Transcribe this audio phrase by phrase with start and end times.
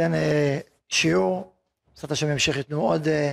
[0.00, 1.52] ניתן אה, שיעור,
[1.94, 3.32] בעזרת השם ימשיך ייתנו עוד אה,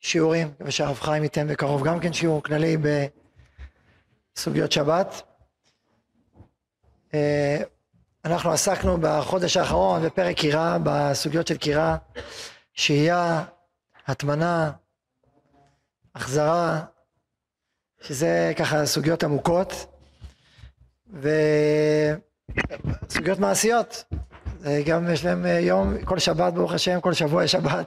[0.00, 2.76] שיעורים, מקווה שהרב חיים ייתן בקרוב גם כן שיעור כללי
[4.36, 5.22] בסוגיות שבת.
[7.14, 7.58] אה,
[8.24, 11.96] אנחנו עסקנו בחודש האחרון בפרק קירה, בסוגיות של קירה,
[12.72, 13.44] שהייה,
[14.06, 14.72] הטמנה,
[16.14, 16.84] החזרה,
[18.00, 19.86] שזה ככה סוגיות עמוקות,
[23.06, 24.04] וסוגיות מעשיות.
[24.84, 27.86] גם יש להם יום, כל שבת ברוך השם, כל שבוע יש שבת,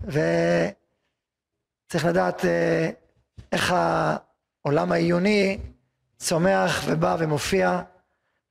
[0.00, 0.24] וצריך
[2.04, 2.90] לדעת אה,
[3.52, 3.74] איך
[4.64, 5.58] העולם העיוני
[6.18, 7.82] צומח ובא ומופיע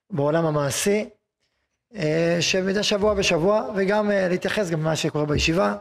[0.10, 1.10] בעולם המעשי,
[1.96, 5.76] אה, שמדי שבוע בשבוע, וגם אה, להתייחס גם למה שקורה בישיבה.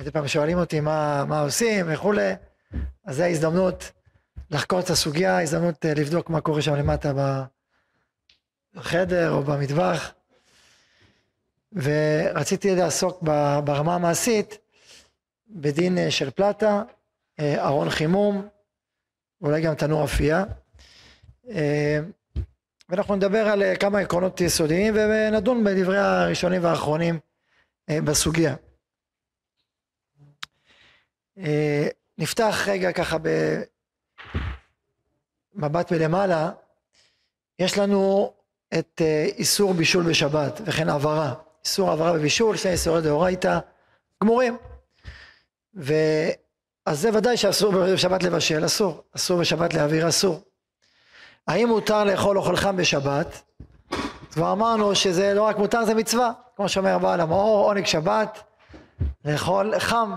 [0.00, 2.32] מדי פעם שואלים אותי מה, מה עושים וכולי,
[3.04, 3.90] אז זו ההזדמנות
[4.50, 7.12] לחקור את הסוגיה, הזדמנות לבדוק מה קורה שם למטה
[8.74, 10.12] בחדר או במטבח.
[11.72, 13.22] ורציתי לעסוק
[13.64, 14.58] ברמה המעשית
[15.48, 16.82] בדין של פלטה,
[17.40, 18.48] ארון חימום,
[19.40, 20.44] ואולי גם תנור אפייה.
[22.88, 27.18] ואנחנו נדבר על כמה עקרונות יסודיים ונדון בדברי הראשונים והאחרונים
[27.90, 28.54] בסוגיה.
[32.18, 33.16] נפתח רגע ככה
[35.54, 36.50] במבט מלמעלה,
[37.58, 38.32] יש לנו
[38.78, 39.02] את
[39.38, 43.58] איסור בישול בשבת וכן העברה, איסור העברה בבישול, שני איסורי דאורייתא
[44.22, 44.56] גמורים.
[46.86, 50.40] אז זה ודאי שאסור בשבת לבשל, אסור, אסור בשבת להעביר, אסור.
[51.48, 53.42] האם מותר לאכול אוכל חם בשבת?
[54.32, 58.42] כבר אמרנו שזה לא רק מותר זה מצווה, כמו שאומר בעל המאור, עונג שבת,
[59.24, 60.14] לאכול חם.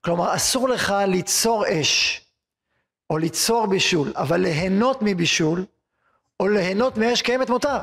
[0.00, 2.24] כלומר אסור לך ליצור אש
[3.10, 5.64] או ליצור בישול, אבל ליהנות מבישול
[6.42, 7.78] או ליהנות מאש קיימת מותר.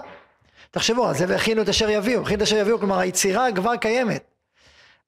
[0.72, 4.24] תחשבו על זה והכינו את אשר יביאו, הכינו את אשר יביאו, כלומר היצירה כבר קיימת.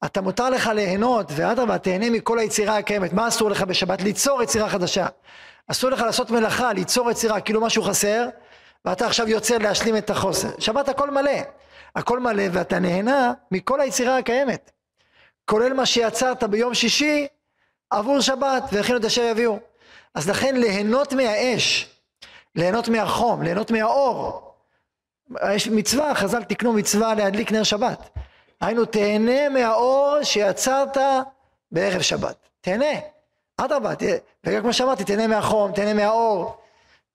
[0.04, 4.02] אתה מותר לך ליהנות ואדרבה תהנה מכל היצירה הקיימת, מה אסור לך בשבת?
[4.02, 5.06] ליצור יצירה חדשה.
[5.66, 8.28] אסור לך לעשות מלאכה, ליצור יצירה, כאילו משהו חסר,
[8.84, 10.48] ואתה עכשיו יוצא להשלים את החוסר.
[10.58, 11.40] שבת הכל מלא,
[11.96, 14.70] הכל מלא ואתה נהנה מכל היצירה הקיימת.
[15.44, 17.26] כולל מה שיצרת ביום שישי
[17.90, 19.58] עבור שבת והכינו את אשר יביאו.
[20.14, 21.91] אז לכן ליהנות מהאש,
[22.56, 24.52] ליהנות מהחום, ליהנות מהאור.
[25.54, 28.10] יש מצווה, חז"ל תקנו מצווה להדליק נר שבת.
[28.60, 30.96] היינו תהנה מהאור שיצרת
[31.72, 32.36] בערב שבת.
[32.60, 32.94] תהנה.
[33.56, 33.92] אדרבה,
[34.44, 36.56] וגם כמו שאמרתי, תהנה מהחום, תהנה מהאור.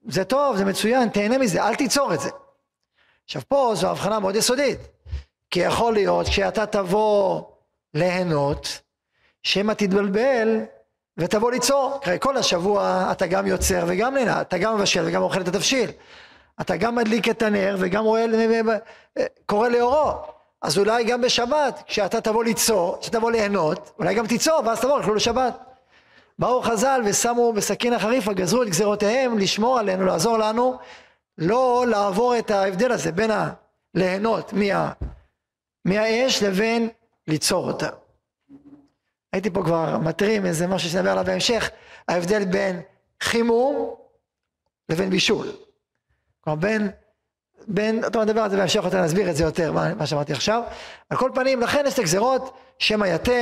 [0.08, 2.30] זה טוב, זה מצוין, תהנה מזה, אל תיצור את זה.
[3.26, 4.80] עכשיו פה זו הבחנה מאוד יסודית.
[5.50, 7.42] כי יכול להיות שאתה תבוא
[7.94, 8.81] ליהנות,
[9.44, 10.62] שמא תתבלבל
[11.17, 12.00] ותבוא ליצור.
[12.01, 15.91] כי כל השבוע אתה גם יוצר וגם נהנה, אתה גם מבשל וגם אוכל את התבשיל.
[16.61, 18.25] אתה גם מדליק את הנר וגם רואה,
[19.45, 20.11] קורא לאורו.
[20.61, 25.16] אז אולי גם בשבת, כשאתה תבוא ליצור, כשתבוא ליהנות, אולי גם תיצור, ואז תבוא, יאכלו
[25.16, 25.53] לשבת.
[26.39, 30.78] באו חז"ל ושמו בסכין החריפה, גזרו את גזרותיהם לשמור עלינו, לעזור לנו,
[31.38, 33.31] לא לעבור את ההבדל הזה בין
[33.95, 34.91] הליהנות מה,
[35.85, 36.89] מהאש לבין
[37.28, 37.89] ליצור אותה.
[39.34, 41.70] הייתי פה כבר מתרים איזה משהו שנדבר עליו בהמשך,
[42.08, 42.82] ההבדל בין
[43.24, 43.96] חימום
[44.90, 45.48] לבין בישול.
[46.42, 46.90] כלומר בין,
[47.68, 50.64] בין, טוב נדבר על זה בהמשך יותר, נסביר את זה יותר, מה, מה שאמרתי עכשיו.
[51.10, 53.42] על כל פנים, לכן יש את הגזרות, שמא יתה,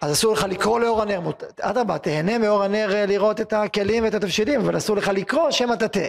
[0.00, 1.20] אז אסור לך לקרוא לאור הנר,
[1.60, 5.74] אדרבה, תהנה מאור הנר אה, לראות את הכלים ואת התבשילים, אבל אסור לך לקרוא שמא
[5.74, 6.00] תתה.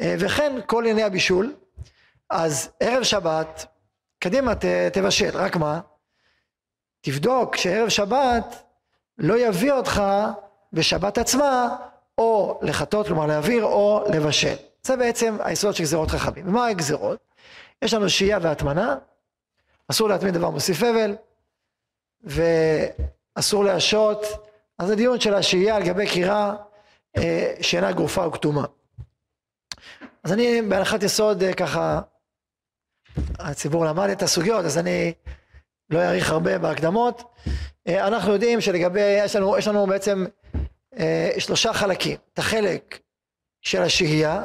[0.00, 1.54] אה, וכן כל ענייני הבישול,
[2.30, 3.66] אז ערב שבת,
[4.18, 5.80] קדימה ת, תבשל, רק מה?
[7.04, 8.62] תבדוק שערב שבת
[9.18, 10.02] לא יביא אותך
[10.72, 11.76] בשבת עצמה
[12.18, 14.54] או לחטות, כלומר להעביר, או לבשל.
[14.82, 16.48] זה בעצם היסוד של גזירות חכמים.
[16.48, 17.18] ומה הגזירות?
[17.82, 18.96] יש לנו שהייה והטמנה,
[19.88, 21.16] אסור להטמין דבר מוסיף אבל,
[22.22, 24.24] ואסור להשעות,
[24.78, 26.56] אז זה דיון של השהייה על גבי קירה
[27.16, 28.64] אה, שאינה גרופה או כתומה.
[30.22, 32.00] אז אני בהנחת יסוד אה, ככה,
[33.38, 35.14] הציבור למד את הסוגיות, אז אני
[35.90, 37.22] לא אאריך הרבה בהקדמות.
[37.88, 40.24] אה, אנחנו יודעים שלגבי, יש לנו, יש לנו בעצם
[40.98, 42.98] אה, שלושה חלקים, את החלק
[43.60, 44.44] של השהייה,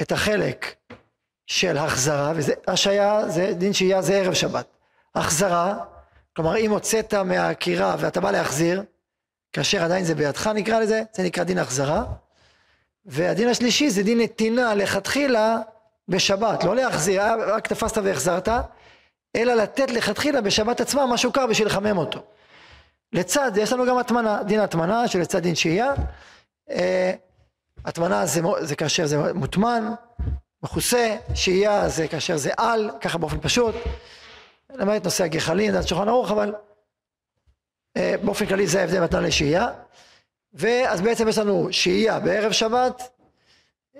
[0.00, 0.74] את החלק
[1.46, 4.66] של החזרה, וזה השעיה, זה דין שהייה זה ערב שבת.
[5.14, 5.78] החזרה,
[6.36, 8.82] כלומר אם הוצאת מהקירה ואתה בא להחזיר,
[9.52, 12.04] כאשר עדיין זה בידך נקרא לזה, זה נקרא דין החזרה.
[13.06, 15.58] והדין השלישי זה דין נתינה לכתחילה
[16.08, 18.48] בשבת, לא להחזיר, רק תפסת והחזרת,
[19.38, 22.20] אלא לתת לכתחילה בשבת עצמה משהו קר בשביל לחמם אותו.
[23.12, 25.92] לצד יש לנו גם הטמנה, דין הטמנה שלצד דין שהייה.
[26.70, 27.12] אה,
[27.84, 29.94] הטמנה זה, זה כאשר זה מוטמן,
[30.62, 33.74] מכוסה, שהייה זה כאשר זה על, ככה באופן פשוט,
[34.70, 36.54] למעט נושא הגחלים, זה שולחן ערוך, אבל
[37.96, 39.68] אה, באופן כללי זה ההבדל בין לשהייה.
[40.52, 43.02] ואז בעצם יש לנו שהייה בערב שבת,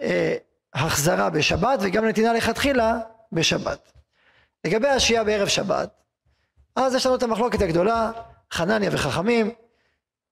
[0.01, 0.37] אה,
[0.75, 2.99] החזרה בשבת וגם נתינה לכתחילה
[3.33, 3.98] בשבת.
[4.67, 5.91] לגבי השהייה בערב שבת,
[6.77, 8.11] אז יש לנו את המחלוקת הגדולה,
[8.53, 9.51] חנניה וחכמים,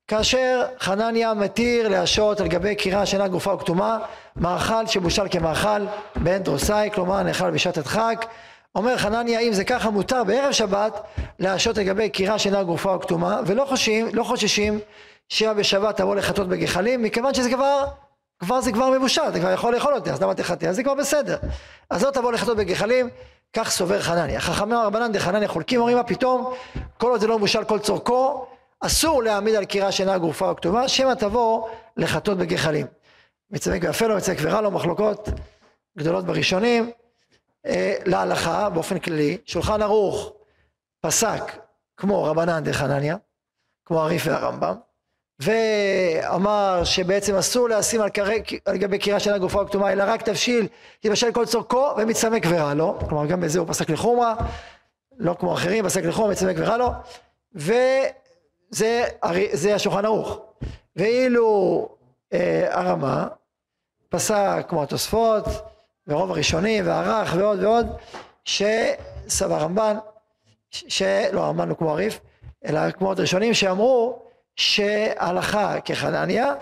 [0.09, 3.99] כאשר חנניה מתיר להשעות על גבי קירה שאינה גופה או כתומה,
[4.37, 5.87] מאכל שבושל כמאכל
[6.17, 8.27] בין דרוסאי, כלומר נאכל בשעת הדחק.
[8.75, 11.01] אומר חנניה, אם זה ככה מותר בערב שבת
[11.39, 14.81] להשעות על גבי קירה שאינה גופה או כתומה, ולא חוששים, לא חוששים
[15.29, 17.85] שירה בשבת תבוא לחטות בגחלים, מכיוון שזה כבר,
[18.39, 20.67] כבר זה כבר מבושל, אתה כבר יכול לאכול אותי, אז למה תחטא?
[20.67, 21.37] אז זה כבר בסדר.
[21.91, 23.09] אז לא תבוא לחטות בגחלים,
[23.57, 24.41] כך סובר חנניה.
[24.41, 26.55] חכמי הרבנן דחנניה חולקים, אומרים מה פתאום,
[26.99, 28.47] כל עוד זה לא מבושל כל צורכו,
[28.81, 32.87] אסור להעמיד על קירה שאינה גרופה או כתובה, שמא תבוא לחטות בגחלים.
[33.51, 35.29] מצמק ויפה לו, מצמק ורע לו, מחלוקות
[35.99, 36.91] גדולות בראשונים.
[37.67, 40.33] אה, להלכה, באופן כללי, שולחן ערוך
[41.01, 41.43] פסק
[41.97, 43.17] כמו רבנן דחנניה,
[43.85, 44.75] כמו הריף והרמב"ם,
[45.41, 50.23] ואמר שבעצם אסור לשים על, קרי, על גבי קירה שאינה גופה או כתומה, אלא רק
[50.23, 50.67] תבשיל,
[51.05, 54.35] יבשל כל צורכו ומצמק ורע לו, כלומר גם בזה הוא פסק לחומרה,
[55.19, 56.91] לא כמו אחרים, פסק לחומרה, מצמק ורע לו,
[57.55, 59.05] וזה
[59.75, 60.41] השולחן ערוך.
[60.97, 61.89] ואילו
[62.33, 63.29] אה, הרמה
[64.09, 65.45] פסק כמו התוספות,
[66.07, 67.87] ורוב הראשונים, והרך ועוד ועוד,
[68.45, 69.97] שסבא רמב"ן,
[70.71, 72.21] שלא הרמב"ן הוא כמו הריף,
[72.67, 74.26] אלא כמו עוד ראשונים שאמרו
[74.57, 76.55] שהלכה כחנניה,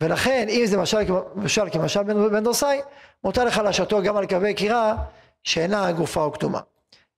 [0.00, 0.98] ולכן אם זה משל,
[1.34, 2.80] משל כמשל בן, בן דורסאי,
[3.24, 4.94] מותר לך להשתו גם על קווי קירה
[5.42, 6.60] שאינה גופה או כתומה.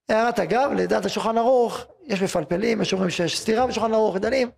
[0.09, 4.51] הערת אגב, לדעת השולחן ערוך, יש מפלפלים, יש אומרים שיש סתירה בשולחן ערוך, דנים,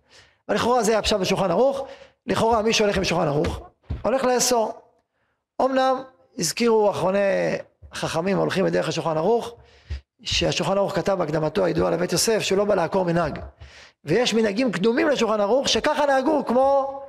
[0.47, 1.87] אבל לכאורה זה הפשט בשולחן ערוך,
[2.27, 3.59] לכאורה מי שהולך עם שולחן ערוך,
[4.01, 4.73] הולך לאסור.
[5.61, 6.03] אמנם
[6.37, 7.19] הזכירו אחרוני
[7.93, 9.55] חכמים הולכים בדרך השולחן ערוך,
[10.23, 13.39] שהשולחן ערוך כתב בהקדמתו הידועה לבית יוסף שהוא לא בא לעקור מנהג.
[14.05, 17.01] ויש מנהגים קדומים לשולחן ערוך שככה נהגו כמו,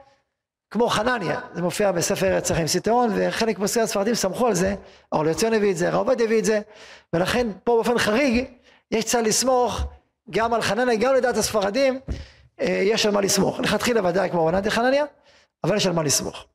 [0.71, 4.75] כמו חנניה, זה מופיע בספר ארץ החיים סיטאון וחלק מוסרי הספרדים סמכו על זה,
[5.13, 6.61] אור לציון הביא את זה, הרב הביא את זה,
[7.13, 8.45] ולכן פה באופן חריג
[8.91, 9.81] יש צד לסמוך
[10.31, 12.01] גם על חנניה, גם לדעת הספרדים
[12.61, 13.61] אה, יש על מה לסמוך.
[13.61, 15.05] לכתחילה ודאי כמו רבנן דחנניה,
[15.65, 16.47] אבל יש על מה לסמוך.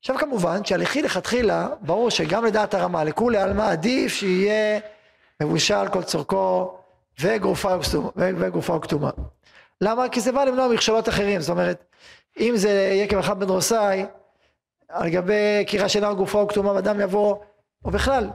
[0.00, 4.80] עכשיו כמובן שהלכי לכתחילה, ברור שגם לדעת הרמה, לכולי עלמא עדיף שיהיה
[5.42, 6.79] מבושל כל צורכו
[7.20, 9.10] וגופה וכתומה.
[9.80, 10.08] למה?
[10.08, 11.84] כי זה בא למנוע מכשלות אחרים, זאת אומרת,
[12.40, 12.70] אם זה
[13.04, 14.04] יקב אחד בן רוסאי,
[14.88, 17.36] על גבי קירה שאינה גופה או כתומה, ואדם יבוא,
[17.84, 18.30] או בכלל,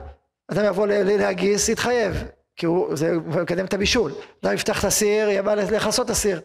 [0.48, 2.24] אדם יבוא להגיס, יתחייב,
[2.56, 4.12] כי הוא, זה מקדם את הבישול.
[4.44, 6.40] אדם יפתח את הסיר, יבוא לכסות את הסיר.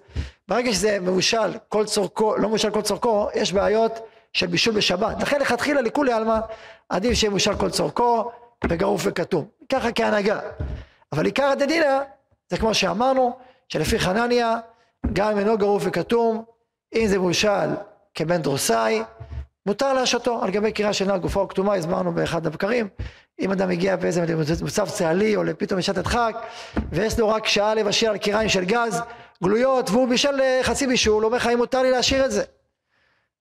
[0.47, 3.99] ברגע שזה מבושל כל צורכו, לא מבושל כל צורכו, יש בעיות
[4.33, 5.21] של בישול בשבת.
[5.21, 6.39] לכן לכתחילה לכולי עלמא,
[6.89, 8.31] עדיף שיהיה מבושל כל צורכו,
[8.69, 9.45] וגרוף וכתום.
[9.71, 10.39] ככה כהנהגה.
[11.13, 12.01] אבל עיקר הדדינה,
[12.51, 13.37] זה כמו שאמרנו,
[13.69, 14.57] שלפי חנניה,
[15.13, 16.43] גם אם אינו גרוף וכתום,
[16.95, 17.69] אם זה מבושל
[18.15, 19.03] כבן דרוסאי,
[19.65, 22.87] מותר להשתו על גבי קירה שאינה גופה או כתומה, הסברנו באחד הבקרים,
[23.39, 24.25] אם אדם מגיע באיזה
[24.63, 26.35] מצב צהלי או פתאום בשעת הדחק,
[26.91, 29.01] ויש לו רק שעה לבשל על קיריים של גז
[29.43, 32.43] גלויות, והוא בישל חצי בישול, אומר לך אם מותר לי להשאיר את זה.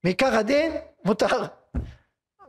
[0.05, 0.73] מעיקר הדין,
[1.05, 1.45] מותר.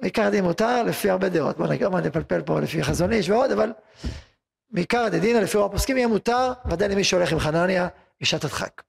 [0.02, 3.72] מעיקר הדין מותר לפי הרבה דעות, בוא נגיד, נפלפל פה לפי חזון איש ועוד, אבל
[4.72, 7.88] מעיקר הדדינא לפי רוב הפוסקים יהיה מותר, ודאי למי שהולך עם חנניה
[8.22, 8.82] בשעת הדחק.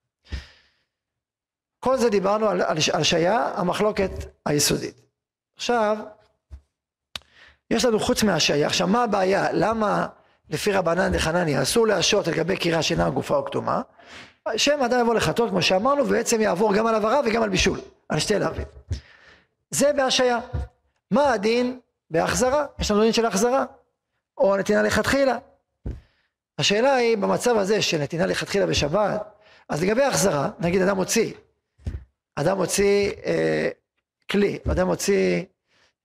[1.79, 4.11] כל זה דיברנו על, על, על שהיה המחלוקת
[4.47, 5.01] היסודית.
[5.57, 5.97] עכשיו,
[7.71, 9.53] יש לנו חוץ מהשהיה, עכשיו מה הבעיה?
[9.53, 10.07] למה
[10.51, 13.83] לפי רבנן דחנניה אסור להשעות לגבי קירה שאינה גופה או כתומה?
[14.57, 18.19] שם אדם יבוא לחטות כמו שאמרנו, ובעצם יעבור גם על עברה וגם על בישול, על
[18.19, 18.67] שתי להבים.
[19.71, 20.39] זה בהשעיה.
[21.11, 22.67] מה הדין בהחזרה?
[22.79, 23.65] יש לנו דין של החזרה,
[24.39, 25.39] או נתינה לכתחילה.
[26.63, 29.23] השאלה היא, במצב הזה של נתינה לכתחילה בשבת,
[29.69, 31.33] אז לגבי החזרה, נגיד אדם מוציא,
[32.37, 33.69] אדם מוציא אה,
[34.31, 35.45] כלי, אדם מוציא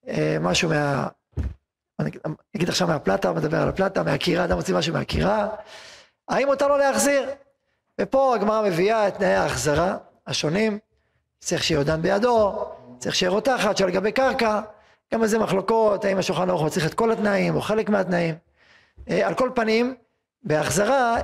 [0.08, 1.08] אה, משהו מה...
[2.00, 2.10] אני
[2.56, 5.48] אגיד עכשיו מהפלטה, מדבר על הפלטה, מהקירה, אדם מוציא משהו מהקירה,
[6.30, 7.30] האם מותר לו להחזיר?
[8.02, 9.98] ופה הגמרא מביאה את תנאי ההחזרה
[10.28, 10.80] השונים,
[11.40, 12.66] צריך שיהיה עודן בידו,
[12.98, 14.62] צריך שיהיה רותחת שעל גבי קרקע,
[15.14, 18.36] גם על זה מחלוקות, האם השולחן ערוך צריך את כל התנאים או חלק מהתנאים.
[19.10, 19.96] אה, על כל פנים,
[20.44, 21.18] בהחזרה,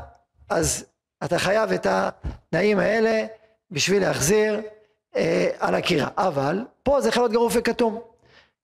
[0.50, 0.86] אז
[1.24, 3.25] אתה חייב את התנאים האלה
[3.72, 4.62] בשביל להחזיר
[5.15, 6.08] אה, על הקירה.
[6.17, 8.01] אבל פה זה יכול להיות גרוף וכתום.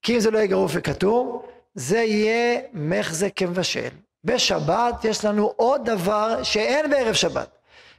[0.02, 1.42] כי אם זה לא יהיה גרוף וכתום,
[1.74, 3.88] זה יהיה מחזה כמבשל.
[4.24, 7.48] בשבת יש לנו עוד דבר שאין בערב שבת.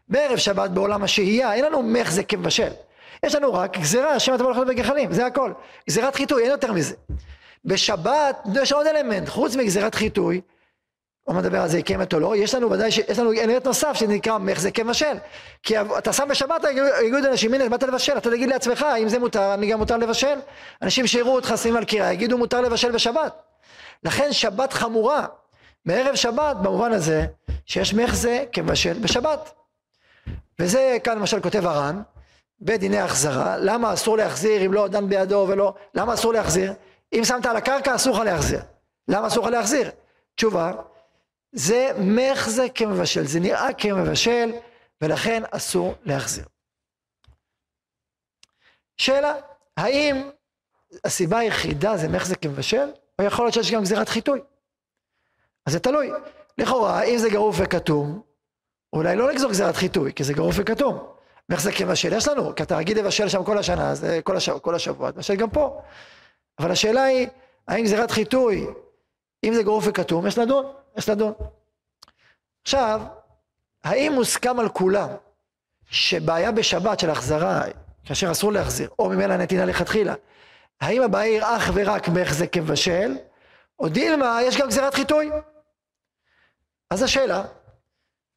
[0.08, 2.70] בערב שבת בעולם השהייה אין לנו מחזה כמבשל.
[3.26, 5.54] יש לנו רק גזירה, השם אתה לחיות בגחלים, זה הכל.
[5.90, 6.96] גזירת חיטוי, אין יותר מזה.
[7.66, 10.42] בשבת יש עוד אלמנט, חוץ מגזירת חיטוי,
[11.24, 14.38] הוא מדבר על זה קמת או לא, יש לנו ודאי, יש לנו אלמנט נוסף שנקרא
[14.38, 15.18] מחזק כמשל.
[15.64, 16.62] כי אתה שם בשבת,
[17.04, 20.40] יגידו אנשים, הנה באת לבשל, אתה תגיד לעצמך, אם זה מותר, אני גם מותר לבשל.
[20.82, 23.42] אנשים שיראו אותך שמים על קירה, יגידו מותר לבשל בשבת.
[24.04, 25.26] לכן שבת חמורה,
[25.86, 27.26] מערב שבת במובן הזה,
[27.66, 29.52] שיש מחזה כמשל בשבת.
[30.60, 32.02] וזה כאן למשל כותב הר"ן,
[32.62, 36.74] בדיני החזרה, למה אסור להחזיר אם לא דן בידו ולא, למה אסור להחזיר?
[37.14, 38.60] אם שמת על הקרקע אסור לך להחזיר.
[39.08, 39.92] למה אסור לך להחזיר?
[40.36, 40.72] תשובה,
[41.52, 44.52] זה מחזה כמבשל, זה נראה כמבשל
[45.02, 46.46] ולכן אסור להחזיר.
[48.98, 49.36] שאלה,
[49.78, 50.30] האם
[51.06, 54.42] הסיבה היחידה זה מחזה כמבשל, או יכול להיות שיש גם גזירת חיטוי?
[55.66, 56.12] אז זה תלוי.
[56.58, 58.22] לכאורה, אם זה גרוף וכתום,
[58.94, 61.08] אולי לא לגזור גזירת חיטוי, כי זה גרוף וכתום.
[61.50, 64.76] מחזה כמבשל יש לנו, כי אתה רגיל לבשל שם כל השנה, אז כל, השבוע, כל
[64.76, 65.82] השבוע, תבשל גם פה.
[66.60, 67.28] אבל השאלה היא,
[67.68, 68.68] האם גזירת חיטוי,
[69.44, 70.66] אם זה גרוף וכתום, יש לדון,
[70.98, 71.34] יש לדון.
[72.64, 73.02] עכשיו,
[73.84, 75.10] האם מוסכם על כולם
[75.86, 77.62] שבעיה בשבת של החזרה,
[78.06, 80.14] כאשר אסור להחזיר, או ממנה נתינה לכתחילה,
[80.82, 83.18] האם הבעיה היא אך ורק מחזה כמבשל,
[83.80, 85.32] או דילמה, יש גם גזירת חיטוי?
[86.90, 87.44] אז השאלה,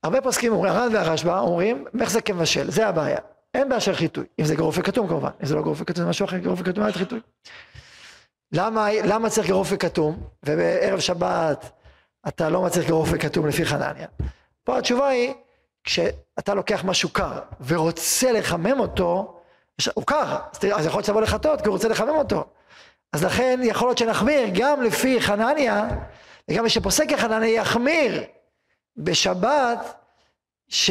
[0.02, 3.18] הרבה פוסקים אומרים, הר"ן והרשב"א אומרים, מחזה כמבשל, זה הבעיה.
[3.54, 6.10] אין בעיה של חיטוי, אם זה גרוף וכתום כמובן, אם זה לא גרוף וכתום זה
[6.10, 7.20] משהו אחר, גרוף וכתום היה חיטוי.
[8.52, 11.70] למה, למה צריך גרוף וכתום, ובערב שבת
[12.28, 14.06] אתה לא מצליח גרוף וכתום לפי חנניה?
[14.64, 15.34] פה התשובה היא,
[15.84, 19.40] כשאתה לוקח משהו קר ורוצה לחמם אותו,
[19.94, 20.36] הוא קר,
[20.74, 22.44] אז יכול להיות שתבוא לחטות כי הוא רוצה לחמם אותו.
[23.12, 25.88] אז לכן יכול להיות שנחמיר גם לפי חנניה,
[26.48, 28.22] וגם מי שפוסק כחנניה יחמיר
[28.96, 29.94] בשבת,
[30.68, 30.90] ש,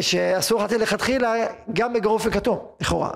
[0.00, 1.34] שאסור לך לכתחילה
[1.72, 3.10] גם בגרוף וכתום, לכאורה.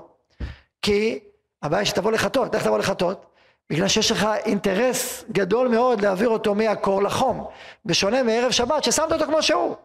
[0.82, 1.18] כי
[1.62, 3.26] הבעיה שתבוא לחטות, איך תבוא לחטות?
[3.70, 7.46] בגלל שיש לך אינטרס גדול מאוד להעביר אותו מהקור לחום,
[7.84, 9.76] בשונה מערב שבת ששמת אותו כמו שהוא.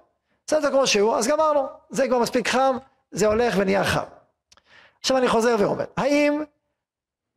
[0.49, 2.77] שמת אותו כמו שהוא, אז גמרנו, זה כבר מספיק חם,
[3.11, 4.03] זה הולך ונהיה חם.
[4.99, 6.43] עכשיו אני חוזר ואומר, האם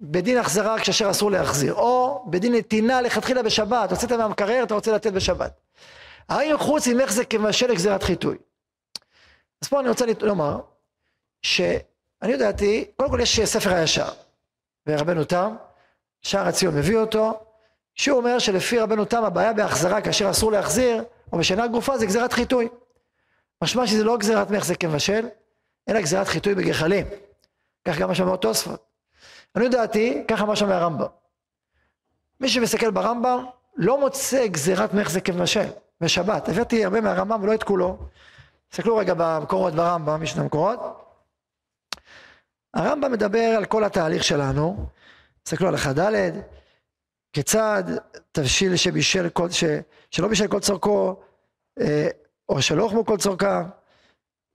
[0.01, 5.13] בדין החזרה כשאשר אסור להחזיר, או בדין נתינה לכתחילה בשבת, הוצאת מהמקרר, אתה רוצה לתת
[5.13, 5.61] בשבת.
[6.29, 8.37] האם חוץ ממך זה כמשל לגזירת חיטוי?
[9.63, 10.61] אז פה אני רוצה לומר,
[11.43, 14.09] שאני יודעתי, קודם כל יש ספר הישר,
[14.87, 15.57] ורבנו תם,
[16.27, 17.41] שער הציון מביא אותו,
[17.95, 22.33] שהוא אומר שלפי רבנו תם הבעיה בהחזרה כאשר אסור להחזיר, או בשינה גופה זה גזירת
[22.33, 22.69] חיטוי.
[23.63, 25.29] משמע שזה לא גזירת מחזק כמבשל,
[25.89, 27.07] אלא גזירת חיטוי בגחלים.
[27.85, 28.85] כך גם שאומר תוספות.
[29.57, 31.07] אני יודעתי, ככה מה שאומר הרמב"ם.
[32.41, 33.45] מי שמסתכל ברמב"ם,
[33.77, 35.69] לא מוצא גזירת מחזק כמבשל,
[36.01, 36.49] בשבת.
[36.49, 37.99] הבאתי הרבה מהרמב"ם ולא את כולו.
[38.69, 40.81] תסתכלו רגע במקורות ברמב"ם, יש המקורות.
[42.75, 44.87] הרמב"ם מדבר על כל התהליך שלנו,
[45.47, 46.31] תסתכלו על אחד ד',
[47.33, 47.85] כיצד
[48.33, 49.65] תבשיל שבישל כל, ש,
[50.11, 51.17] שלא בישל כל צורכו,
[51.81, 52.09] אה,
[52.49, 53.63] או שלא הוחמו כל צורכה,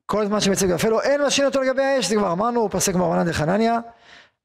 [0.05, 2.69] כל זמן שמצטמק ויפה לו, אין משהין אותו על גבי האש, זה כבר אמרנו, הוא
[2.69, 3.79] פסק כרבנן דחנניה,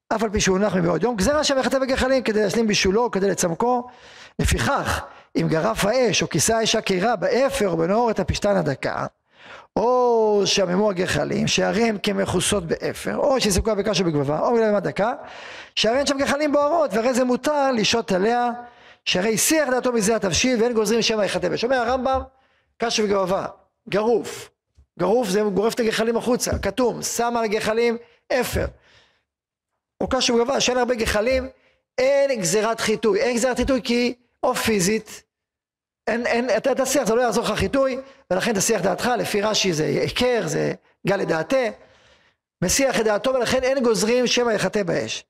[0.09, 3.31] אף על פי שהוא הונח מבעוד יום, גזירה שמא יחתה בגחלים כדי להשלים בישולו, כדי
[3.31, 3.89] לצמקו,
[4.39, 5.05] לפיכך,
[5.37, 9.07] אם גרף האש או כיסה האש הכירה באפר או בנעורת הפשתן הדקה,
[9.77, 15.13] או שעממו הגחלים, שהרי הם כמכוסות באפר, או שהסיקוה בקש ובגבבה, או בגללי דקה,
[15.75, 18.51] שהרי אין שם גחלים בוערות, והרי זה מותר לשהות עליה,
[19.05, 21.65] שהרי הסיח דעתו מזה התבשיל, ואין גוזרים שמא יחתה באש.
[21.65, 22.21] אומר הרמב"ם,
[22.79, 23.47] קש וגבבה,
[23.89, 24.51] גרוף,
[24.99, 27.97] גרוף זה גורף את הגחלים החוצה, קטום, שם על הגחלים
[28.33, 28.67] אפר.
[30.01, 31.49] או קש וגבבה, שאין הרבה גחלים,
[31.99, 35.23] אין גזירת חיתוי, אין גזירת חיתוי כי או פיזית,
[36.07, 37.99] אין, אין, אתה תסיח, זה לא יעזור לך חיתוי,
[38.31, 40.73] ולכן תסיח דעתך, לפי רש"י זה היכר, זה
[41.07, 41.67] גילה דעתיה,
[42.63, 45.25] מסיח את דעתו, ולכן אין גוזרים שמא יחתה באש.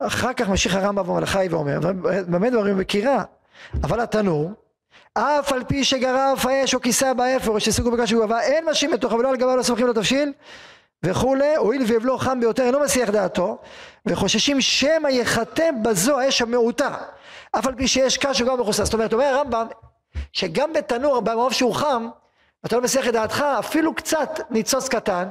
[0.00, 1.78] אחר כך ממשיך הרמב"ם במלאכי ואומר,
[2.26, 3.24] במה דברים בכירה,
[3.82, 4.50] אבל התנור,
[5.14, 9.18] אף על פי שגרף האש או כיסה באפר או שהסיקו בקש וגבבה, אין משהים בתוכו
[9.18, 10.32] ולא על גביו לא סומכים לו תבשיל
[11.02, 13.58] וכולי, הואיל והבלו חם ביותר אינו מסיח דעתו,
[14.06, 16.96] וחוששים שמא יחתה בזו האש המעוטה.
[17.58, 18.84] אף על פי שיש קש וגם מכוסה.
[18.84, 19.66] זאת אומרת, אומר הרמב"ם,
[20.32, 22.08] שגם בתנור, במרוב שהוא חם,
[22.66, 25.28] אתה לא מסיח את דעתך, אפילו קצת ניצוץ קטן,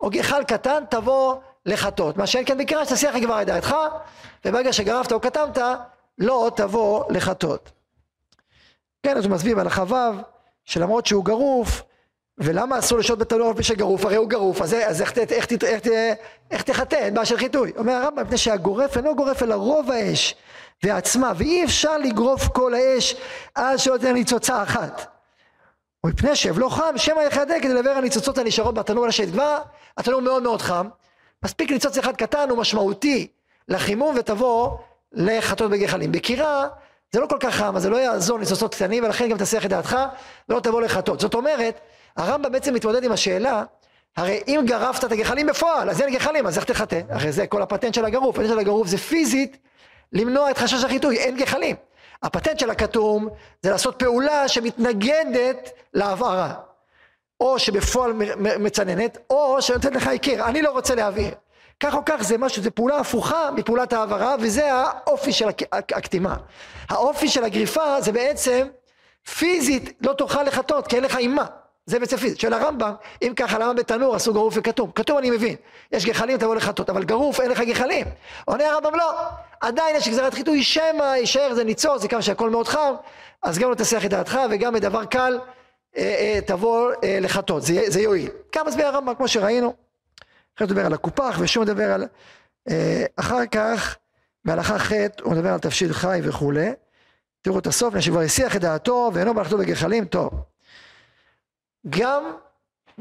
[0.00, 2.16] או גחל קטן, תבוא לחטות.
[2.16, 3.76] מה שאין כן בקריאה, שתסיח כבר את דעתך,
[4.44, 5.58] וברגע שגרפת או כתמת,
[6.18, 7.70] לא תבוא לחטות.
[9.02, 9.94] כן, אז הוא מסביר בהלכה ו',
[10.64, 11.82] שלמרות שהוא גרוף,
[12.38, 14.04] ולמה אסור לשהות בתנור על פי שגרוף?
[14.04, 15.82] הרי הוא גרוף, אז, אז איך, איך, איך, איך,
[16.50, 16.96] איך תחטא?
[16.96, 17.72] אין בעיה של חיטוי.
[17.76, 20.34] אומר הרמב"ם, מפני שהגורף אינו גורף אלא רוב האש.
[20.82, 23.16] ועצמה, ואי אפשר לגרוף כל האש
[23.54, 25.18] עד שלא תהיה ניצוצה אחת.
[26.04, 29.30] ומפני שאבלו חם, שמא יחדק כדי לדבר הניצוצות הנשארות בתנור לשאת.
[29.30, 29.58] כבר
[29.98, 30.88] התנור מאוד מאוד חם,
[31.44, 33.26] מספיק ניצוץ אחד קטן ומשמעותי
[33.68, 34.76] לחימום ותבוא
[35.12, 36.12] לחטות בגחלים.
[36.12, 36.68] בקירה
[37.12, 39.70] זה לא כל כך חם, אז זה לא יעזור ניסוסות קטנים, ולכן גם תסיח את
[39.70, 39.96] דעתך
[40.48, 41.20] ולא תבוא לחטות.
[41.20, 41.80] זאת אומרת,
[42.16, 43.62] הרמב"ם בעצם מתמודד עם השאלה,
[44.16, 47.00] הרי אם גרפת את הגחלים בפועל, אז אין גחלים, אז איך תחטא?
[47.10, 49.56] הרי זה כל הפטנט של הגרוף, הפטנט של הגרוף זה פיזית
[50.12, 51.76] למנוע את חשש החיטוי, אין גחלים.
[52.22, 53.28] הפטנט של הכתום
[53.62, 56.54] זה לעשות פעולה שמתנגדת להבערה.
[57.40, 61.34] או שבפועל מצננת, או שנותנת לך הכיר, אני לא רוצה להבעיר.
[61.80, 66.36] כך או כך זה משהו, זה פעולה הפוכה מפעולת העברה, וזה האופי של הקטימה.
[66.88, 68.66] האופי של הגריפה זה בעצם
[69.38, 71.44] פיזית לא תוכל לחטות, כי אין לך אימה.
[71.86, 72.40] זה בעצם פיזית.
[72.40, 74.90] של הרמב"ם, אם ככה, למה בתנור עשו גרוף וכתום?
[74.94, 75.56] כתום אני מבין,
[75.92, 78.06] יש גחלים תבוא לחטות, אבל גרוף אין לך גחלים.
[78.44, 79.12] עונה הרמב"ם לא,
[79.60, 82.94] עדיין יש גזירת חיטוי שמא יישאר זה ניצור, זה כמה שהכל מאוד חם,
[83.42, 85.38] אז גם לא תסיח את דעתך וגם בדבר קל
[85.96, 88.30] אה, אה, תבוא אה, לחטות, זה, זה יועיל.
[88.52, 89.74] כמה מסביר הרמב"ם כמו שראינו.
[90.56, 92.06] אחרי זה מדבר על הקופח ושוב מדבר על...
[92.70, 93.96] אה, אחר כך,
[94.44, 96.70] בהלכה ח' הוא מדבר על תבשיל חי וכולי.
[97.42, 100.30] תראו את הסוף, שכבר הסיח את דעתו ואינו מלאכתו בגחלים, טוב.
[101.88, 102.32] גם,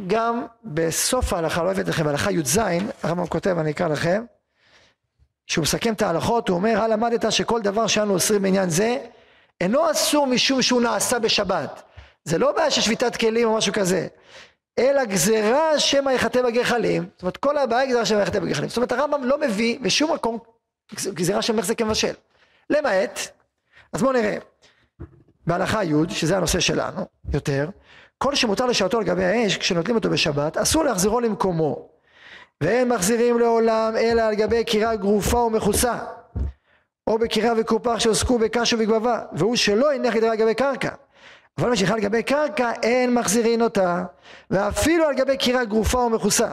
[0.07, 2.59] גם בסוף ההלכה, לא הבאתי לכם, בהלכה י"ז,
[3.03, 4.25] הרמב"ם כותב, אני אקרא לכם,
[5.48, 8.98] שהוא מסכם את ההלכות, הוא אומר, הלמדת שכל דבר שאנו אוסרים בעניין זה,
[9.62, 11.84] אינו אסור משום שהוא נעשה בשבת.
[12.24, 14.08] זה לא בעיה של שביתת כלים או משהו כזה.
[14.80, 18.77] אלא גזירה שמא יחטא בגחלים, זאת אומרת כל הבעיה היא גזירה שמא יחטא בגחלים, זאת
[18.77, 20.38] אומרת הרמב"ם לא מביא בשום מקום
[20.94, 22.13] גזירה של מחזק כמבשל,
[22.70, 23.20] למעט,
[23.94, 24.38] אז בואו נראה,
[25.48, 27.70] בהלכה י', שזה הנושא שלנו, יותר,
[28.18, 31.89] כל שמותר לשעתו לגבי האש, כשנוטלים אותו בשבת, אסור להחזירו למקומו,
[32.61, 35.97] ואין מחזירים לעולם אלא על גבי קירה גרופה ומכוסה,
[37.07, 40.89] או בקירה וקופח שעוסקו בקש ובגבבה, והוא שלא הניח ידרה על גבי קרקע.
[41.57, 44.03] אבל מה שחל על גבי קרקע אין מחזירין אותה
[44.51, 46.47] ואפילו על גבי קירה גרופה או מכוסה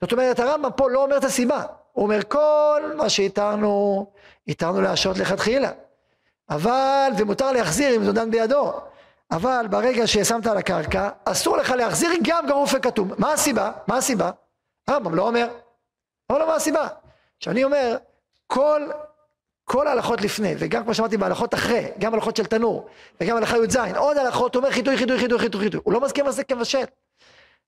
[0.00, 4.06] זאת אומרת הרמב"ם פה לא אומר את הסיבה הוא אומר כל מה שהתרנו
[4.48, 5.70] התרנו להשעות לכתחילה
[6.50, 8.72] אבל ומותר להחזיר אם זה דן בידו
[9.30, 13.70] אבל ברגע ששמת על הקרקע אסור לך להחזיר גם גרוף וכתום מה הסיבה?
[13.86, 14.30] מה הסיבה?
[14.88, 15.48] הרמב"ם לא אומר.
[16.30, 16.88] אבל לא מה הסיבה?
[17.38, 17.96] עכשיו אני אומר
[18.46, 18.82] כל
[19.64, 22.88] כל ההלכות לפני, וגם כמו שאמרתי בהלכות אחרי, גם הלכות של תנור,
[23.20, 26.30] וגם הלכה י"ז, עוד הלכות, הוא אומר חיטוי, חיטוי, חיטוי, חיטוי, חיטוי, הוא לא מזכיר
[26.30, 26.84] זה כמבשל.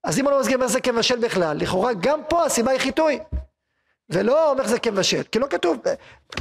[0.04, 3.18] אז אם הוא לא מזכיר זה כמבשל בכלל, לכאורה גם פה הסיבה היא חיטוי.
[4.10, 5.78] ולא אומר זה כמבשל, כי לא כתוב,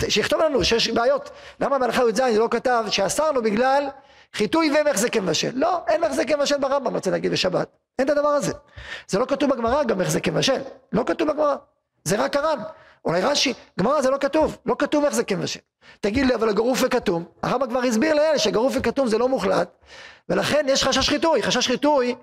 [0.10, 3.88] שיכתוב לנו שיש בעיות, למה בהלכה י"ז לא כתב שאסרנו בגלל
[4.34, 8.54] חיטוי ומחזק מבשל, לא, אין מחזק מבשל ברמב"ם, רוצה להגיד בשבת, אין את הדבר הזה,
[9.08, 11.56] זה לא כתוב בגמרא גם מחזק מבשל, לא כתוב בגמרא,
[12.04, 12.60] זה רק הר"ן,
[13.06, 15.60] אולי רש"י, גמרא זה לא כתוב, לא כתוב איך זה כבשל.
[16.02, 19.70] תגיד לי, אבל הגרוף וכתום, הרמב"ם כבר הסביר לאלה שגרוף וכתום זה לא מוחלט,
[20.30, 22.16] ולכן יש חשש חיטוי, חשש חיטוי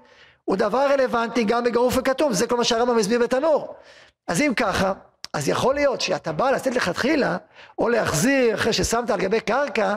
[0.45, 3.75] הוא דבר רלוונטי גם בגרוף וכתום, זה כל מה שהרמב"ם הסביר בתנור.
[4.29, 4.93] אז אם ככה,
[5.33, 7.37] אז יכול להיות שאתה בא לתת לכתחילה,
[7.79, 9.95] או להחזיר אחרי ששמת על גבי קרקע,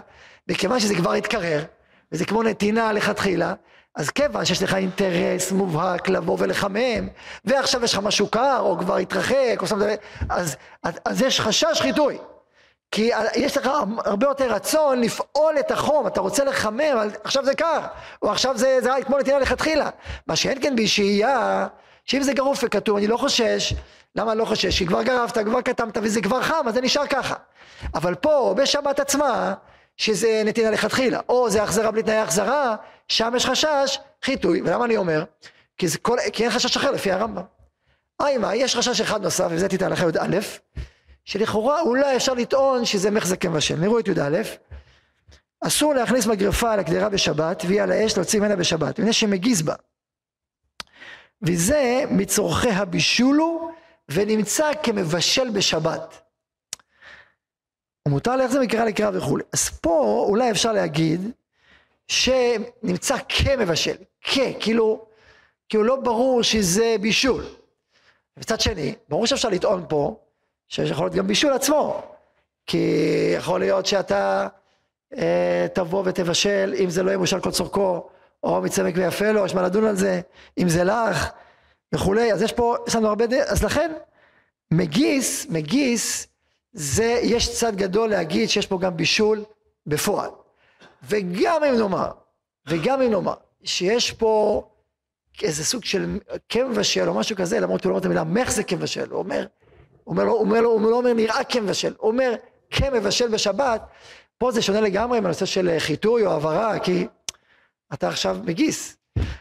[0.48, 1.64] מכיוון שזה כבר התקרר,
[2.12, 3.54] וזה כמו נתינה לכתחילה,
[3.96, 7.08] אז כיוון שיש לך אינטרס מובהק לבוא ולחמם,
[7.46, 11.82] ועכשיו יש לך משהו קר, או כבר התרחק, או שמת אז, אז, אז יש חשש
[11.82, 12.18] חיטוי.
[12.92, 13.70] כי יש לך
[14.06, 17.80] הרבה יותר רצון לפעול את החום, אתה רוצה לחמם, עכשיו זה קר,
[18.22, 19.90] או עכשיו זה, זה כמו נתינה לכתחילה.
[20.28, 21.68] מה שאין כן בשהייה,
[22.06, 23.74] שאם זה גרוף וכתוב, אני לא חושש,
[24.16, 24.78] למה אני לא חושש?
[24.78, 27.36] כי כבר גרפת, כבר קטמת וזה כבר חם, אז זה נשאר ככה.
[27.96, 29.54] אבל פה, בשבת עצמה,
[29.98, 32.76] שזה נתינה לכתחילה, או זה החזרה בלי תנאי החזרה,
[33.08, 35.24] שם יש חשש חיטוי, ולמה אני אומר?
[35.78, 37.44] כי, זה כל, כי אין חשש אחר לפי הרמב"ם.
[38.20, 40.40] היי מה, יש חשש אחד נוסף, וזה תיתן לך י"א,
[41.26, 43.76] שלכאורה אולי אפשר לטעון שזה מחזק מבשל.
[43.76, 44.42] נראו את י"א,
[45.62, 49.76] אסור להכניס מגרפה לקדירה בשבת, והיא על האש להוציא ממנה בשבת, מפני שמגיז בה.
[51.42, 53.72] וזה מצורכי הבישולו,
[54.10, 56.22] ונמצא כמבשל בשבת.
[58.08, 59.44] ומותר להחזיר מקרא לקרא וכולי.
[59.54, 61.32] אז פה אולי אפשר להגיד
[62.08, 65.06] שנמצא כמבשל, כ, כאילו,
[65.70, 67.46] כאילו לא ברור שזה בישול.
[68.38, 70.20] מצד שני, ברור שאפשר לטעון פה
[70.68, 72.02] שיש יכול להיות גם בישול עצמו,
[72.68, 72.88] כי
[73.38, 74.48] יכול להיות שאתה
[75.18, 78.10] אה, תבוא ותבשל, אם זה לא יבושל כל צורכו,
[78.44, 80.22] או מצמק ויפה לו, יש מה לדון על זה,
[80.58, 81.30] אם זה לך
[81.94, 83.92] וכולי, אז יש פה, יש לנו הרבה, אז לכן,
[84.72, 86.28] מגיס, מגיס,
[86.74, 89.44] זה, יש צד גדול להגיד שיש פה גם בישול
[89.88, 90.30] בפועל.
[91.04, 92.12] וגם אם נאמר,
[92.68, 94.64] וגם אם נאמר, שיש פה
[95.44, 99.10] איזה סוג של כמבשל או משהו כזה, למרות שהוא לא אומר את המילה מחזק כמבשל,
[99.10, 99.46] הוא אומר,
[100.04, 102.36] הוא אומר, הוא אומר, הוא לא אומר נראה כמבשל, הוא אומר
[102.72, 103.82] כמבשל בשבת,
[104.38, 107.08] פה זה שונה לגמרי מהנושא של חיטוי או העברה, כי
[107.94, 108.98] אתה עכשיו מגיס.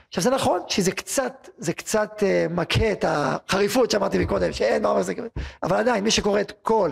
[0.08, 4.88] עכשיו זה נכון שזה קצת, זה קצת uh, מכה את החריפות שאמרתי מקודם, שאין מה
[4.88, 5.14] אומר זה,
[5.62, 6.90] אבל עדיין מי שקורא את כל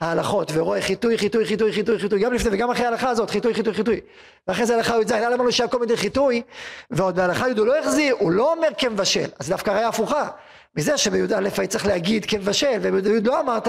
[0.00, 3.74] ההלכות ורואה חיטוי, חיטוי, חיטוי, חיטוי, חיטוי, גם לפני וגם אחרי ההלכה הזאת, חיטוי, חיטוי,
[3.74, 4.00] חיטוי.
[4.48, 6.42] ואחרי זה הלכה י"ז, היה אמרנו שהכל מדי חיטוי,
[6.90, 10.28] ועוד בהלכה י' הוא לא החזיר, הוא לא אומר כמבשל, אז דווקא ראיה הפוכה.
[10.76, 13.68] מזה שבי"א היית צריך להגיד כמבשל, ובי"א לא אמרת,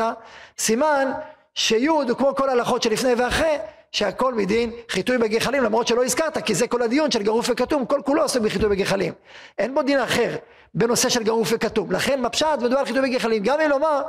[0.57, 1.11] סימן
[1.53, 3.57] שי' הוא כמו כל ההלכות שלפני ואחרי,
[3.91, 8.01] שהכל מדין חיטוי בגחלים למרות שלא הזכרת כי זה כל הדיון של גרוף וכתום כל
[8.05, 9.13] כולו עוסק בחיטוי בגחלים.
[9.57, 10.35] אין בו דין אחר
[10.73, 11.91] בנושא של גרוף וכתום.
[11.91, 13.43] לכן בפשט מדובר על חיטוי בגחלים.
[13.43, 14.01] גם אם לומר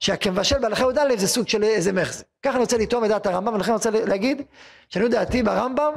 [0.00, 2.24] שהכמבשל בהלכה י"א זה סוג של איזה מחזה.
[2.42, 4.42] ככה אני רוצה לטעום את דעת הרמב"ם ולכן אני רוצה להגיד
[4.88, 5.92] שאני דעתי ברמב"ם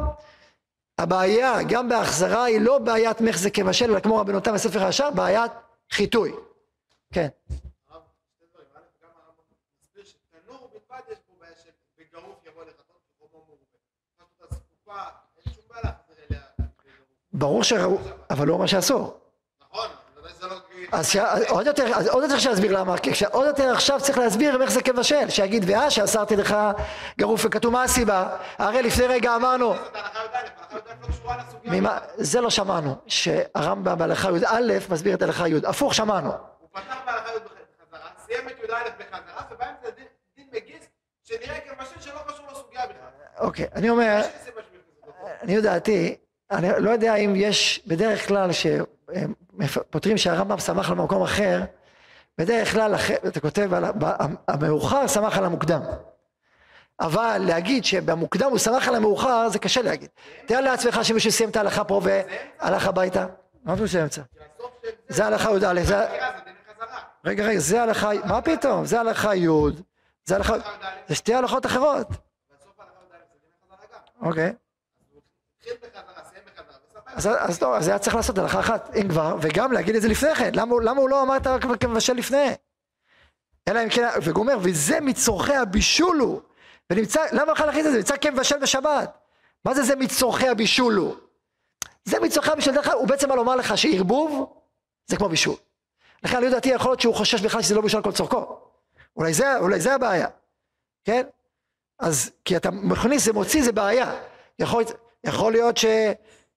[0.97, 5.51] הבעיה גם בהחזרה היא לא בעיית מחזה כבשל אלא כמו רבנותם בספר הישר בעיית
[5.91, 6.32] חיטוי.
[7.13, 7.27] כן
[17.34, 17.74] ברור ש...
[18.30, 19.20] אבל לא אומר שאסור.
[19.62, 19.90] נכון,
[20.92, 21.18] אז
[21.50, 25.30] עוד יותר, עוד יותר שיסביר למה, כי עוד יותר עכשיו צריך להסביר איך זה כבשל,
[25.30, 26.56] שיגיד ואה שאסרתי לך
[27.20, 29.74] גרוף וכתוב מה הסיבה, הרי לפני רגע אמרנו,
[32.18, 36.32] זה לא שמענו, שהרמב"ם בהלכה י"א מסביר את הלכה י', הפוך שמענו.
[36.32, 39.90] הוא פתח בהלכה י' בחזרה, סיים את י"א בחזרה, ובאמצע
[40.36, 40.90] דין מגיס
[41.24, 42.61] שנראה כבשל שלא קשור לסוגיה.
[43.41, 44.21] אוקיי, אני אומר,
[45.41, 46.15] אני יודעתי,
[46.51, 51.62] אני לא יודע אם יש בדרך כלל שפותרים שהרמב"ם שמח על מקום אחר,
[52.38, 52.95] בדרך כלל
[53.27, 53.69] אתה כותב
[54.47, 55.82] המאוחר שמח על המוקדם.
[56.99, 60.10] אבל להגיד שבמוקדם הוא שמח על המאוחר זה קשה להגיד.
[60.45, 63.25] תאר לעצמך שמישהו סיים את ההלכה פה והלך הביתה.
[63.63, 64.21] מה זה באמצע?
[65.10, 66.06] זה הלכה י"א.
[67.25, 68.86] רגע רגע זה הלכה, מה פתאום?
[68.86, 69.47] זה הלכה י',
[70.25, 70.54] זה הלכה,
[71.08, 72.08] זה שתי הלכות אחרות.
[74.22, 74.54] אוקיי.
[77.06, 80.08] אז, אז טוב, אז היה צריך לעשות הלכה אחת, אם כבר, וגם להגיד את זה
[80.08, 82.48] לפני כן, למה, למה הוא לא אמר את כבר כמבשל לפני?
[83.68, 86.42] אלא אם כן, וגומר, וזה מצורכי הבישול הוא,
[86.90, 87.98] ונמצא, למה בכלל להכניס את זה?
[87.98, 89.18] נמצא כמבשל בשבת.
[89.66, 91.16] מה זה זה מצורכי הבישול הוא?
[92.06, 94.54] זה מצורכי הבישול, דרך הוא בעצם בא לומר לך שערבוב
[95.08, 95.56] זה כמו בישול.
[96.24, 98.58] לכן אני לדעתי יכול להיות שהוא חושש בכלל שזה לא בישול כל צורכו.
[99.16, 100.28] אולי זה, אולי זה הבעיה,
[101.04, 101.28] כן?
[102.02, 104.16] אז כי אתה מכניס, זה מוציא, זה בעיה.
[104.60, 104.84] יכול,
[105.24, 105.86] יכול להיות ש...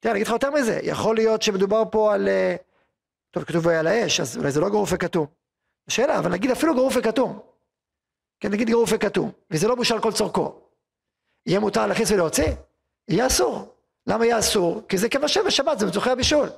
[0.01, 2.29] תראה, אני אגיד לך יותר מזה, יכול להיות שמדובר פה על...
[2.29, 2.57] אה,
[3.31, 5.27] טוב, כתוב על האש, אז אולי זה לא גרוף וכתום.
[5.89, 7.39] שאלה, אבל נגיד אפילו גרוף וכתום.
[8.41, 10.61] כן, נגיד גרוף וכתום, וזה לא בושה על כל צורכו.
[11.47, 12.53] יהיה מותר להכניס ולהוציא?
[13.09, 13.75] יהיה אסור.
[14.07, 14.83] למה יהיה אסור?
[14.89, 16.49] כי זה כבשל בשבת, זה מצורכי הבישול.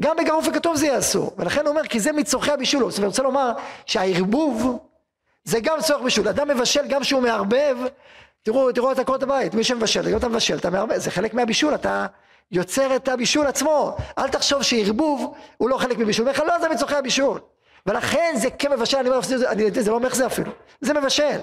[0.00, 1.34] גם בגרוף וכתום זה יהיה אסור.
[1.38, 2.80] ולכן הוא אומר, כי זה מצורכי הבישול.
[2.80, 3.52] זאת אומרת, אני רוצה לומר
[3.86, 4.78] שהערבוב
[5.44, 6.28] זה גם צורך בישול.
[6.28, 7.76] אדם מבשל גם שהוא מערבב,
[8.42, 11.74] תראו, תראו את עקרות הבית, מי שמבשל, אם אתה מבשל, אתה מערבב, זה חלק מהבישול,
[11.74, 12.06] אתה
[12.50, 13.96] יוצר את הבישול עצמו.
[14.18, 16.28] אל תחשוב שערבוב הוא לא חלק מבישול.
[16.28, 17.40] בכלל לא זה מצורכי הבישול.
[17.86, 19.36] ולכן זה כמבשל, אני אומר, זה,
[19.82, 20.52] זה לא מחזה אפילו.
[20.80, 21.38] זה מבשל.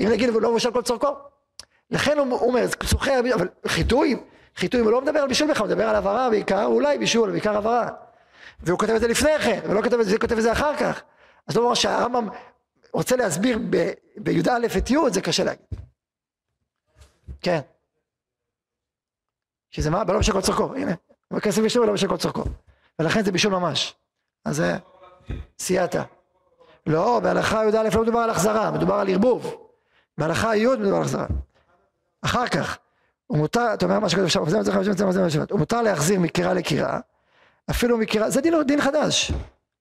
[0.00, 1.08] אם נגיד, הוא לא מבשל כל צורכו.
[1.90, 4.16] לכן הוא אומר, צורכי הבישול, אבל חיטוי,
[4.56, 7.56] חיטוי הוא לא מדבר על בישול בכלל, הוא מדבר על הבהרה בעיקר, אולי בישול, בעיקר
[7.56, 7.88] הבהרה.
[8.60, 11.02] והוא כותב את זה לפני כן, ולא כותב את זה, כותב את זה אחר כך.
[11.48, 12.28] אז לא אומר שהרמב"ם
[12.92, 13.58] רוצה להסביר
[14.16, 15.66] בי"א את י', זה קשה להגיד.
[17.40, 17.60] כן.
[19.70, 20.04] שזה מה?
[20.04, 20.92] בלא בשל כל צורכו, הנה,
[21.30, 22.44] בכסף בישול ולא בשל כל צורכו.
[22.98, 23.94] ולכן זה בישול ממש.
[24.44, 24.76] אז זה
[25.58, 26.02] סייעתא.
[26.86, 29.68] לא, בהלכה י"א לא מדובר על החזרה, מדובר על ערבוב.
[30.18, 31.26] בהלכה י' מדובר על החזרה.
[32.22, 32.78] אחר כך,
[33.26, 36.20] הוא מותר, אתה אומר מה שכתוב שם, זה מצליח זה זה זה הוא מותר להחזיר
[36.20, 37.00] מקירה לקירה,
[37.70, 39.32] אפילו מקירה, זה דין חדש,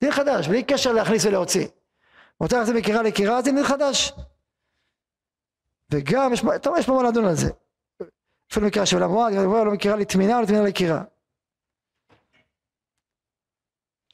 [0.01, 1.67] דין חדש, בלי קשר להכניס ולהוציא.
[2.41, 4.13] מותר להחזיר מקירה לקירה, זה דין חדש.
[5.91, 7.49] וגם, יש, טוב, יש פה מה לדון על זה.
[8.51, 11.03] אפילו מקרה של עולם מועד, לא מקרה לטמינה או לטמינה לקירה.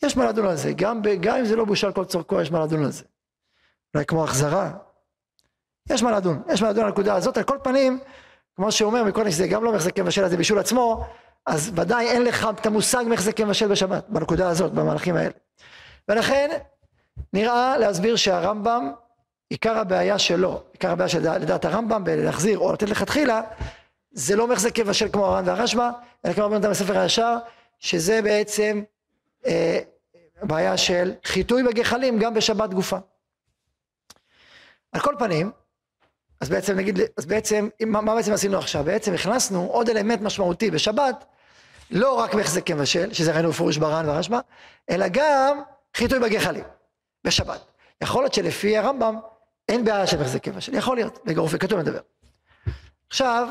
[0.03, 2.51] יש מה לדון על זה, גם, גם אם זה לא בושה על כל צורכו, יש
[2.51, 3.03] מה לדון על זה.
[3.93, 4.71] אולי כמו החזרה.
[5.89, 7.99] יש מה לדון, יש מה לדון על הנקודה הזאת, על כל פנים,
[8.55, 11.05] כמו שהוא אומר מקודם שזה גם לא מחזק מבשל, זה בישול עצמו,
[11.45, 15.33] אז ודאי אין לך את המושג מחזק מבשל בשבת, בנקודה הזאת, במהלכים האלה.
[16.07, 16.57] ולכן,
[17.33, 18.91] נראה להסביר שהרמב"ם,
[19.49, 23.41] עיקר הבעיה שלו, עיקר הבעיה של לדעת הרמב"ם, בלהחזיר או לתת לכתחילה,
[24.11, 25.89] זה לא מחזק מבשל כמו הר"ן והרשב"א,
[26.25, 27.37] אלא כמו רבנו בספר הישר,
[27.79, 28.83] שזה בעצם
[29.45, 29.79] אה,
[30.43, 32.97] בעיה של חיטוי בגחלים גם בשבת גופה.
[34.91, 35.51] על כל פנים,
[36.41, 38.83] אז בעצם נגיד, אז בעצם, מה, מה בעצם עשינו עכשיו?
[38.83, 41.25] בעצם הכנסנו עוד אלמנט משמעותי בשבת,
[41.91, 44.39] לא רק מחזק מבשל, שזה ראינו בפירוש בר"ן והרשב"א,
[44.89, 45.61] אלא גם
[45.95, 46.63] חיטוי בגחלים,
[47.23, 47.61] בשבת.
[48.01, 49.19] יכול להיות שלפי הרמב"ם
[49.69, 51.99] אין בעיה של מחזק מבשל, יכול להיות, בגרוף וכתוב נדבר.
[53.09, 53.47] עכשיו,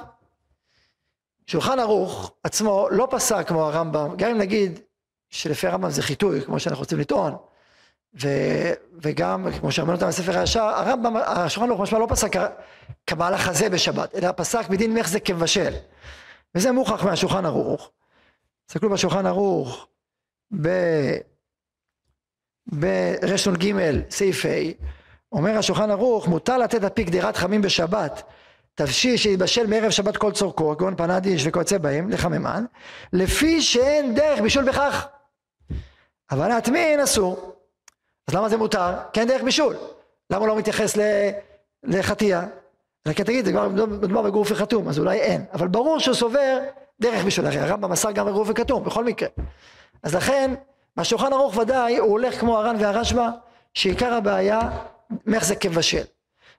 [1.46, 4.80] שולחן ערוך עצמו לא פסק כמו הרמב"ם, גם אם נגיד
[5.28, 7.36] שלפי הרמב"ם זה חיטוי, כמו שאנחנו רוצים לטעון,
[8.22, 8.28] ו,
[9.02, 12.30] וגם, כמו שאמרנו אותם בספר הישר, הרמב"ם, השולחן ערוך משמע לא פסק
[13.06, 15.74] כמהלך הזה בשבת, אלא פסק בדין מחזק כמבשל.
[16.54, 17.90] וזה מוכח מהשולחן ערוך.
[18.66, 19.86] תסתכלו בשולחן ערוך
[22.72, 23.74] ברנ"ג
[24.10, 24.48] סעיף ה',
[25.32, 28.22] אומר השולחן ערוך, מותר לתת על פי גדירת חמים בשבת,
[28.74, 32.64] תבשיל שיתבשל מערב שבת כל צורכו, כגון פנדיש וכיוצא בהם, לחממן,
[33.12, 35.06] לפי שאין דרך בישול בכך.
[36.30, 37.56] אבל להטמין אסור.
[38.28, 38.92] אז למה זה מותר?
[39.12, 39.76] כי אין דרך בישול.
[40.30, 40.96] למה הוא לא מתייחס
[41.84, 42.46] לחטייה?
[43.06, 45.44] אלא כי תגיד, זה כבר מדובר בגוף וחתום, אז אולי אין.
[45.52, 46.58] אבל ברור שהוא סובר
[47.00, 47.46] דרך בישול.
[47.46, 49.28] הרי הרמב"ם מסר גם בגוף וכתום, בכל מקרה.
[50.02, 50.54] אז לכן,
[51.00, 53.28] בשולחן ערוך ודאי, הוא הולך כמו הר"ן והרשב"א,
[53.74, 54.60] שעיקר הבעיה,
[55.26, 56.02] מחזק כבשל.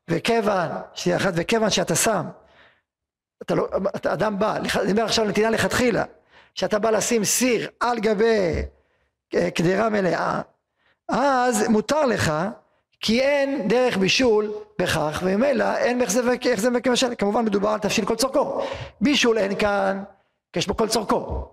[0.08, 2.26] וכיוון, שנייה אחת, וכיוון שאתה שם,
[3.42, 6.04] אתה לא, אתה אדם בא, אני אומר עכשיו נתינה לכתחילה,
[6.56, 8.62] שאתה בא לשים סיר על גבי
[9.36, 10.42] אה, קדירה מלאה,
[11.08, 12.34] אז מותר לך,
[13.00, 18.16] כי אין דרך בישול בכך, וממילא אין איך זה וכמשל, כמובן מדובר על תבשיל כל
[18.16, 18.62] צורכו.
[19.02, 20.04] בישול אין כאן,
[20.54, 21.52] כי יש בו כל צורכו.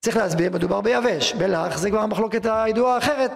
[0.00, 3.30] צריך להסביר, מדובר ביבש, בלח זה כבר המחלוקת הידועה האחרת,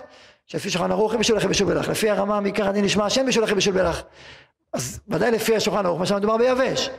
[0.46, 3.74] שלפי שולחן ערוך בישול לכם בישול בלח, לפי הרמה מעיקר הדין נשמע בישול לכם בישול
[3.74, 4.02] בלח.
[4.72, 6.90] אז ודאי לפי השולחן ערוך, מה שמדובר ביבש.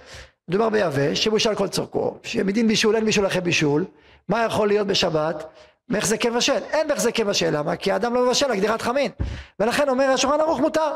[0.48, 3.86] מדובר ביבש, שבושל כל צורכו, שמדין בישול אין בישול אחרי בישול,
[4.28, 5.46] מה יכול להיות בשבת?
[5.90, 7.76] מחזקי מבשל, אין מחזקי מבשל, למה?
[7.76, 9.12] כי האדם לא מבשל הגדירת חמין,
[9.60, 10.92] ולכן אומר השולחן ערוך מותר,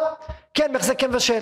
[0.54, 1.40] כן מחזקי מבשל.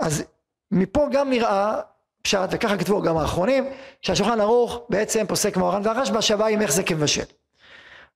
[0.00, 0.24] אז
[0.70, 1.80] מפה גם נראה
[2.22, 3.70] פשט, וככה כתבו גם האחרונים,
[4.02, 7.24] שהשולחן ערוך בעצם פוסק כמו הר"ן והרשב"א, שהבא עם מחזקי מבשל.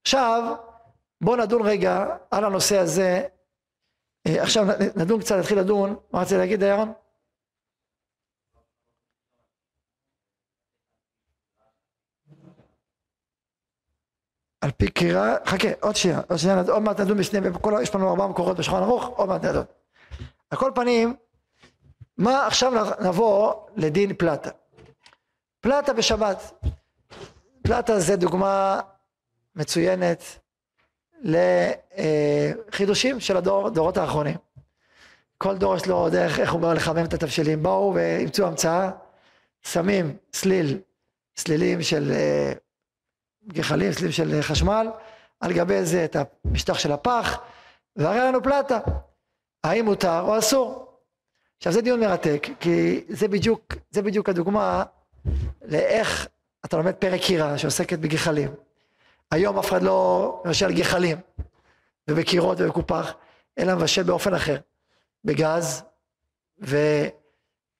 [0.01, 0.55] עכשיו,
[1.21, 3.23] בואו נדון רגע על הנושא הזה
[4.27, 4.65] אה, עכשיו
[4.95, 6.93] נדון קצת, נתחיל לדון, מה רציתי להגיד אהרון?
[14.61, 17.39] על פי קריאה, חכה, עוד שנייה, עוד שנייה, עוד מעט נדון בשני,
[17.81, 19.65] יש לנו ארבעה מקורות בשולחן ערוך, עוד מעט נדון.
[20.49, 21.15] על כל פנים,
[22.17, 24.49] מה עכשיו נבוא לדין פלטה.
[25.61, 26.53] פלטה בשבת.
[27.61, 28.81] פלטה זה דוגמה
[29.55, 30.23] מצוינת
[31.23, 34.37] לחידושים של הדור, דורות האחרונים.
[35.37, 37.63] כל דור יש לו דרך איך הוא בא לחמם את התבשילים.
[37.63, 38.91] באו ואימצו המצאה,
[39.61, 40.79] שמים סליל,
[41.37, 42.53] סלילים של אה,
[43.47, 44.87] גחלים, סלילים של חשמל,
[45.39, 47.39] על גבי זה את המשטח של הפח,
[47.95, 48.79] והרי לנו פלטה.
[49.63, 50.86] האם מותר או אסור?
[51.57, 54.83] עכשיו זה דיון מרתק, כי זה בדיוק, זה בדיוק הדוגמה
[55.65, 56.27] לאיך
[56.65, 58.51] אתה לומד פרק קירה שעוסקת בגחלים.
[59.31, 61.17] היום אף אחד לא מבשל גחלים
[62.07, 63.13] ובקירות ובקופח,
[63.59, 64.57] אלא מבשל באופן אחר,
[65.25, 65.83] בגז
[66.65, 66.77] ו...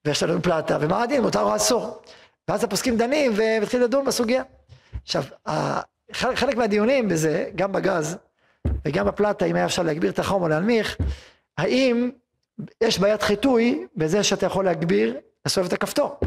[0.05, 2.01] ויש לנו פלטה, ומה הדין, מותר או אסור.
[2.47, 4.43] ואז הפוסקים דנים ומתחילים לדון בסוגיה.
[5.03, 5.23] עכשיו,
[6.11, 8.17] חלק מהדיונים בזה, גם בגז
[8.85, 10.97] וגם בפלטה, אם היה אפשר להגביר את החום או להנמיך,
[11.57, 12.11] האם
[12.81, 16.19] יש בעיית חיטוי בזה שאתה יכול להגביר, לסובב את הכפתור.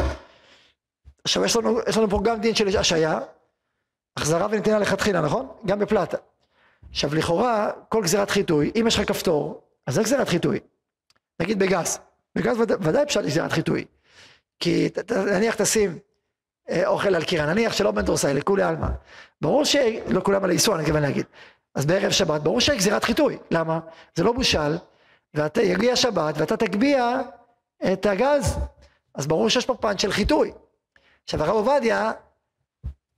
[1.25, 3.19] עכשיו יש לנו, יש לנו פה גם דין של השעיה,
[4.17, 5.49] החזרה ונתינה לכתחילה, נכון?
[5.67, 6.17] גם בפלטה.
[6.91, 10.61] עכשיו לכאורה, כל גזירת חיטוי, אם יש לך כפתור, אז זה גזירת חיטוי.
[11.41, 11.99] נגיד בגז,
[12.35, 13.85] בגז ודאי, ודאי אפשר גזירת חיטוי.
[14.61, 15.99] כי נניח תשים
[16.71, 18.89] אה, אוכל על קירה, נניח שלא בן דורסאי, לכולי עלמא.
[19.41, 21.27] ברור שלא כולם על איסור, אני מתכוון להגיד.
[21.75, 23.39] אז בערב שבת, ברור שיש גזירת חיטוי.
[23.51, 23.81] למה?
[24.15, 24.77] זה לא בושל,
[25.35, 27.21] ואתה יגיע שבת ואתה תגביה
[27.93, 28.59] את הגז.
[29.15, 30.53] אז ברור שיש פה פן של חיטוי.
[31.25, 32.13] עכשיו הרב עובדיה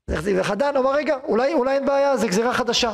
[0.09, 2.93] וחדן אמר רגע אולי, אולי אין בעיה זה גזירה חדשה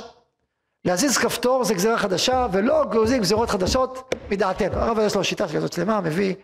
[0.85, 5.73] להזיז כפתור זה גזירה חדשה ולא גוזרים גזירות חדשות מדעתנו הרב יש לו שיטה כזאת
[5.73, 6.35] שלמה מביא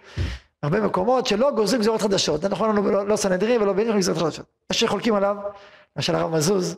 [0.62, 4.22] הרבה מקומות שלא גוזרים גזירות חדשות זה נכון לנו לא, לא סנהדרין ולא בעניין גזירות
[4.22, 5.36] חדשות יש שחולקים עליו
[5.96, 6.76] למשל הרב מזוז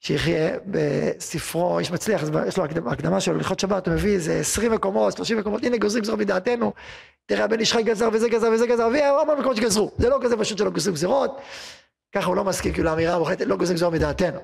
[0.00, 5.16] שיחיה בספרו איש מצליח יש לו הקדמה שלו הלכות שבת הוא מביא איזה עשרים מקומות
[5.16, 6.72] שלושים מקומות הנה גוזרים גזירות מדעתנו
[7.26, 10.36] תראה הבן איש חי גזר וזה גזר וזה גזר והרבה מקומות שגזרו זה לא כזה
[10.36, 11.40] פשוט שלא גוזרים גזירות
[12.14, 14.40] ככה הוא לא מסכים כאילו לאמירה המוחלטת לא גוזרים גזור מדעתנו.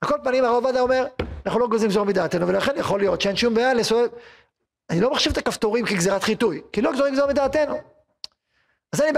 [0.00, 1.06] על כל פנים הרב עובדיה אומר
[1.46, 4.08] אנחנו לא גוזרים גזור מדעתנו ולכן יכול להיות שאין שום בעיה לסובב
[4.90, 7.78] אני לא מחשיב את הכפתורים כגזירת חיטוי כי לא גזורים גזור מדעתנו.
[8.92, 9.12] אז אין לי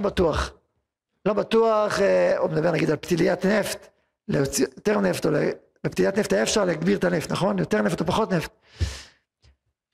[0.00, 0.57] בעיה
[1.28, 3.86] לא בטוח אה, או מדבר נגיד על פתיליית נפט
[4.28, 5.30] להוציא יותר נפט או
[5.84, 8.50] בפתיליית נפט היה אפשר להגביר את הנפט נכון יותר נפט או פחות נפט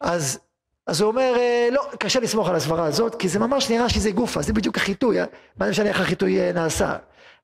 [0.01, 0.39] אז
[0.87, 4.11] אז הוא אומר, אה, לא, קשה לסמוך על הסברה הזאת, כי זה ממש נראה שזה
[4.11, 5.25] גופה, זה בדיוק החיטוי, אה?
[5.57, 6.97] מה זה משנה איך החיטוי אה, נעשה?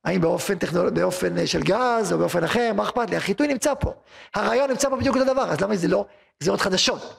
[0.04, 0.90] האם באופן, טכנול...
[0.90, 3.16] באופן של גז או באופן אחר, מה אכפת לי?
[3.16, 3.92] החיטוי נמצא פה.
[4.34, 6.06] הרעיון נמצא פה בדיוק אותו דבר, אז למה זה לא
[6.40, 7.14] גזירות חדשות?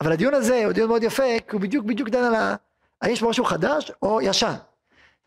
[0.00, 2.54] אבל הדיון הזה הוא דיון מאוד יפה, כי הוא בדיוק בדיוק דן על ה...
[3.02, 4.54] האם יש פה משהו חדש או ישן.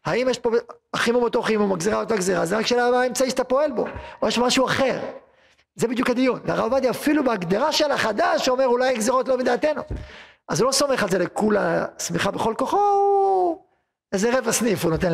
[0.06, 0.50] האם יש פה
[0.94, 3.86] החימום אותו חימום, הגזירה אותה גזירה, זה רק שאלה מה האמצעי שאתה פועל בו,
[4.22, 5.00] או יש משהו אחר.
[5.76, 6.40] זה בדיוק הדיון.
[6.46, 9.82] והרב עובדיה אפילו בהגדרה של החדש אומר אולי גזירות לא מדעתנו.
[10.48, 13.58] אז הוא לא סומך על זה לכולה שמחה בכל כוחו, הוא
[14.12, 15.14] איזה רבע סניף הוא נותן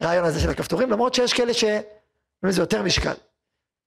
[0.00, 3.14] לרעיון הזה של הכפתורים, למרות שיש כאלה שזה יותר משקל.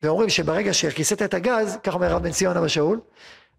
[0.03, 2.99] ואומרים שברגע שכיסית את הגז, כך אומר הרב בן ציון אבא שאול,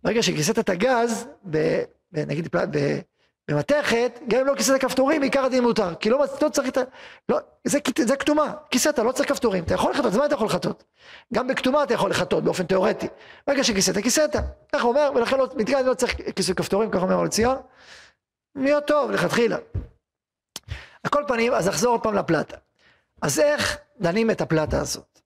[0.04, 2.98] ברגע שכיסית את הגז, ב, ב, נגיד ב,
[3.50, 5.94] במתכת, גם אם לא כיסית כפתורים, עיקר הדין מותר.
[5.94, 6.80] כי לא, לא צריך את ה...
[7.28, 9.64] לא, זה, זה כתומה, כיסית, לא צריך כפתורים.
[9.64, 10.84] אתה יכול לחטות, אז מה אתה יכול לחטות?
[11.34, 13.06] גם בכתומה אתה יכול לחטות באופן תיאורטי.
[13.46, 14.30] ברגע שכיסית, כיסית.
[14.72, 17.56] ככה הוא אומר, ולכן לא, מתגן לא צריך כיסוי כפתורים, ככה אומר על ציון.
[18.54, 19.56] נהיה טוב, לכתחילה.
[21.02, 22.56] על כל פנים, אז נחזור עוד פעם לפלטה.
[23.22, 25.20] אז איך דנים את הפלטה הזאת?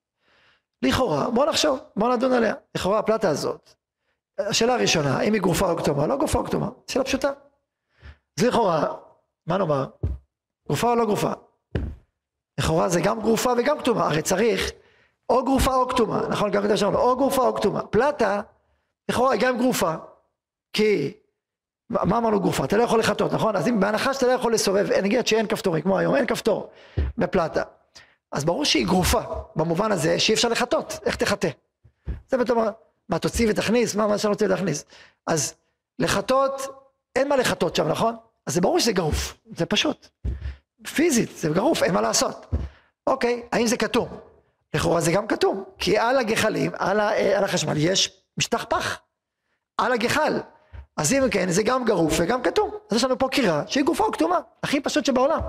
[0.82, 2.54] לכאורה, בוא נחשוב, בוא נדון עליה.
[2.74, 3.74] לכאורה הפלטה הזאת,
[4.38, 6.06] השאלה הראשונה, האם היא גופה או כתומה?
[6.06, 7.30] לא גופה או כתומה, שאלה פשוטה.
[8.38, 8.94] אז לכאורה,
[9.46, 9.86] מה נאמר?
[10.68, 11.32] גופה או לא גופה?
[12.60, 14.72] לכאורה זה גם גרופה וגם כתומה, הרי צריך
[15.30, 16.50] או גרופה או כתומה, נכון?
[16.50, 17.86] גם את זה שאמרנו, או גרופה או כתומה.
[17.86, 18.40] פלטה,
[19.10, 19.94] לכאורה היא גם גרופה,
[20.72, 21.12] כי,
[21.90, 22.64] מה אמרנו גרופה?
[22.64, 23.56] אתה לא יכול לחטות, נכון?
[23.56, 26.70] אז אם בהנחה שאתה לא יכול לסובב, נגיד שאין כפתורים, כמו היום, אין כפתור
[27.18, 27.62] בפלטה,
[28.32, 29.20] אז ברור שהיא גרופה,
[29.56, 31.48] במובן הזה שאי אפשר לחטות, איך תחטא?
[32.28, 32.70] זה אומר,
[33.08, 34.84] מה תוציא ותכניס, מה, מה שאני רוצה להכניס.
[35.26, 35.54] אז
[35.98, 36.83] לחטות
[37.16, 38.16] אין מה לחטות שם, נכון?
[38.46, 40.08] אז זה ברור שזה גרוף, זה פשוט.
[40.94, 42.46] פיזית, זה גרוף, אין מה לעשות.
[43.06, 44.08] אוקיי, האם זה כתום?
[44.74, 49.00] לכאורה זה גם כתום, כי על הגחלים, על, ה, אה, על החשמל, יש משטח פח.
[49.78, 50.40] על הגחל.
[50.96, 52.70] אז אם כן, זה גם גרוף וגם כתום.
[52.90, 55.40] אז יש לנו פה קירה שהיא גופה או כתומה, הכי פשוט שבעולם.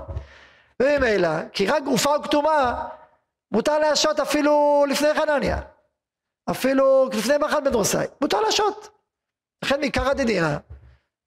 [0.82, 2.84] וממילא, קירה גופה או כתומה,
[3.52, 5.60] מותר להשעות אפילו לפני חנניה.
[6.50, 8.88] אפילו לפני מחל בן רוסאי, מותר להשעות.
[9.64, 10.58] לכן מעיקר הדדינה,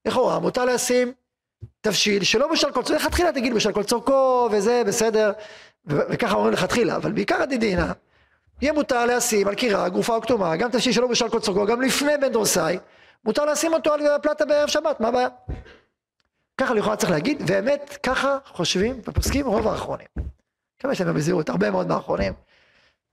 [0.09, 1.13] לכאורה מותר לשים
[1.81, 5.31] תבשיל שלא בשל כל צורכו, לכתחילה תגיד בשל כל צורכו וזה בסדר,
[5.85, 7.93] וככה אומרים לכתחילה, אבל בעיקר הדדינה,
[8.61, 11.81] יהיה מותר לשים על קירה, גופה או כתומה, גם תבשיל שלא בשל כל צורכו, גם
[11.81, 12.77] לפני בן דורסאי,
[13.25, 15.27] מותר לשים אותו על הפלטה בערב שבת, מה הבעיה?
[16.57, 20.07] ככה לכאורה צריך להגיד, באמת ככה חושבים ופוסקים רוב האחרונים.
[20.91, 22.33] יש להם בזהירות, הרבה מאוד מהאחרונים.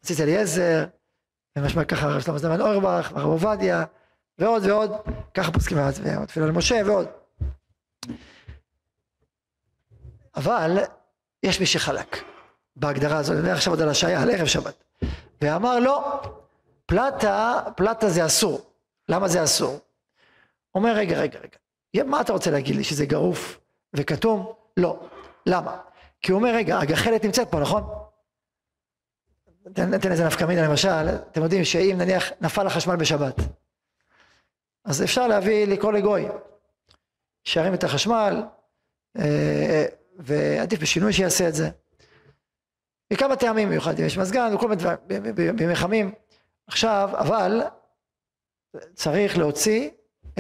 [0.04, 0.84] עשית אליעזר,
[1.56, 3.84] ומשמע ככה הרב שלמה זמן אורבך, הרב עובדיה,
[4.38, 4.90] ועוד ועוד,
[5.34, 7.06] ככה פוסקים ועוד תפילה למשה ועוד.
[10.36, 10.78] אבל
[11.42, 12.24] יש מי שחלק
[12.76, 14.84] בהגדרה הזאת, אני עכשיו עוד על השעיה, על ערב שבת,
[15.40, 16.22] ואמר לא,
[16.86, 18.70] פלטה, פלטה זה אסור.
[19.08, 19.78] למה זה אסור?
[20.74, 23.58] אומר רגע רגע רגע, מה אתה רוצה להגיד לי, שזה גרוף
[23.94, 24.52] וכתום?
[24.76, 25.08] לא.
[25.46, 25.76] למה?
[26.20, 27.84] כי הוא אומר רגע, הגחלת נמצאת פה, נכון?
[29.66, 33.34] ניתן איזה נפקא מינה למשל, אתם יודעים שאם נניח נפל החשמל בשבת,
[34.86, 36.28] אז אפשר להביא לקרוא לגוי,
[37.44, 38.42] שירים את החשמל,
[39.18, 39.86] אה,
[40.18, 41.70] ועדיף בשינוי שיעשה את זה.
[43.12, 46.12] מכמה טעמים מיוחדים, יש מזגן וכל מיני דברים, בימי חמים.
[46.66, 47.62] עכשיו, אבל
[48.94, 49.90] צריך להוציא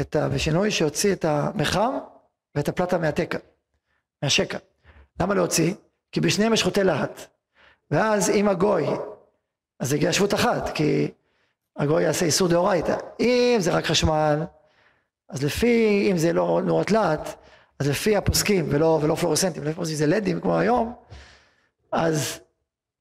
[0.00, 0.28] את ה...
[0.28, 1.98] בשינוי שיוציא את המחם
[2.54, 3.38] ואת הפלטה מהתקע,
[4.22, 4.58] מהשקע.
[5.20, 5.74] למה להוציא?
[6.12, 7.20] כי בשניהם יש חוטא להט.
[7.90, 8.86] ואז אם הגוי,
[9.80, 11.10] אז זה שבות אחת, כי
[11.78, 12.96] הגוי יעשה איסור דאורייתא.
[13.20, 14.42] אם זה רק חשמל,
[15.28, 17.28] אז לפי, אם זה לא נורת להט,
[17.78, 20.94] אז לפי הפוסקים ולא, ולא פלורסנטים, לפי הפוסקים זה לדים כמו היום,
[21.92, 22.40] אז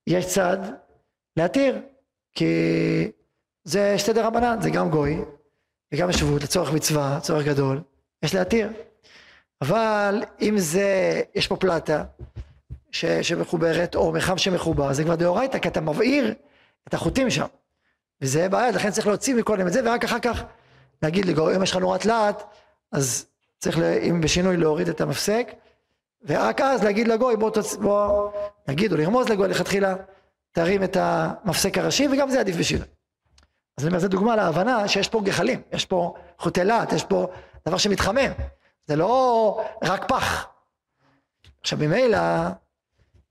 [0.07, 0.57] יש צד
[1.38, 1.81] להתיר,
[2.33, 2.55] כי
[3.63, 5.21] זה שתי דה רבנן, זה גם גוי
[5.93, 7.81] וגם שבות לצורך מצווה, צורך גדול,
[8.23, 8.69] יש להתיר.
[9.61, 12.03] אבל אם זה, יש פה פלטה
[12.91, 16.33] ש, שמחוברת, או מחם שמחובר, זה כבר דאורייתא, כי אתה מבעיר
[16.88, 17.45] את החוטים שם.
[18.21, 20.43] וזה בעיה, לכן צריך להוציא מקודם את זה, ורק אחר כך
[21.01, 22.43] להגיד לגוי, אם יש לך נורת להט,
[22.91, 23.25] אז
[23.60, 25.51] צריך, לה, אם בשינוי להוריד את המפסק,
[26.25, 27.75] ורק אז להגיד לגוי, בוא, תוצ...
[27.75, 28.32] בוא
[28.67, 29.95] נגיד, או לרמוז לגוי לכתחילה,
[30.51, 32.88] תרים את המפסק הראשי, וגם זה עדיף בשינוי.
[33.78, 37.28] אז אני אומר, זו דוגמה להבנה שיש פה גחלים, יש פה חוטי להט, יש פה
[37.67, 38.32] דבר שמתחמם,
[38.88, 40.47] זה לא רק פח.
[41.62, 42.17] עכשיו ממילא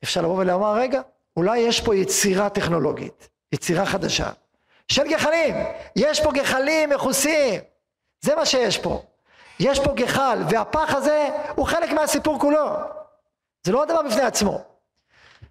[0.05, 1.01] אפשר לבוא ולומר, רגע,
[1.37, 4.31] אולי יש פה יצירה טכנולוגית, יצירה חדשה,
[4.89, 5.55] של גחלים,
[5.97, 7.61] יש פה גחלים מכוסים,
[8.25, 9.03] זה מה שיש פה.
[9.61, 12.67] יש פה גחל, והפח הזה הוא חלק מהסיפור כולו.
[13.67, 14.65] זה לא הדבר בפני עצמו.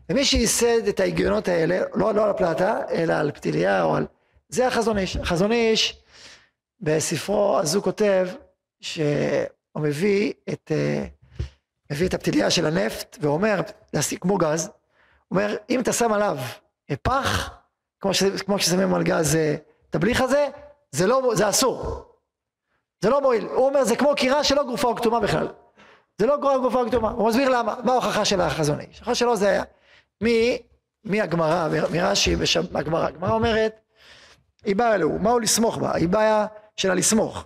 [0.09, 4.07] ומי שייסד את ההגיונות האלה, לא, לא על הפלטה, אלא על פתיליה או על...
[4.49, 5.17] זה החזון איש.
[5.17, 6.01] החזון איש,
[6.81, 8.27] בספרו, אז הוא כותב
[8.81, 9.03] שהוא
[9.77, 11.05] מביא את, אה,
[11.91, 13.59] מביא את הפתיליה של הנפט ואומר,
[14.21, 14.69] כמו גז,
[15.31, 16.37] אומר, אם אתה שם עליו
[17.01, 17.62] פח,
[18.03, 19.55] כמו, ש, כמו ששמים על גז אה,
[19.89, 20.47] תבליך הזה,
[20.91, 22.05] זה, לא, זה אסור.
[23.01, 23.45] זה לא מועיל.
[23.45, 25.47] הוא אומר, זה כמו קירה שלא גרופה או כתומה בכלל.
[26.17, 27.09] זה לא גופה כתומה.
[27.09, 28.97] הוא מסביר למה, מה ההוכחה של החזון איש.
[28.97, 29.63] ההוכחה שלו זה היה
[31.03, 32.35] מהגמרא, מרש"י,
[32.75, 33.07] הגמרא.
[33.07, 33.79] הגמרא אומרת,
[34.65, 35.95] היא באה אלוהו, מה הוא לסמוך בה?
[35.95, 36.45] היא בעיה
[36.75, 37.45] של הלסמוך.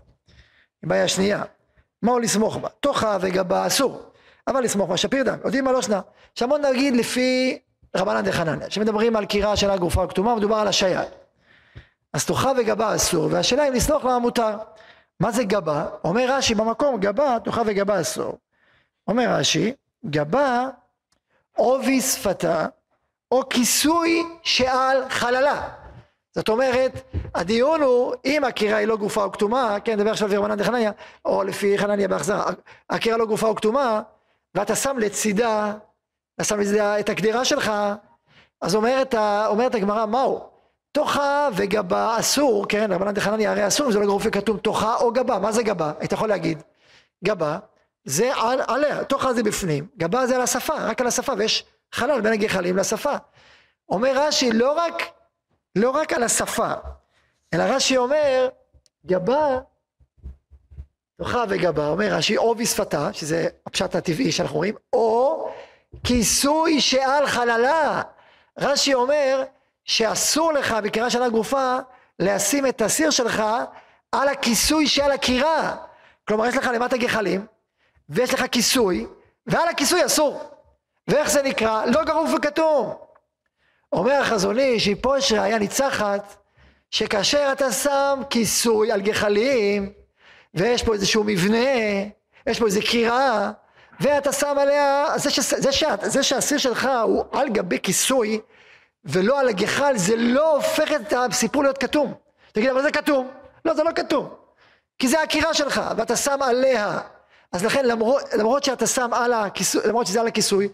[0.82, 1.44] היא בעיה שנייה.
[2.02, 2.70] מה הוא לסמוך בה?
[2.80, 4.02] תוכה וגבה אסור.
[4.48, 5.38] אבל לסמוך בה שפיר דם.
[5.46, 6.02] יודעים מה לא שנה.
[6.42, 7.60] בוא נגיד לפי
[7.98, 11.04] רבנן דחנניה, שמדברים על קירה של הגופה הכתומה, מדובר על השעיה.
[12.14, 14.58] אז תוכה וגבה אסור, והשאלה אם לסלוח לה מותר.
[15.20, 15.86] מה זה גבה?
[16.04, 18.38] אומר רש"י במקום, גבה, תוכה וגבה אסור.
[19.08, 19.74] אומר רש"י,
[20.06, 20.70] גבה
[21.58, 22.66] עובי שפתה
[23.32, 25.70] או כיסוי שעל חללה.
[26.36, 26.92] זאת אומרת,
[27.36, 30.92] הדיון הוא, אם הקירה היא לא גופה או כתומה, כן, נדבר עכשיו לרבנן דחנניה,
[31.26, 32.44] או לפי חנניה באכזר,
[32.90, 34.02] הקירה לא גופה או כתומה,
[34.56, 35.74] ואתה שם לצידה,
[36.44, 36.60] שם
[37.00, 37.72] את הקדירה שלך,
[38.62, 39.16] אז אומרת,
[39.48, 40.50] אומרת הגמרא, מהו?
[40.92, 45.14] תוכה וגבה אסור, כן, רבנן דחנניה הרי אסור אם זה לא גרופי כתוב תוכה או
[45.14, 45.92] גבה, מה זה גבה?
[46.00, 46.64] היית יכול להגיד,
[47.24, 47.58] גבה
[48.06, 52.22] זה על, עליה, תוכה זה בפנים, גבה זה על השפה, רק על השפה, ויש חלל
[52.22, 53.14] בין הגחלים לשפה.
[53.90, 55.04] אומר רש"י, לא רק,
[55.76, 56.74] לא רק על השפה,
[57.54, 58.48] אלא רש"י אומר,
[59.06, 59.60] גבה,
[61.18, 65.50] תוכה וגבה, אומר רש"י, עובי שפתה, שזה הפשט הטבעי שאנחנו רואים, או
[66.04, 68.02] כיסוי שעל חללה.
[68.60, 69.44] רש"י אומר,
[69.86, 71.78] שאסור לך בקריאה של הגופה
[72.20, 73.44] לשים את הסיר שלך
[74.12, 75.76] על הכיסוי שעל הקירה.
[76.28, 77.46] כלומר יש לך למטה גחלים
[78.10, 79.08] ויש לך כיסוי
[79.48, 80.44] ועל הכיסוי אסור.
[81.08, 81.86] ואיך זה נקרא?
[81.86, 82.94] לא גרוף וכתום.
[83.94, 84.22] אומר
[85.02, 86.36] פה יש ראיה ניצחת
[86.92, 89.94] שכאשר אתה שם כיסוי על גחלים
[90.54, 91.68] ויש פה איזשהו מבנה,
[92.48, 93.52] יש פה איזה קירה
[94.00, 98.42] ואתה שם עליה, זה, ש, זה, ש, זה שהסיר שלך הוא על גבי כיסוי
[99.06, 102.14] ולא על הגחל, זה לא הופך את הסיפור להיות כתום.
[102.52, 103.32] תגיד, אבל זה כתום.
[103.66, 104.36] לא, זה לא כתום.
[105.00, 107.00] כי זה העקירה שלך, ואתה שם עליה.
[107.52, 110.70] אז לכן, למרות, למרות שאתה שם על הכיסוי, למרות שזה על הכיסוי,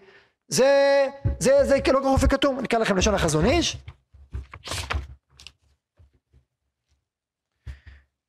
[0.47, 1.07] זה,
[1.39, 2.59] זה, זה לא גרוף וכתום.
[2.59, 3.77] אני אקרא לכם לשון החזון איש.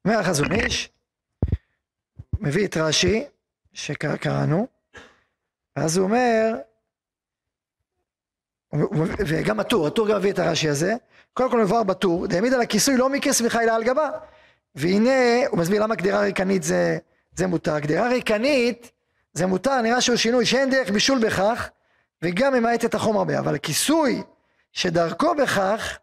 [0.04, 0.90] אומר החזון איש,
[2.40, 3.24] מביא את רש"י,
[3.72, 4.66] שקראנו,
[5.76, 6.54] ואז הוא אומר,
[9.26, 10.94] וגם הטור, הטור גם מביא את הרש"י הזה,
[11.32, 14.10] קודם כל מבואר בטור, דעמיד על הכיסוי לא מכס וחיילה על גבה,
[14.74, 16.98] והנה הוא מסביר למה קדירה ריקנית זה,
[17.36, 18.90] זה מותר, קדירה ריקנית
[19.32, 21.70] זה מותר, נראה שהוא שינוי שאין דרך בישול בכך,
[22.22, 24.22] וגם ממעט את החום הרבה, אבל כיסוי
[24.72, 25.98] שדרכו בכך,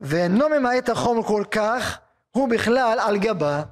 [0.00, 1.98] ואינו ממעט החום כל כך,
[2.30, 3.62] הוא בכלל על גבה,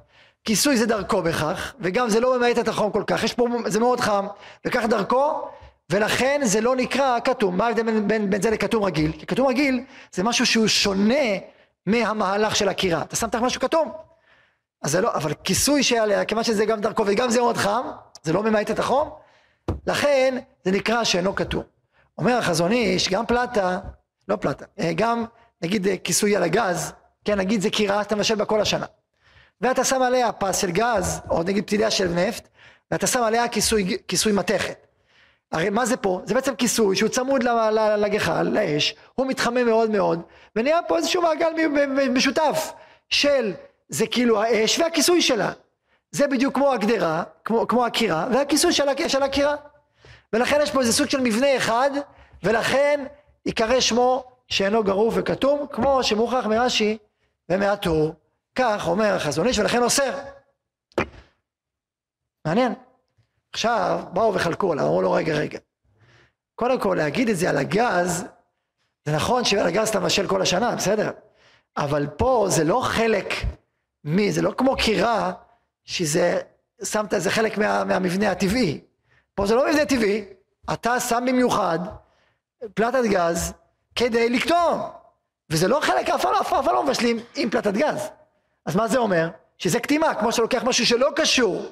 [0.43, 3.79] כיסוי זה דרכו בכך, וגם זה לא ממעט את החום כל כך, יש פה, זה
[3.79, 4.27] מאוד חם,
[4.65, 5.47] וכך דרכו,
[5.89, 7.57] ולכן זה לא נקרא כתום.
[7.57, 9.11] מה ההבדל בין, בין, בין זה לכתום רגיל?
[9.11, 11.23] כי כתום רגיל זה משהו שהוא שונה
[11.85, 13.01] מהמהלך של הקירה.
[13.01, 13.91] אתה שמת משהו כתום.
[14.81, 17.83] אז זה לא, אבל כיסוי שעליה, כיוון שזה גם דרכו וגם זה מאוד חם,
[18.23, 19.09] זה לא ממעט את החום,
[19.87, 21.63] לכן זה נקרא שאינו כתום.
[22.17, 23.79] אומר החזון איש, גם פלטה,
[24.27, 25.25] לא פלטה, אה, גם
[25.61, 26.93] נגיד אה, כיסוי על הגז,
[27.25, 28.85] כן נגיד זה קירה, אתה מבשל בה כל השנה.
[29.61, 32.47] ואתה שם עליה פס של גז, או נגיד פתיליה של נפט,
[32.91, 34.87] ואתה שם עליה כיסוי, כיסוי מתכת.
[35.51, 36.21] הרי מה זה פה?
[36.25, 37.43] זה בעצם כיסוי שהוא צמוד
[37.97, 40.21] לגחל, לאש, הוא מתחמם מאוד מאוד,
[40.55, 41.49] ונהיה פה איזשהו מעגל
[42.09, 42.71] משותף
[43.09, 43.53] של
[43.89, 45.51] זה כאילו האש והכיסוי שלה.
[46.11, 49.55] זה בדיוק כמו הגדרה, כמו, כמו הקירה, והכיסוי של, של הקירה.
[50.33, 51.91] ולכן יש פה איזה סוג של מבנה אחד,
[52.43, 53.05] ולכן
[53.45, 56.97] ייקרא שמו שאינו גרוף וכתום, כמו שמוכרח מרש"י
[57.49, 58.13] ומהטור.
[58.55, 60.19] כך אומר החזון איש, ולכן אוסר.
[62.45, 62.73] מעניין.
[63.53, 65.59] עכשיו באו וחלקו עליו, אמרו לו רגע רגע.
[66.55, 68.25] קודם כל להגיד את זה על הגז,
[69.05, 71.11] זה נכון שעל הגז אתה מבשל כל השנה, בסדר.
[71.77, 73.33] אבל פה זה לא חלק
[74.03, 75.31] מי, זה לא כמו קירה,
[75.85, 76.39] שזה,
[76.83, 78.81] שמת איזה חלק מה, מהמבנה הטבעי.
[79.35, 80.25] פה זה לא מבנה טבעי,
[80.73, 81.79] אתה שם במיוחד
[82.73, 83.53] פלטת גז
[83.95, 84.81] כדי לקטום.
[85.49, 88.09] וזה לא חלק, אף פעם אף לא מבשלים עם פלטת גז.
[88.65, 89.29] אז מה זה אומר?
[89.57, 91.65] שזה קטימה, כמו שלוקח משהו שלא קשור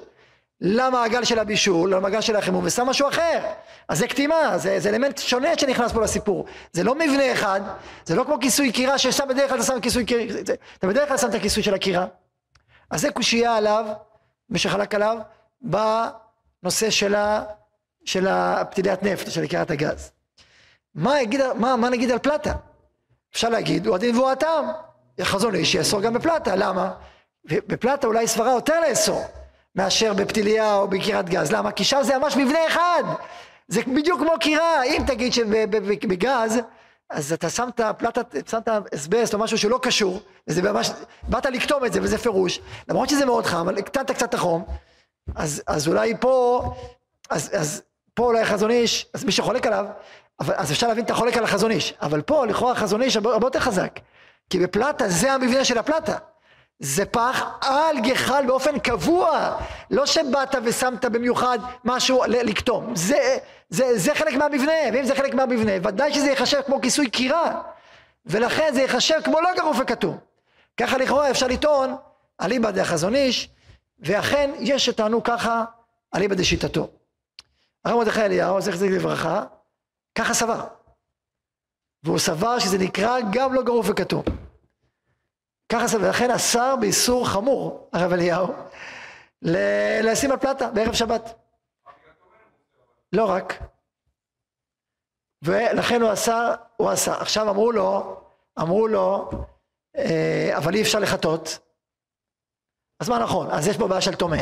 [0.60, 3.40] למעגל של הבישול, למעגל של החימום, ושם משהו אחר.
[3.88, 6.46] אז זה קטימה, זה, זה אלמנט שונה שנכנס פה לסיפור.
[6.72, 7.60] זה לא מבנה אחד,
[8.04, 10.22] זה לא כמו כיסוי קירה ששם בדרך כלל אתה שם כיסוי קירה,
[10.78, 12.06] אתה בדרך כלל שם את הכיסוי של הקירה.
[12.90, 13.86] אז זה קושייה עליו,
[14.50, 15.18] מי שחלק עליו,
[15.62, 17.44] בנושא של, ה,
[18.04, 20.10] של הפתיליית נפט, של קירת הגז.
[20.94, 22.52] מה, יגיד, מה, מה נגיד על פלטה?
[23.32, 24.64] אפשר להגיד, הוא הדין והוא הטעם.
[25.24, 26.90] חזון איש יאסור גם בפלטה, למה?
[27.44, 29.24] בפלטה אולי סברה יותר לאסור.
[29.74, 31.52] מאשר בפתיליה או בקירת גז.
[31.52, 31.72] למה?
[31.72, 33.02] כי שם זה ממש מבנה אחד.
[33.68, 34.82] זה בדיוק כמו קירה.
[34.82, 36.58] אם תגיד שבגז,
[37.10, 40.90] אז אתה שמת פלטת, שמת אסבסט או משהו שלא קשור, וזה ממש,
[41.28, 42.60] באת לקטום את זה וזה פירוש.
[42.88, 44.64] למרות שזה מאוד חם, אבל הקטנת קצת את החום,
[45.34, 46.62] אז, אז אולי פה
[47.30, 47.82] אז, אז
[48.14, 49.86] פה אולי חזון איש, אז מי שחולק עליו,
[50.40, 53.46] אבל, אז אפשר להבין את החולק על החזון איש, אבל פה לכאורה החזון איש הרבה
[53.46, 54.00] יותר חזק,
[54.50, 56.16] כי בפלטה זה המבנה של הפלטה.
[56.80, 59.56] זה פח על גחל באופן קבוע,
[59.90, 63.36] לא שבאת ושמת במיוחד משהו לקטום, זה,
[63.68, 67.60] זה, זה חלק מהמבנה, ואם זה חלק מהמבנה, ודאי שזה ייחשב כמו כיסוי קירה,
[68.26, 70.18] ולכן זה ייחשב כמו לא גרוף וכתום.
[70.76, 71.96] ככה לכאורה אפשר לטעון
[72.40, 73.48] אליבא דחזון איש,
[73.98, 75.64] ואכן יש שטענו ככה
[76.14, 76.88] אליבא דשיטתו.
[77.84, 79.42] הרב מרדכי אליהו, זכר צדיק לברכה,
[80.14, 80.60] ככה סבר.
[82.02, 84.22] והוא סבר שזה נקרא גם לא גרוף וכתום.
[85.72, 88.52] ככה סבר, ולכן אסר באיסור חמור, הרב אליהו,
[90.02, 91.34] לשים על פלטה בערב שבת.
[93.12, 93.62] לא רק.
[95.42, 97.20] ולכן הוא אסר, הוא אסר.
[97.20, 98.20] עכשיו אמרו לו,
[98.60, 99.30] אמרו לו,
[99.96, 101.58] אה, אבל אי אפשר לחטות.
[103.00, 103.50] אז מה נכון?
[103.50, 104.36] אז יש פה בעיה של טומן.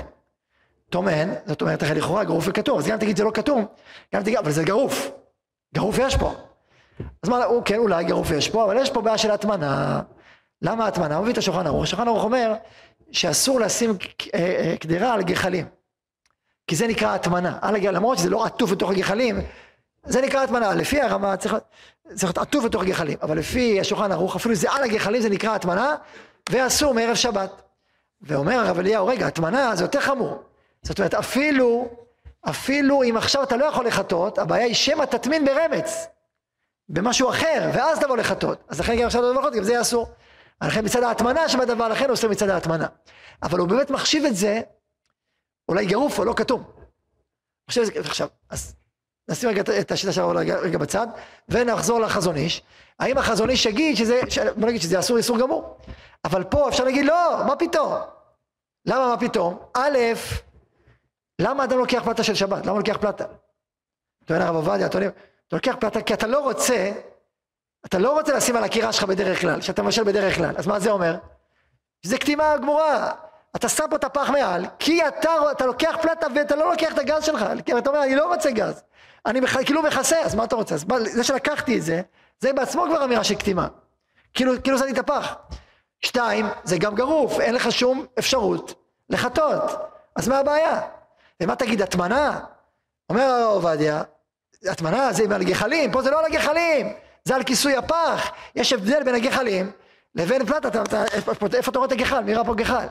[0.91, 3.67] טומן, זאת אומרת, לכאורה גרוף וכתום, אז גם תגיד זה לא כתום,
[4.15, 5.11] גם תגיד, אבל זה גרוף.
[5.75, 6.35] גרוף יש פה.
[7.23, 10.01] אז מה, הוא, כן, אולי גרוף יש פה, אבל יש פה בעיה של הטמנה.
[10.63, 11.17] למה הטמנה?
[11.17, 11.83] הוא מביא את השולחן ערוך.
[11.83, 12.55] השולחן ערוך אומר
[13.11, 13.97] שאסור לשים
[14.35, 15.67] אה, אה, קדרה על גחלים.
[16.67, 17.59] כי זה נקרא הטמנה.
[17.73, 19.41] למרות שזה לא עטוף בתוך הגחלים,
[20.05, 20.75] זה נקרא הטמנה.
[20.75, 21.55] לפי הרמה צריך
[22.23, 23.19] להיות עטוף בתוך הגחלים.
[23.23, 25.95] אבל לפי השולחן ערוך, אפילו זה על הגחלים זה נקרא הטמנה,
[26.51, 27.63] ואסור מערב שבת.
[28.23, 30.43] ואומר הרב אליהו, רגע, הטמנה זה יותר חמור.
[30.83, 31.89] זאת אומרת, אפילו,
[32.41, 36.07] אפילו אם עכשיו אתה לא יכול לחטות, הבעיה היא שמא תטמין ברמץ,
[36.89, 38.65] במשהו אחר, ואז תבוא לחטות.
[38.69, 40.09] אז לכן גם עכשיו לא לחטות, גם זה יהיה אסור.
[40.63, 42.87] לכן מצד ההטמנה שבדבר, לכן עושה מצד ההטמנה.
[43.43, 44.61] אבל הוא באמת מחשיב את זה,
[45.69, 46.65] אולי גרוף או לא כתום.
[47.69, 48.75] עכשיו, אז
[49.29, 50.29] נשים רגע את השיטה שלנו
[50.63, 51.07] רגע בצד,
[51.49, 52.63] ונחזור לחזון איש.
[52.99, 54.21] האם החזון איש יגיד שזה,
[54.57, 55.79] בוא נגיד שזה אסור איסור גמור.
[56.25, 57.93] אבל פה אפשר להגיד לא, מה פתאום?
[58.87, 59.59] למה מה פתאום?
[59.75, 59.99] א',
[61.41, 62.67] למה אדם לוקח פלטה של שבת?
[62.67, 63.25] למה לוקח פלטה?
[64.25, 64.89] טוען הרב עובדיה,
[65.49, 66.93] אתה לוקח פלטה כי אתה לא רוצה,
[67.87, 70.55] אתה לא רוצה לשים על הקירה שלך בדרך כלל, שאתה מבשל בדרך כלל.
[70.57, 71.17] אז מה זה אומר?
[72.03, 73.13] זה קטימה גמורה.
[73.57, 76.99] אתה שם פה את הפח מעל, כי אתה, אתה לוקח פלטה ואתה לא לוקח את
[76.99, 77.45] הגז שלך.
[77.79, 78.83] אתה אומר, אני לא רוצה גז.
[79.27, 80.75] אני מח, כאילו מכסה, אז מה אתה רוצה?
[80.75, 82.03] אז מה, זה שלקחתי את זה,
[82.41, 83.69] זה בעצמו כבר אמירה של קטימה.
[84.35, 85.35] כאילו, כאילו שמתי את הפח.
[86.01, 88.75] שתיים, זה גם גרוף, אין לך שום אפשרות
[89.11, 89.63] לחטות.
[90.17, 90.81] אז מה הבעיה?
[91.43, 92.41] ומה תגיד, הטמנה?
[93.11, 94.03] אומר הרב עובדיה,
[94.67, 96.93] הטמנה זה על גחלים, פה זה לא על הגחלים,
[97.25, 98.31] זה על כיסוי הפח.
[98.55, 99.71] יש הבדל בין הגחלים
[100.15, 100.69] לבין פלטה,
[101.13, 101.33] איפה,
[101.71, 102.21] אתה רואה את הגחל?
[102.21, 102.87] מי ראה פה גחל?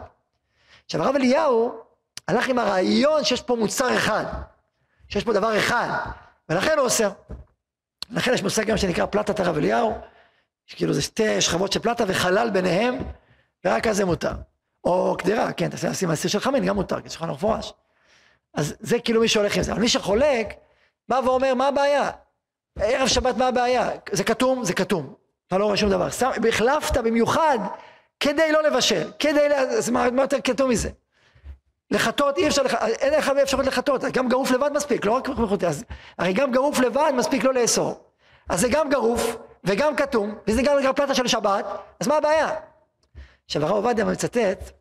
[0.85, 1.79] עכשיו הרב אליהו
[2.27, 4.25] הלך עם הרעיון שיש פה מוצר אחד,
[5.09, 5.89] שיש פה דבר אחד,
[6.49, 7.09] ולכן הוא אוסר.
[8.09, 9.97] לכן יש מושג גם שנקרא פלטת הרב אליהו,
[10.65, 12.97] שכאילו זה שתי שכבות של פלטה וחלל ביניהם,
[13.65, 14.33] ורק אז זה מותר.
[14.83, 17.73] או קדרה, כן, תעשה לשים מסיר של חמין, גם מותר, כי זה שולחן מפורש.
[18.53, 19.71] אז זה כאילו מי שהולך עם זה.
[19.71, 20.53] אבל מי שחולק,
[21.09, 22.09] בא ואומר, מה הבעיה?
[22.79, 23.89] ערב שבת מה הבעיה?
[24.11, 24.63] זה כתום?
[24.63, 25.13] זה כתום.
[25.47, 26.11] אתה לא רואה שום דבר.
[26.11, 27.59] סתם, החלפת במיוחד
[28.19, 30.89] כדי לא לבשל, כדי, אז מה, מה יותר כתום מזה?
[31.91, 32.73] לחטות אי אפשר, לח...
[32.73, 35.83] אין לך אפשרות לחטות, גם גרוף לבד מספיק, לא רק מחוטא, אז
[36.17, 38.03] הרי גם גרוף לבד מספיק לא לאסור.
[38.49, 41.65] אז זה גם גרוף וגם כתום, וזה גם נקרא פלטה של שבת,
[41.99, 42.49] אז מה הבעיה?
[43.45, 44.71] עכשיו הרב עובדיה מצטט,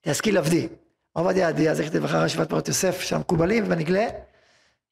[0.00, 0.68] תשכיל עבדי,
[1.12, 3.64] עובדיה עדיה, זכר לברכה רשיבת פרות יוסף, של המקובלים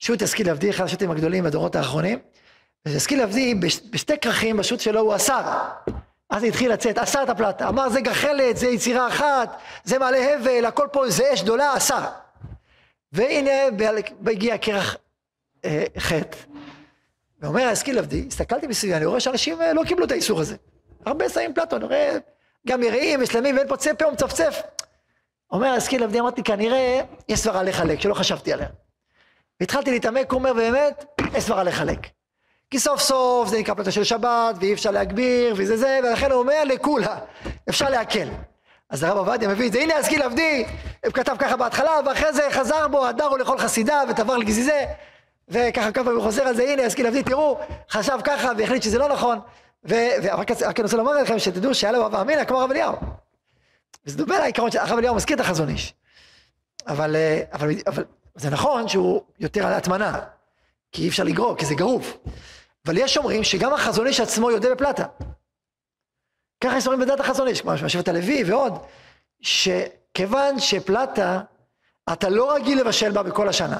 [0.05, 2.19] שו"ת ישכיל עבדי, אחד השו"תים הגדולים בדורות האחרונים,
[2.87, 3.55] וישכיל עבדי
[3.91, 5.43] בשתי כרכים בשו"ת שלו הוא אסר,
[6.31, 10.65] אז התחיל לצאת, אסר את הפלטה, אמר זה גחלת, זה יצירה אחת, זה מעלה הבל,
[10.65, 12.05] הכל פה זה אש גדולה, אסר.
[13.13, 13.51] והנה
[14.27, 14.97] הגיע כרך
[15.65, 16.39] אה, חטא,
[17.41, 20.57] ואומר השכיל עבדי, הסתכלתי מסביבי, אני רואה שאנשים אה, לא קיבלו את האיסור הזה.
[21.07, 22.17] הרבה שמים פלטו, אני רואה
[22.69, 24.63] גם יראים, מסלמים, ואין פה צפה, הוא מצפצף.
[25.51, 28.69] אומר השכיל עבדי, אמרתי, כנראה יש סברה לחלק, שלא חשבתי עליה.
[29.61, 31.99] והתחלתי להתעמק, הוא אומר, באמת, יש סברה לחלק.
[32.71, 36.41] כי סוף סוף זה נקרא פלטה של שבת, ואי אפשר להגביר, וזה זה, ולכן הוא
[36.41, 37.19] אומר לכולה,
[37.69, 38.29] אפשר להקל.
[38.91, 40.65] אז הרב עובדיה מביא את זה, הנה השכיל עבדי,
[41.05, 44.85] הוא כתב ככה בהתחלה, ואחרי זה חזר בו, הדרו לכל חסידה, ותבר לגזיזה,
[45.49, 47.59] וככה כמה פעמים חוזר על זה, הנה השכיל עבדי, תראו,
[47.91, 49.39] חשב ככה, והחליט שזה לא נכון,
[49.85, 52.97] ורק אני רוצה לומר לכם, שתדעו שהיה לו אבא אמינא כמו הרב אליהו.
[54.07, 55.95] וזה דומה לעיקרון שהרב אליהו מזכיר את החזון איש.
[56.87, 60.21] אבל, אה, אבל, אבל זה נכון שהוא יותר על ההטמנה,
[60.93, 62.17] כי אי אפשר לגרור, כי זה גרוף.
[62.87, 65.07] אבל יש אומרים שגם החזון איש עצמו יודה בפלטה.
[66.61, 68.79] ככה יש אומרים בדעת החזון איש, כמו שבט הלוי ועוד,
[69.41, 71.41] שכיוון שפלטה,
[72.13, 73.79] אתה לא רגיל לבשל בה בכל השנה.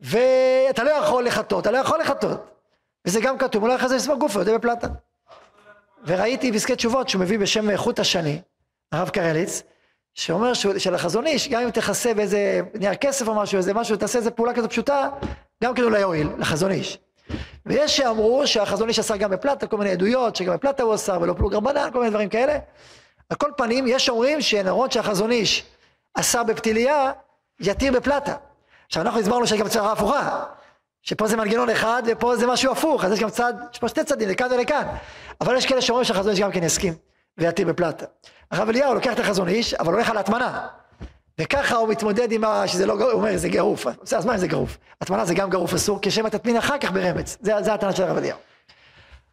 [0.00, 2.40] ואתה לא יכול לחטות, אתה לא יכול לחטות.
[3.04, 4.86] וזה גם כתוב, אולי אחרי זה יסבור גוף ויודה בפלטה.
[6.06, 8.40] וראיתי פסקי תשובות שהוא מביא בשם חוט השני,
[8.92, 9.62] הרב קרליץ,
[10.14, 14.18] שאומר של החזון איש, גם אם תכסה באיזה נייר כסף או משהו, איזה משהו, תעשה
[14.18, 15.08] איזה פעולה כזו פשוטה,
[15.64, 16.98] גם כן אולי יועיל לחזון איש.
[17.66, 21.32] ויש שאמרו שהחזון איש עשה גם בפלטה, כל מיני עדויות, שגם בפלטה הוא עשה, ולא
[21.32, 22.58] פלוג רבנן, כל מיני דברים כאלה.
[23.30, 25.64] על כל פנים, יש אומרים שנראות שהחזון איש
[26.14, 27.12] עשה בפתיליה,
[27.60, 28.34] יתיר בפלטה.
[28.86, 30.44] עכשיו אנחנו הסברנו שיש גם צרה הפוכה,
[31.02, 34.04] שפה זה מנגנון אחד ופה זה משהו הפוך, אז יש גם צד, יש פה שתי
[34.04, 34.86] צדדים, לכאן ולכאן.
[35.40, 36.94] אבל יש כאלה שאומרים שהחזון איש גם כן יסכים
[37.38, 38.06] ויתיר בפלטה.
[38.52, 40.66] הרב אליהו לוקח את החזון איש, אבל הולך על הטמנה.
[41.40, 43.86] וככה הוא מתמודד עם מה שזה לא, הוא אומר זה גרוף,
[44.16, 44.78] אז מה אם זה גרוף?
[45.00, 48.16] הטמנה זה גם גרוף אסור, כשם תטמין אחר כך ברמץ, זה, זה הטענה של הרב
[48.16, 48.38] אליהו.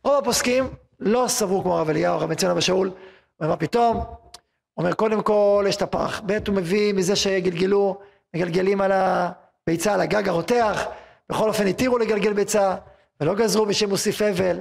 [0.03, 2.95] רוב הפוסקים לא סברו כמו הרב אליהו, הרב מציון אבא שאול, הוא
[3.39, 3.97] אומר מה פתאום?
[3.97, 4.05] הוא
[4.77, 7.99] אומר קודם כל יש את הפח, ב' הוא מביא מזה שגלגלו,
[8.35, 10.85] מגלגלים על הביצה, על הגג הרותח,
[11.29, 12.75] בכל אופן התירו לגלגל ביצה,
[13.21, 14.59] ולא גזרו בשם מוסיף אבל,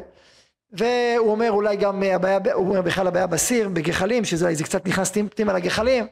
[0.73, 5.53] והוא אומר אולי גם הבעיה, הוא אומר בכלל הבעיה בסיר, בגחלים, שזה קצת נכנס פנימה
[5.53, 6.07] לגחלים,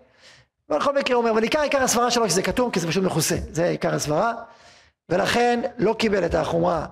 [0.68, 3.36] ובכל מקרה הוא אומר, אבל עיקר עיקר הסברה שלו שזה כתוב כי זה פשוט מכוסה,
[3.52, 4.34] זה עיקר הסברה,
[5.08, 6.86] ולכן לא קיבל את החומרה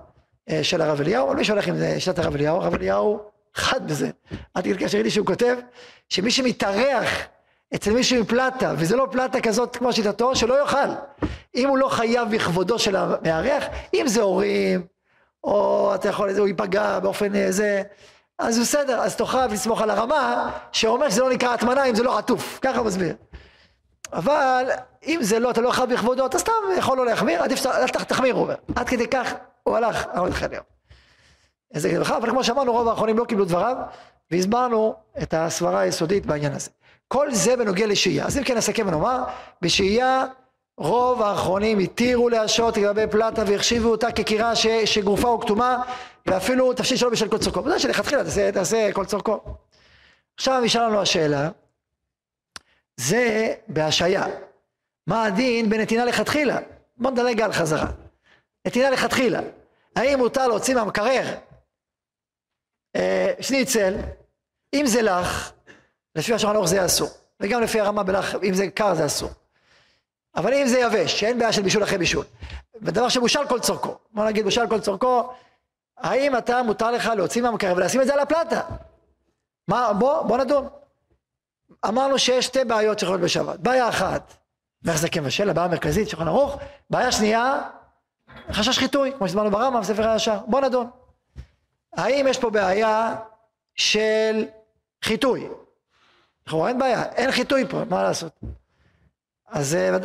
[0.49, 3.19] אה, של הרב אליהו, אבל מי שהולך עם שיטת הרב אליהו, הרב אליהו
[3.53, 4.09] חד בזה,
[4.53, 5.57] עד כדי כך שראיתי שהוא כותב
[6.09, 7.09] שמי שמתארח
[7.75, 10.89] אצל מישהו עם פלטה, וזה לא פלטה כזאת כמו שיטתו, שלא יאכל.
[11.55, 13.63] אם הוא לא חייב בכבודו של המארח,
[13.93, 14.85] אם זה הורים,
[15.45, 17.81] או אתה יכול, הוא ייפגע באופן אה, זה,
[18.39, 22.17] אז בסדר, אז תאכל לסמוך על הרמה, שאומר שזה לא נקרא הטמנה אם זה לא
[22.17, 23.15] עטוף, ככה הוא מסביר.
[24.13, 24.69] אבל
[25.05, 28.35] אם זה לא, אתה לא חייב בכבודו, אתה סתם יכול לא להחמיר, עדיף שאתה תחמיר,
[28.35, 28.55] הוא אומר.
[28.75, 29.33] עד כדי כך
[29.63, 30.59] הוא הלך, הרב חנר.
[31.73, 33.75] איזה גדול אבל כמו שאמרנו, רוב האחרונים לא קיבלו דבריו,
[34.31, 36.69] והסברנו את הסברה היסודית בעניין הזה.
[37.07, 38.25] כל זה בנוגע לשהייה.
[38.25, 39.23] אז אם כן נסכם ונאמר,
[39.61, 40.25] בשהייה
[40.77, 45.83] רוב האחרונים התירו להשעות לגבי פלטה והחשיבו אותה כקירה ש, שגופה או כתומה
[46.25, 47.61] ואפילו תפשיט שלא בשל כל צורכו.
[47.61, 49.39] בוודאי שלכתחילה תעשה, תעשה כל צורכו.
[50.35, 51.49] עכשיו נשאלה לנו השאלה,
[52.97, 54.25] זה בהשעיה.
[55.07, 56.57] מה הדין בנתינה לכתחילה?
[56.97, 57.87] בוא נדלג על חזרה.
[58.67, 59.39] נתינה לכתחילה.
[59.95, 61.35] האם מותר להוציא מהמקרר
[62.95, 63.95] אה, שניצל,
[64.73, 65.51] אם זה לך,
[66.15, 67.09] לפי השולחן ערוך זה אסור.
[67.39, 69.29] וגם לפי הרמה בלח, אם זה קר זה אסור.
[70.35, 72.25] אבל אם זה יבש, שאין בעיה של בישול אחרי בישול,
[72.81, 75.29] ודבר שבושל כל צורכו, בוא נגיד בושל כל צורכו,
[75.97, 78.61] האם אתה מותר לך להוציא מהמקרר ולשים את זה על הפלטה?
[79.67, 80.67] מה, בוא, בוא נדון.
[81.87, 83.59] אמרנו שיש שתי בעיות שיכולות בשבת.
[83.59, 84.33] בעיה אחת,
[84.81, 86.57] זה כמבשל, הבעיה המרכזית, שולחן ערוך.
[86.89, 87.61] בעיה שנייה,
[88.51, 90.37] חשש חיטוי, כמו שהזמנו ברמב"ם, ספר הישר.
[90.47, 90.89] בוא נדון.
[91.93, 93.15] האם יש פה בעיה
[93.75, 94.45] של
[95.03, 95.47] חיטוי?
[96.47, 98.39] לכאורה אין בעיה, אין חיטוי פה, מה לעשות?
[99.47, 99.97] אז אה,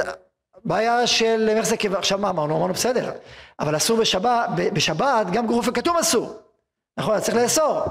[0.64, 2.57] בעיה של איך זה כיוון, עכשיו מה אמרנו?
[2.57, 3.12] אמרנו בסדר,
[3.61, 6.38] אבל אסור בשבת, בשבת גם גרוף וכתום אסור,
[6.97, 7.20] נכון?
[7.20, 7.82] צריך לאסור.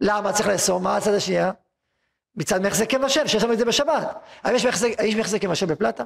[0.00, 0.80] למה צריך לאסור?
[0.80, 1.52] מה הצד השנייה?
[2.36, 4.16] מצד מחזק כבשל, שיש לנו את זה בשבת.
[4.42, 6.04] האם יש מחזק, האם יש מחזק כבשל בפלטה?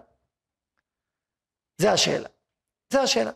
[1.78, 2.28] זה השאלה.
[2.92, 3.30] זה השאלה.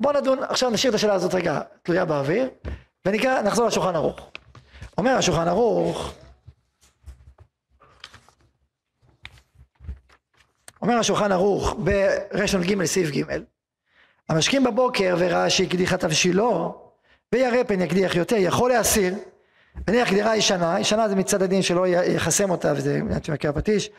[0.00, 2.50] בואו נדון, עכשיו נשאיר את השאלה הזאת רגע תלויה באוויר,
[3.06, 4.20] ונקרא, נחזור לשולחן ערוך.
[4.98, 6.12] אומר השולחן ערוך,
[10.82, 13.22] אומר השולחן ערוך ברשון ג' סעיף ג'
[14.28, 16.74] המשכים בבוקר וראה שהקדיחה תבשילו
[17.32, 19.14] וירא פן יקדיח יותר יכול להסיר
[19.88, 23.90] נניח גדרה ישנה, ישנה זה מצד הדין שלא יחסם אותה וזה מעט שמכיר פטיש,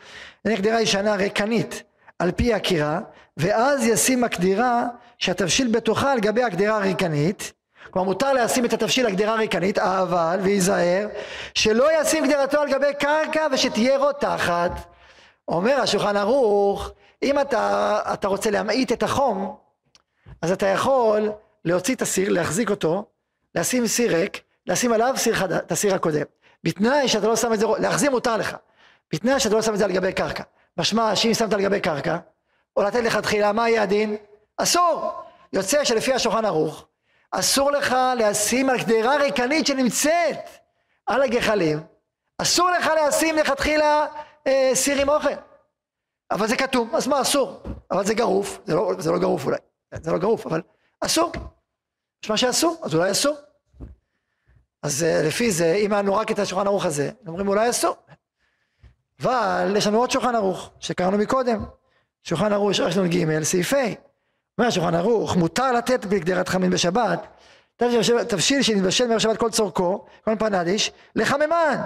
[0.44, 1.82] נניח גדרה ישנה ריקנית
[2.18, 3.00] על פי הקירה
[3.36, 4.86] ואז ישים הקדירה
[5.18, 7.52] שהתבשיל בתוכה על גבי הגדרה הריקנית
[7.90, 11.08] כלומר מותר לשים את התבשיל הגדרה הריקנית אבל וייזהר
[11.54, 14.93] שלא ישים גדרתו על גבי קרקע ושתהיה רותחת
[15.48, 16.90] אומר השולחן ערוך
[17.22, 19.56] אם אתה, אתה רוצה להמעיט את החום
[20.42, 21.32] אז אתה יכול
[21.64, 23.04] להוציא את הסיר להחזיק אותו
[23.54, 26.24] לשים סיר ריק לשים עליו סיר חדש, את הסיר הקודם.
[26.64, 28.56] בתנאי שאתה לא שם את זה, להחזיר מותר לך.
[29.12, 30.42] בתנאי שאתה לא שם את זה על גבי קרקע.
[30.76, 32.16] משמע שאם שמת על גבי קרקע,
[32.76, 34.16] או לתת לך תחילה, מה יהיה הדין?
[34.56, 35.12] אסור.
[35.52, 36.86] יוצא שלפי השולחן ערוך,
[37.30, 40.50] אסור לך לשים על גדרה ריקנית שנמצאת
[41.06, 41.80] על הגחלים,
[42.38, 44.06] אסור לך לשים לכתחילה
[44.46, 45.28] אה, סיר עם אוכל.
[46.30, 47.62] אבל זה כתוב, אז מה אסור?
[47.90, 49.56] אבל זה גרוף, זה לא, זה לא גרוף אולי,
[49.94, 50.62] זה לא גרוף, אבל
[51.00, 51.32] אסור.
[52.24, 53.36] יש מה שאסור, אז אולי אסור.
[54.82, 57.96] אז אה, לפי זה, אם היה לנו רק את השולחן ערוך הזה, אומרים אולי אסור.
[59.20, 61.64] אבל יש לנו עוד שולחן ערוך, שקראנו מקודם.
[62.22, 63.76] שולחן ערוך יש לנו ג' סעיף ה'.
[64.58, 67.26] אומר השולחן ערוך, מותר לתת בגדרת חמין בשבת,
[68.28, 71.80] תבשיל שנתבשל מערב שבת כל צורכו, כל פנדיש, לחממן.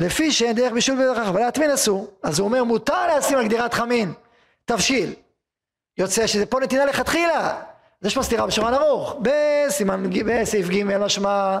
[0.00, 2.10] לפי שאין דרך בישול ודרך אבל להטמין אסור.
[2.22, 4.12] אז הוא אומר, מותר לשים על גדרת חמין,
[4.64, 5.14] תבשיל.
[5.98, 7.60] יוצא שזה פה נתינה לכתחילה.
[8.00, 9.16] אז יש פה סתירה בשולחן ערוך.
[9.22, 11.58] בסימן, בסעיף ג' משמע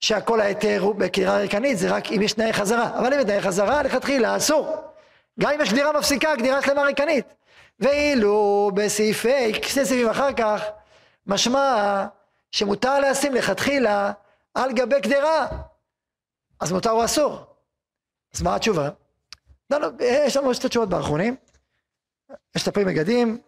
[0.00, 2.98] שהכל ההיתר הוא בקרירה ריקנית, זה רק אם יש תנאי חזרה.
[2.98, 4.76] אבל אם יש תנאי חזרה, לכתחילה אסור.
[5.40, 7.26] גם אם יש גדירה מפסיקה, גדירה שלמה ריקנית.
[7.80, 10.62] ואילו בסעיפי, שני סעיפים אחר כך,
[11.26, 12.06] משמע
[12.52, 14.12] שמותר לשים לכתחילה
[14.54, 15.46] על גבי גדרה,
[16.60, 17.47] אז מותר או אסור.
[18.34, 18.90] אז מה התשובה?
[19.70, 21.36] לא, לא, יש לנו שתי תשובות באחרונים.
[22.56, 23.40] יש את הפרי מגדים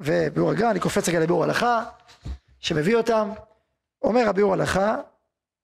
[0.00, 1.84] וביאור הגר"א, אני קופץ רגע לביאור הלכה,
[2.60, 3.30] שמביא אותם.
[4.02, 4.94] אומר הביאור הלכה,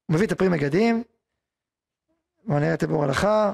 [0.07, 1.03] הוא מביא את הפרי מגדים,
[2.45, 3.53] בואו נראה את הביאור הלכה.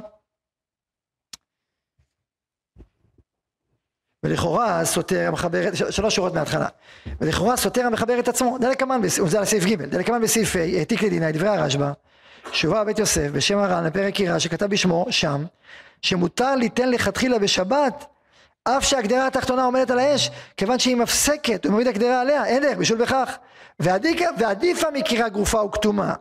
[4.22, 6.68] ולכאורה סותר המחבר, שלוש שורות מההתחלה,
[7.20, 11.32] ולכאורה סותר המחבר את עצמו, דלקמן, זה על סעיף ג', דלקמן בסעיף ה', העתיק לדינה
[11.32, 11.92] דברי הרשב"א,
[12.52, 15.44] שובה בית יוסף בשם הר"ן לפרק יראה שכתב בשמו שם,
[16.02, 18.06] שמותר ליתן לכתחילה בשבת
[18.64, 22.98] אף שהגדרה התחתונה עומדת על האש, כיוון שהיא מפסקת ומעמיד הגדרה עליה, אין דרך בשול
[22.98, 23.36] בכך.
[24.38, 26.14] ועדיפה מקירה גרופה וכתומה.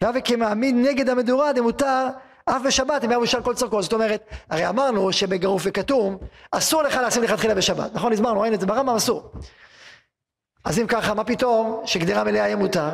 [0.00, 2.08] והווה כמעמיד נגד המדורה דמותר
[2.44, 3.82] אף בשבת אם היה מושל כל צורכו.
[3.82, 6.18] זאת אומרת, הרי אמרנו שבגרוף וכתום
[6.50, 7.94] אסור לך לשים לכתחילה בשבת.
[7.94, 8.12] נכון?
[8.12, 9.32] הסברנו, אין את זה ברמב"ם אסור.
[10.64, 12.90] אז אם ככה, מה פתאום שגדרה מלאה יהיה מותר?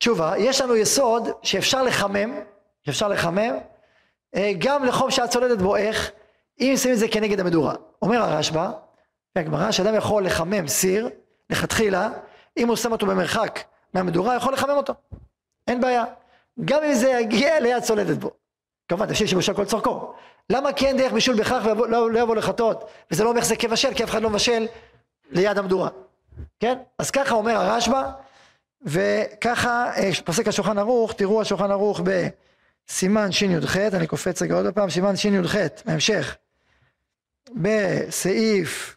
[0.00, 2.40] תשובה, יש לנו יסוד שאפשר לחמם,
[2.86, 3.54] שאפשר לחמם,
[4.36, 6.10] אה, גם לחום שאת צולדת בו, איך?
[6.60, 7.74] אם שמים את זה כנגד המדורה.
[8.02, 8.70] אומר הרשב"א,
[9.36, 11.08] הגמרא, שאדם יכול לחמם סיר,
[11.50, 12.08] לכתחילה,
[12.56, 13.60] אם הוא שם אותו במרחק
[13.94, 14.94] מהמדורה, יכול לחמם אותו.
[15.68, 16.04] אין בעיה.
[16.64, 18.30] גם אם זה יגיע ליד צולדת בו.
[18.88, 20.12] כמובן, תשאיר שבושל כל צורכו.
[20.50, 22.84] למה כן דרך בישול בכך ולא לא יבוא לחטות?
[23.10, 24.66] וזה לא אומר שזה כבשל, כי אף אחד לא מבשל
[25.30, 25.88] ליד המדורה.
[26.60, 26.78] כן?
[26.98, 28.10] אז ככה אומר הרשב"א,
[28.82, 34.90] וככה אה, פוסק השולחן ערוך, תראו השולחן ערוך בסימן שי"ח, אני קופץ רגע עוד פעם,
[34.90, 35.54] סימן שי"ח,
[35.84, 36.36] בהמשך.
[37.54, 38.96] בסעיף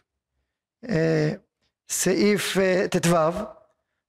[0.88, 1.32] אה,
[1.88, 3.16] סעיף אה, ט"ו,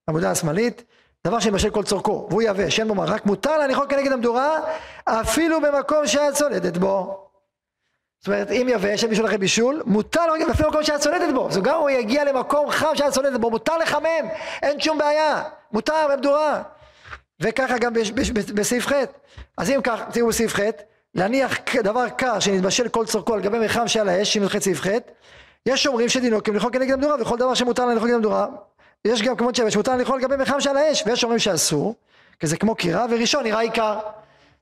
[0.09, 0.84] עמודה השמאלית,
[1.28, 4.59] דבר שמבשל כל צורכו, והוא יבש, אין בו מרק, מותר להניחו כנגד המדורה,
[5.05, 7.21] אפילו במקום שהיה צולדת בו.
[8.19, 11.51] זאת אומרת, אם יבש, אין בישול אחרי בישול, מותר לו אפילו במקום שהיה צולדת בו.
[11.51, 14.30] זאת גם הוא יגיע למקום חם שהיה צולדת בו, מותר לחמם,
[14.61, 15.43] אין שום בעיה,
[15.76, 16.61] מותר במדורה.
[17.39, 17.93] וככה גם
[18.55, 18.91] בסעיף ח'.
[19.57, 20.59] אז אם כך, תראו בסעיף ח',
[21.15, 24.88] להניח דבר קר שנתבשל כל צורכו על גבי מיחם שעל האש, שי"ח סעיף ח',
[25.65, 28.47] יש אומרים שדינו כמליכו כנגד המדורה, וכל דבר שמותר להניחו כנגד המדורה,
[29.05, 31.95] יש גם כמות שבש שמותר לאכול לגבי מיחם שעל האש, ויש אומרים שאסור,
[32.39, 33.99] כי זה כמו קירה, וראשון נראה עיקר.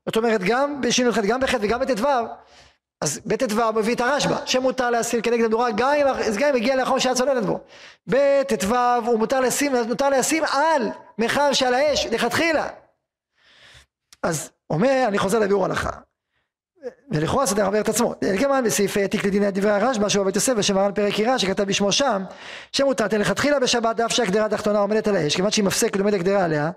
[0.06, 2.08] זאת אומרת, גם בשי"ח, גם בח' וגם בט"ו,
[3.04, 7.44] אז בט"ו מביא את הרשב"א, שמותר להסיר כנגד המדורה, גם אם, הגיע לאחרון שהיה צוללת
[7.44, 7.60] בו.
[8.06, 8.76] בט"ו
[9.06, 10.88] הוא מותר לשים, מותר לשים על
[11.18, 12.68] מיחם שעל האש, לכתחילה.
[14.22, 15.90] אז אומר, אני חוזר לביאור הלכה.
[17.10, 18.14] ולכאורה סדר עבר את עצמו.
[18.22, 21.92] אלקמן בסעיף העתיק לדיני דברי הרשב"א שהוא בית יוסף ושמר על פרק יראה שכתב בשמו
[21.92, 22.22] שם
[22.72, 26.70] שמותר לכתחילה בשבת אף שהגדרה התחתונה עומדת על האש כיוון שהיא מפסקת ועומדת הגדרה עליה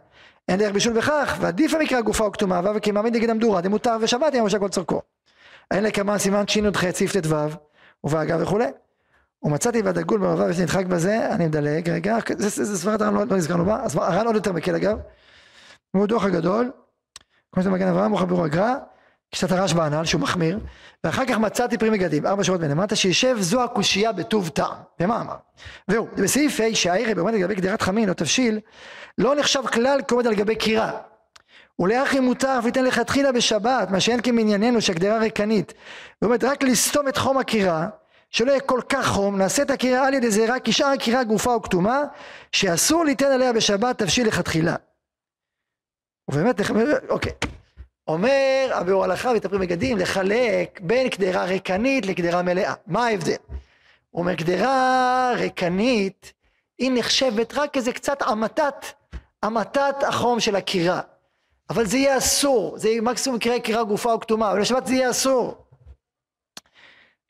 [0.47, 4.33] אין דרך בישול בכך ועדיף המקרא גופה או כתומה וכי מעמיד נגד המדורה דמותר ושבת
[4.33, 5.01] יום כל צורכו.
[5.71, 7.35] אין לקמן סימן שי"ח סעיף ט"ו
[8.03, 8.67] ובאגב וכולי.
[9.43, 13.85] ומצאתי בדגול במבוא ונדחק בזה אני מדלג רגע זה סברת הר"ן לא, לא נזכרנו בה
[13.95, 14.97] הר"ן עוד יותר מקל אגב.
[15.91, 16.71] הוא דוח הגדול
[17.51, 18.75] כמו שזה מגן אברהם הוא חברו הגר"א
[19.31, 20.59] קצת הרשב"א הנ"ל שהוא מחמיר,
[21.03, 24.75] ואחר כך מצאתי פרי מגדים, ארבע שורות מלמטה, שישב זו הקושייה בטוב טעם.
[24.99, 25.35] ומה אמר?
[25.87, 28.59] והוא, בסעיף ה' שהערב עומד לגבי גדירת חמין או תבשיל,
[29.17, 30.91] לא נחשב כלל כעומד על גבי קירה.
[31.79, 35.73] ולאחי מותר ויתן לכתחילה בשבת, מה שאין כמענייננו שהגדרה ריקנית.
[36.21, 37.87] ועומד רק לסתום את חום הקירה,
[38.29, 41.53] שלא יהיה כל כך חום, נעשה את הקירה על ידי זה רק כשאר הקירה גופה
[41.53, 42.03] או כתומה,
[42.51, 44.75] שאסור ליתן עליה בשבת תבשיל לכתחילה.
[46.29, 46.61] ובאמת,
[47.09, 47.31] אוקיי.
[48.07, 52.73] אומר הביאור הלכה ותפרים מגדים לחלק בין קדרה ריקנית לקדרה מלאה.
[52.87, 53.35] מה ההבדל?
[54.09, 56.33] הוא אומר קדרה ריקנית
[56.77, 58.85] היא נחשבת רק איזה קצת המתת,
[59.43, 61.01] המתת החום של הקירה.
[61.69, 64.93] אבל זה יהיה אסור, זה יהיה מקסימום יקרה קירה גופה או כתומה, אבל בשבת זה
[64.93, 65.65] יהיה אסור.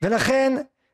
[0.02, 0.52] ולכן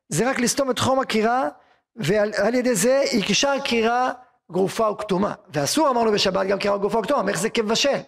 [0.08, 1.48] זה רק לסתום את חום הקירה
[1.96, 4.12] ועל ידי זה יקשר קירה
[4.52, 5.34] גרופה או כתומה.
[5.48, 8.00] ואסור אמרנו בשבת גם קירה גופה או כתומה, איך זה כבשל.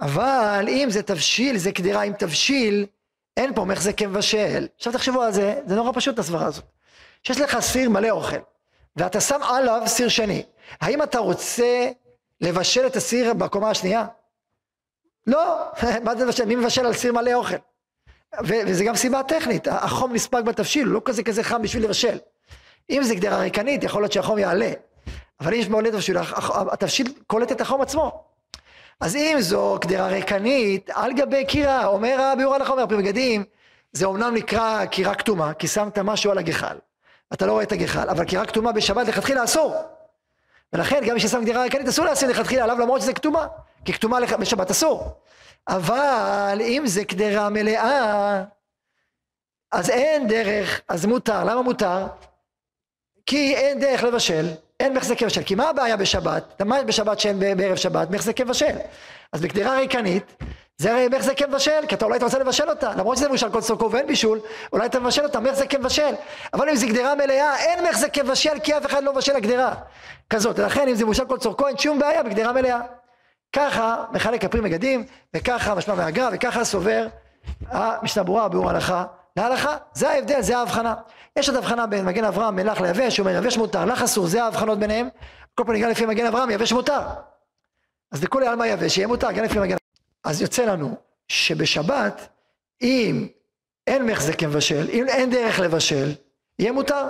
[0.00, 2.86] אבל אם זה תבשיל, זה קדירה עם תבשיל,
[3.36, 4.66] אין פה מחזק כמבשל.
[4.76, 6.64] עכשיו תחשבו על זה, זה נורא פשוט הסברה הזאת.
[7.22, 8.36] שיש לך סיר מלא אוכל,
[8.96, 10.42] ואתה שם עליו סיר שני.
[10.80, 11.90] האם אתה רוצה
[12.40, 14.06] לבשל את הסיר בקומה השנייה?
[15.26, 15.70] לא,
[16.04, 16.44] מה זה לבשל?
[16.44, 17.56] מי מבשל על סיר מלא אוכל?
[18.44, 22.18] וזה גם סיבה טכנית, החום נספג בתבשיל, הוא לא כזה כזה חם בשביל לבשל.
[22.90, 24.72] אם זה גדרה ריקנית, יכול להיות שהחום יעלה.
[25.40, 26.16] אבל אם יש מעולה תבשיל,
[26.72, 28.24] התבשיל קולט את החום עצמו.
[29.00, 33.44] אז אם זו קדרה ריקנית, על גבי קירה, אומר הביאור הלכה, אומר פרי בגדים,
[33.92, 36.76] זה אומנם נקרא קירה כתומה, כי שמת משהו על הגחל.
[37.32, 39.74] אתה לא רואה את הגחל, אבל קירה כתומה בשבת לכתחילה אסור.
[40.72, 43.46] ולכן גם מי ששם קדירה ריקנית אסור לשים לכתחילה עליו למרות שזה כתומה,
[43.84, 45.20] כי כתומה בשבת אסור.
[45.68, 48.44] אבל אם זה קדרה מלאה,
[49.72, 52.06] אז אין דרך, אז מותר, למה מותר?
[53.26, 54.46] כי אין דרך לבשל,
[54.80, 56.62] אין מחזקי מבשל, כי מה הבעיה בשבת?
[56.62, 58.10] מה בשבת שאין בערב שבת?
[58.10, 58.76] מחזקי מבשל.
[59.32, 60.42] אז בקדירה ריקנית,
[60.78, 63.60] זה הרי מחזקי מבשל, כי אתה אולי אתה רוצה לבשל אותה, למרות שזה מבושל כל
[63.60, 64.40] סוכו ואין בישול,
[64.72, 66.14] אולי אתה מבשל אותה, מחזקי מבשל.
[66.54, 69.74] אבל אם זה גדירה מלאה, אין מחזקי מבשל, כי אף אחד לא מבשל לגדירה
[70.30, 70.58] כזאת.
[70.58, 72.80] ולכן אם זה מבושל כל צורכו, אין שום בעיה בגדירה מלאה.
[73.52, 75.04] ככה מחלק הפרי מגדים,
[75.36, 77.06] וככה משמע מהגרא, וככה סובר
[77.68, 79.04] המשנה ברורה, ביאור הלכה
[79.36, 79.76] להלכה.
[79.92, 80.94] זה ההבדל, זה ההבחנה.
[81.36, 84.44] יש עוד הבחנה בין מגן אברהם, מלח ליבש, הוא אומר יבש מותר, לך אסור, זה
[84.44, 85.08] ההבחנות ביניהם.
[85.54, 87.00] כל פעם ניגע לפי מגן אברהם, יבש מותר.
[88.12, 89.76] אז לכולי עלמא יבש, יהיה מותר, גם לפי מגן
[90.26, 90.96] אז יוצא לנו
[91.28, 92.28] שבשבת,
[92.82, 93.28] אם
[93.86, 96.12] אין מחזק מבשל, אם אין דרך לבשל,
[96.58, 97.06] יהיה מותר.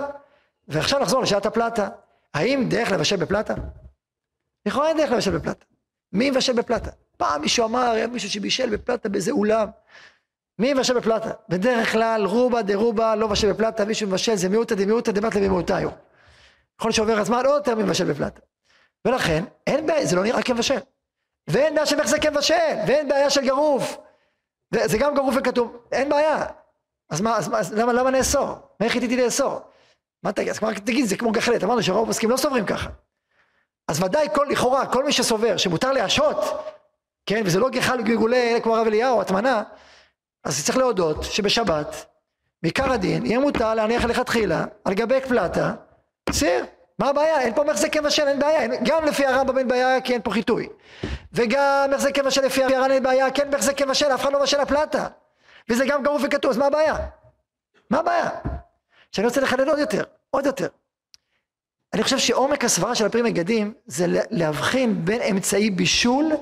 [0.69, 1.89] ועכשיו נחזור לשעת הפלטה.
[2.35, 3.55] האם דרך לבשל בפלטה?
[4.67, 5.65] לכאורה אין דרך לבשל בפלטה.
[6.13, 6.91] מי מבשל בפלטה?
[7.17, 9.69] פעם מישהו אמר, היה מישהו שבישל בפלטה באיזה אולם.
[10.59, 11.31] מי מבשל בפלטה?
[11.49, 15.91] בדרך כלל רובה דרובה לא מבשל בפלטה, מישהו מבשל זה מיעוטה דמיעוטה דמטלה ומיעוטיו.
[16.81, 18.41] יכול שעובר הזמן עוד יותר מבשל בפלטה.
[19.05, 20.79] ולכן, אין בעיה, זה לא נראה כמבשל.
[21.49, 23.97] ואין בעיה של מחזק מבשל, ואין בעיה של גרוף.
[24.71, 26.47] זה גם גרוף וכתוב, אין בעיה.
[27.11, 28.49] אז מה, אז, אז למה, למה נאסור?
[28.81, 29.61] מה החליטי לאסור?
[30.23, 32.91] מה תגיד, אז תגיד, זה כמו גחלט, אמרנו שרוב הפוסקים לא סוברים ככה.
[33.89, 36.39] אז ודאי כל, לכאורה, כל מי שסובר שמותר להשעות,
[37.27, 39.63] כן, וזה לא גחל וגלגולי כמו הרב אליהו, הטמנה,
[40.45, 42.07] אז צריך להודות שבשבת,
[42.63, 45.75] מעיקר הדין, יהיה מותר להניח לכתחילה על גבי פלטה,
[46.31, 46.65] סיר.
[46.99, 47.41] מה הבעיה?
[47.41, 48.69] אין פה מחזק מבשל, אין בעיה.
[48.85, 50.69] גם לפי הרמב"ם אין בעיה כי אין פה חיטוי.
[51.33, 55.07] וגם מחזק מבשל לפי הר"ן אין בעיה, כן מחזק מבשל, אף אחד לא מבשל הפלטה.
[55.69, 56.97] וזה גם גרוף וכתוב, אז מה הבעיה?
[57.91, 58.31] מה הבעיה?
[59.13, 60.69] שאני רוצה לחדד עוד יותר, עוד יותר.
[61.95, 66.33] אני חושב שעומק הסברה של הפרי מגדים זה להבחין בין אמצעי בישול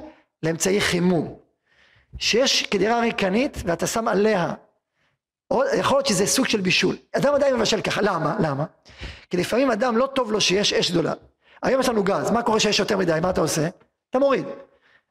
[0.43, 1.39] לאמצעי חימום.
[2.19, 4.55] שיש קדירה ריקנית ואתה שם עליה,
[5.79, 6.97] יכול להיות שזה סוג של בישול.
[7.13, 8.37] אדם עדיין מבשל ככה, למה?
[8.41, 8.65] למה?
[9.31, 11.13] כי לפעמים אדם לא טוב לו שיש אש גדולה.
[11.63, 13.69] היום יש לנו גז, מה קורה שיש יותר מדי, מה אתה עושה?
[14.11, 14.47] אתה מוריד.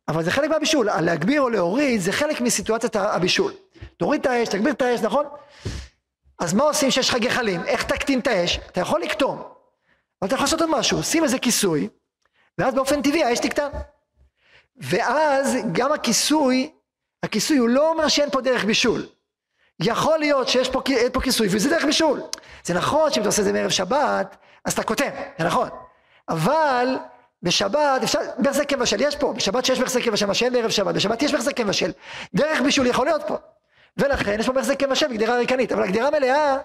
[0.07, 3.53] אבל זה חלק מהבישול, להגביר או להוריד זה חלק מסיטואציית הבישול.
[3.97, 5.25] תוריד את האש, תגביר את האש, נכון?
[6.39, 7.63] אז מה עושים כשיש לך גחלים?
[7.65, 8.57] איך תקטין את האש?
[8.57, 9.35] אתה יכול לקטום,
[10.21, 11.89] אבל אתה יכול לעשות עוד משהו, שים איזה כיסוי,
[12.57, 13.69] ואז באופן טבעי האש תקטן.
[14.77, 16.71] ואז גם הכיסוי,
[17.23, 19.05] הכיסוי הוא לא אומר שאין פה דרך בישול.
[19.79, 20.81] יכול להיות שיש פה,
[21.13, 22.21] פה כיסוי וזה דרך בישול.
[22.63, 25.09] זה נכון שאם אתה עושה את זה מערב שבת, אז אתה כותב,
[25.39, 25.69] זה נכון.
[26.29, 26.97] אבל
[27.43, 31.21] בשבת אפשר, בהחזק מבשל יש פה, בשבת שיש בהחזק מבשל, מה שאין בערב שבת, בשבת
[31.21, 31.91] יש בהחזק מבשל,
[32.35, 33.37] דרך בישול יכול להיות פה.
[33.97, 36.57] ולכן יש פה בהחזק מבשל בגדרה ריקנית, אבל הגדרה מלאה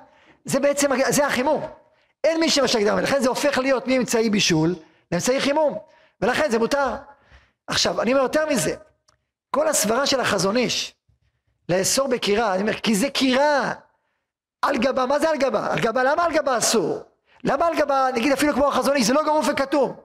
[0.44, 1.66] זה בעצם, זה החימום.
[2.24, 4.74] אין מי שמשל גדרה מלאה, לכן זה הופך להיות מאמצעי בישול
[5.12, 5.78] לאמצעי חימום,
[6.20, 6.94] ולכן זה מותר.
[7.66, 8.74] עכשיו, אני אומר יותר מזה,
[9.50, 10.94] כל הסברה של החזון איש,
[11.68, 13.72] לאסור בקירה, אני אומר, כי זה קירה,
[14.62, 15.72] על גבה, מה זה על גבה?
[15.72, 17.00] על גבה, למה על גבה אסור?
[17.44, 19.96] למה על גבה, נגיד אפילו כמו החזון איש, זה לא גרוף וכתום.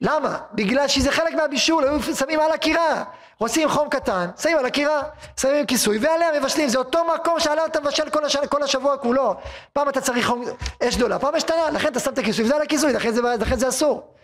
[0.00, 0.38] למה?
[0.52, 3.04] בגלל שזה חלק מהבישול, היו שמים על הקירה,
[3.38, 5.02] עושים חום קטן, שמים על הקירה,
[5.40, 9.34] שמים כיסוי, ועליה מבשלים, זה אותו מקום שעליה אתה מבשל כל, השנה, כל השבוע כולו.
[9.72, 10.44] פעם אתה צריך חום,
[10.82, 13.22] אש גדולה, פעם יש קטנה, לכן אתה שם את הכיסוי, וזה על הכיסוי, לכן זה,
[13.22, 14.14] לכן זה אסור.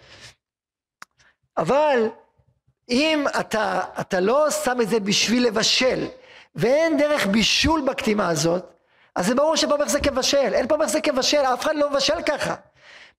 [1.56, 2.08] אבל
[2.88, 6.06] אם אתה, אתה לא שם את זה בשביל לבשל,
[6.56, 8.64] ואין דרך בישול בקטימה הזאת,
[9.14, 12.54] אז זה ברור שפה מחזק מבשל, אין פה מחזק מבשל, אף אחד לא מבשל ככה.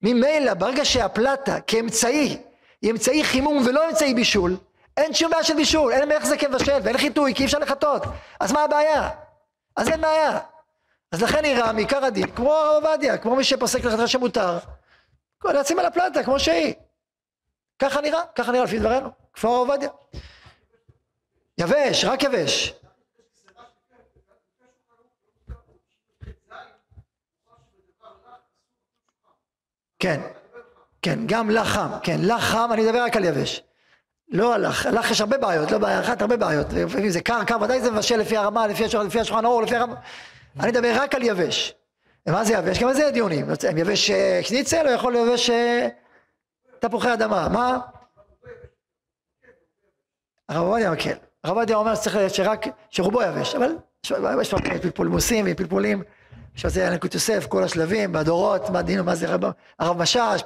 [0.02, 2.38] ממילא ברגע שהפלטה כאמצעי
[2.82, 4.58] היא אמצעי חימום ולא אמצעי בישול,
[4.98, 8.04] אין שום בעיה של בישול, אין זה כבשל ואין חיטוי כי אי אפשר לחטות,
[8.40, 9.10] אז מה הבעיה?
[9.76, 10.40] אז אין בעיה.
[11.12, 14.58] אז לכן נראה מעיקר הדין, כמו הרב עובדיה, כמו מי שפוסק לחטא שמותר,
[15.46, 16.74] לשים על הפלטה כמו שהיא.
[17.80, 19.90] ככה נראה, ככה נראה לפי דברינו, כפר הרב עובדיה.
[21.58, 22.74] יבש, רק יבש.
[30.00, 30.22] כן,
[31.02, 33.64] כן, גם לח חם, כן, לח חם, אני מדבר רק על יבש.
[34.30, 36.74] לא לח, לח יש הרבה בעיות, לא בעיה אחת, הרבה בעיות.
[36.74, 39.96] לפעמים זה קר, קר, ודאי זה מבשל לפי הרמה, לפי השולחן, לפי אור, לפי הרמה.
[40.60, 41.74] אני מדבר רק על יבש.
[42.28, 42.80] ומה זה יבש?
[42.80, 43.46] גם על זה דיונים.
[43.78, 45.88] יבש אה, שניצל או יכול יבש אה,
[46.80, 47.50] תפוחי אדמה?
[47.50, 47.80] מה?
[50.50, 51.14] הרב עובדיה מקל.
[51.44, 53.76] הרב עובדיה אומר שצריך שרק, שרובו יבש, אבל
[54.42, 56.04] יש פה פלפולמוסים ופלפולים.
[56.58, 59.42] שעושה ינקות יוסף, כל השלבים, בדורות, מה דינו, מה זה רב,
[59.80, 60.44] הרב משאש,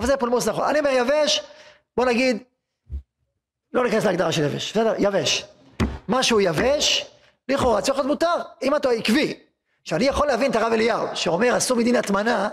[0.00, 0.64] אבל זה פולמוס נכון.
[0.64, 1.42] אני אומר יבש,
[1.96, 2.42] בוא נגיד,
[3.72, 4.94] לא ניכנס להגדרה של יבש, בסדר?
[4.98, 5.44] יבש.
[6.08, 7.10] משהו יבש,
[7.48, 9.38] לכאורה צריך להיות מותר, אם אתה עקבי.
[9.84, 12.48] שאני יכול להבין את הרב אליהו, שאומר אסור מדין הטמנה,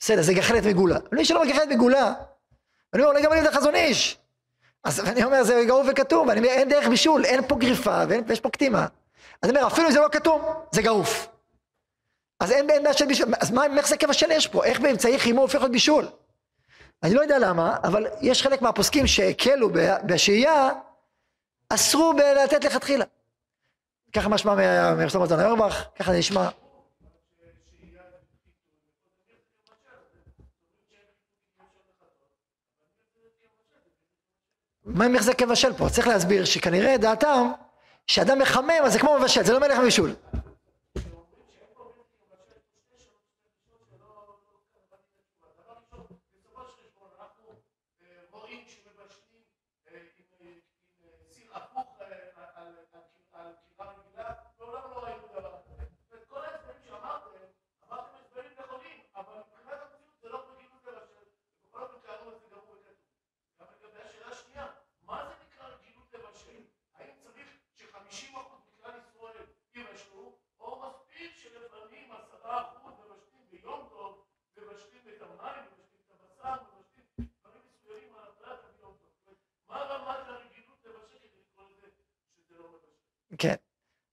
[0.00, 0.98] בסדר, זה גחלת מגולה.
[1.12, 2.12] מי שלא מגחלת מגולה,
[2.94, 4.18] אני אומר, אולי גם אני יודע חזון איש.
[4.84, 8.40] אז אני אומר, זה גרוב וכתוב, אני אומר, אין דרך בישול, אין פה גריפה, ויש
[8.40, 8.86] פה קטימה.
[9.42, 10.42] אז אני אומר, אפילו אם זה לא כתוב,
[10.72, 11.37] זה גרוף.
[12.40, 14.64] אז אין בעיה של בישול, אז מה, איך זה כבשל יש פה?
[14.64, 16.08] איך באמצעי חימום הופך להיות בישול?
[17.02, 19.70] אני לא יודע למה, אבל יש חלק מהפוסקים שהקלו
[20.06, 20.70] בשהייה,
[21.68, 23.04] אסרו בלתת לכתחילה.
[24.12, 24.54] ככה משמע
[24.94, 26.48] מרסום מזון אורבך, ככה זה נשמע.
[34.84, 35.88] מה עם זה כבשל פה?
[35.88, 37.50] צריך להסביר שכנראה דעתם
[38.06, 40.14] שאדם מחמם אז זה כמו מבשל, זה לא מלך מבישול.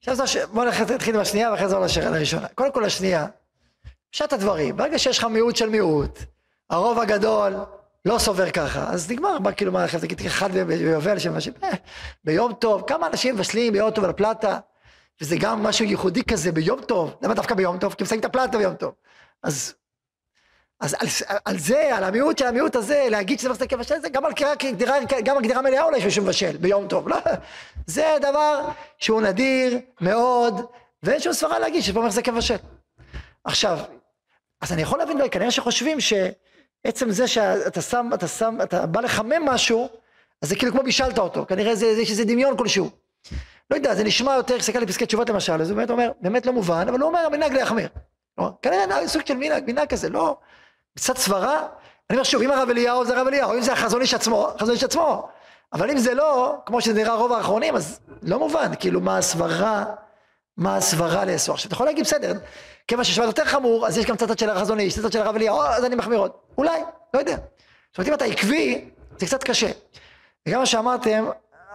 [0.07, 2.47] עכשיו בוא נתחיל השנייה ואחרי זה נשאר לראשונה.
[2.55, 3.25] קודם כל השנייה,
[4.11, 6.19] פשט הדברים, ברגע שיש לך מיעוט של מיעוט,
[6.69, 7.53] הרוב הגדול
[8.05, 11.17] לא סובר ככה, אז נגמר, מה כאילו מה, זה אחד ביובל
[11.63, 11.69] אה,
[12.23, 14.59] ביום טוב, כמה אנשים מבשלים ביום טוב על הפלטה,
[15.21, 17.93] וזה גם משהו ייחודי כזה ביום טוב, למה דווקא ביום טוב?
[17.93, 18.93] כי שמים את הפלטה ביום טוב.
[19.43, 19.73] אז
[20.79, 21.07] אז על,
[21.45, 24.31] על זה, על המיעוט של המיעוט הזה, להגיד שזה מסתכל בשל, זה גם על
[24.63, 27.17] גדירה, גם על גדירה מלאה אולי שיש מבשל ביום טוב, לא?
[27.87, 28.67] זה דבר
[28.97, 30.61] שהוא נדיר מאוד,
[31.03, 32.55] ואין שום סברה להגיד שיש פה מחזק מבשל.
[33.43, 33.79] עכשיו,
[34.61, 39.45] אז אני יכול להבין, כנראה שחושבים שעצם זה שאתה שם, אתה שם, אתה בא לחמם
[39.45, 39.89] משהו,
[40.41, 42.89] אז זה כאילו כמו בישלת אותו, כנראה זה, יש איזה דמיון כלשהו.
[43.69, 46.45] לא יודע, זה נשמע יותר, הסתכל על פסקי תשובות למשל, אז הוא באמת אומר, באמת
[46.45, 47.89] לא מובן, אבל הוא אומר, המנהג להחמיר.
[48.37, 48.51] לא?
[48.61, 50.37] כנראה סוג של מנהג, מנהג כזה, לא...
[50.95, 51.59] קצת סברה,
[52.09, 54.73] אני אומר שוב, אם הרב אליהו זה הרב אליהו, אם זה החזון איש עצמו, החזון
[54.73, 55.29] איש עצמו.
[55.73, 59.85] אבל אם זה לא, כמו שזה נראה רוב האחרונים, אז לא מובן, כאילו מה הסברה,
[60.57, 61.55] מה הסברה לאסור.
[61.55, 62.33] עכשיו, אתה יכול להגיד, בסדר,
[62.87, 65.61] כיוון ששבת יותר חמור, אז יש גם צדד של החזון איש, צדד של הרב אליהו,
[65.61, 66.31] אז אני מחמיר עוד.
[66.57, 66.79] אולי,
[67.13, 67.35] לא יודע.
[67.35, 69.71] זאת אומרת, אם אתה עקבי, זה קצת קשה.
[70.47, 71.25] וגם מה שאמרתם,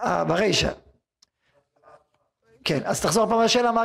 [0.03, 0.69] אה, ברישה.
[2.65, 3.83] כן, אז תחזור פעם לשאלה, מה...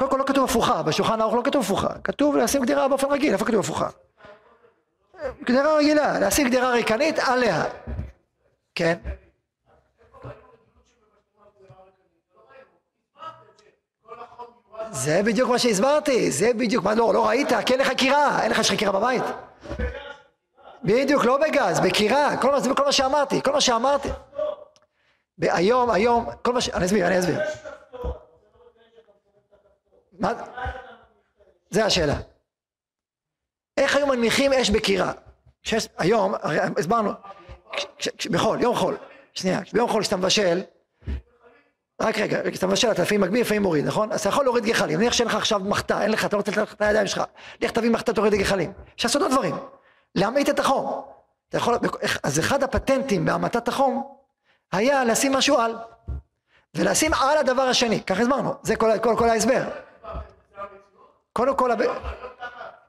[0.00, 3.32] קודם כל לא כתוב הפוכה, בשולחן ערוך לא כתוב הפוכה, כתוב לשים גדרה באופן רגיל,
[3.32, 3.88] איפה כתוב הפוכה?
[5.42, 7.64] גדרה רגילה, לשים גדרה ריקנית עליה,
[8.74, 8.98] כן?
[14.90, 17.48] זה בדיוק מה שהסברתי, זה בדיוק, מה לא, לא ראית?
[17.66, 19.24] כי אין לך קירה, אין לך חקירה בבית.
[20.84, 24.08] בדיוק, לא בגז, בקירה, כל מה, כל מה שאמרתי, כל מה שאמרתי.
[25.42, 26.68] היום, היום, כל מה ש...
[26.68, 27.40] אני אסביר, אני אסביר.
[30.20, 30.32] מה?
[31.70, 32.16] זה השאלה.
[33.76, 35.12] איך היו מנמיכים אש בקירה?
[35.98, 37.10] היום, הרי הסברנו,
[38.30, 38.96] בחול, יום חול,
[39.34, 40.62] שנייה, ביום חול כשאתה מבשל,
[42.00, 44.12] רק רגע, כשאתה מבשל אתה לפעמים מגביר, לפעמים מוריד, נכון?
[44.12, 46.62] אז אתה יכול להוריד גחלים, נניח שאין לך עכשיו מחטה, אין לך, אתה לא רוצה
[46.62, 47.22] לתת את הידיים שלך,
[47.60, 48.72] לך תביא מחטה, תוריד גחלים.
[48.96, 49.54] אפשר לעשות עוד דברים,
[50.14, 51.02] להמעיט את החום.
[51.48, 51.78] אתה יכול,
[52.22, 54.14] אז אחד הפטנטים בהמתת החום
[54.72, 55.76] היה לשים משהו על,
[56.74, 59.62] ולשים על הדבר השני, ככה הסברנו, זה כל ההסבר.
[61.32, 61.70] קודם כל,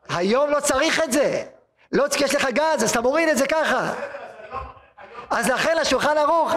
[0.10, 1.44] היום לא צריך את זה.
[1.92, 3.94] לא צריך, יש לך גז, אז אתה מוריד את זה ככה.
[5.30, 6.54] אז לכן לשולחן ערוך...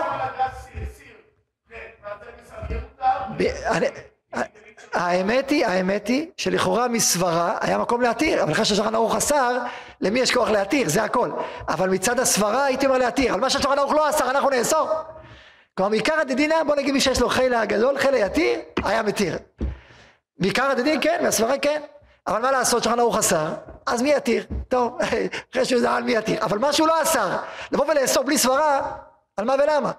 [4.94, 9.58] האמת היא, האמת היא שלכאורה מסברה היה מקום להתיר, אבל אחרי שהשולחן ערוך אסר,
[10.00, 11.30] למי יש כוח להתיר, זה הכל.
[11.68, 14.88] אבל מצד הסברה הייתי אומר להתיר, אבל מה שהשולחן ערוך לא אסר, אנחנו נאסור.
[15.74, 19.38] כלומר, מעיקר הדדינה, בוא נגיד מי שיש לו חילה הגדול, חילה יתיר, היה מתיר.
[20.38, 21.82] בעיקר הדדין כן, מהסברה כן.
[22.26, 23.54] אבל מה לעשות שולחן ערוך אסר,
[23.86, 24.46] אז מי יתיר?
[24.68, 24.98] טוב,
[25.52, 26.44] אחרי שהוא זעל מי יתיר.
[26.44, 27.36] אבל מה שהוא לא אסר,
[27.72, 28.92] לבוא ולאסור בלי סברה,
[29.36, 29.92] על מה ולמה?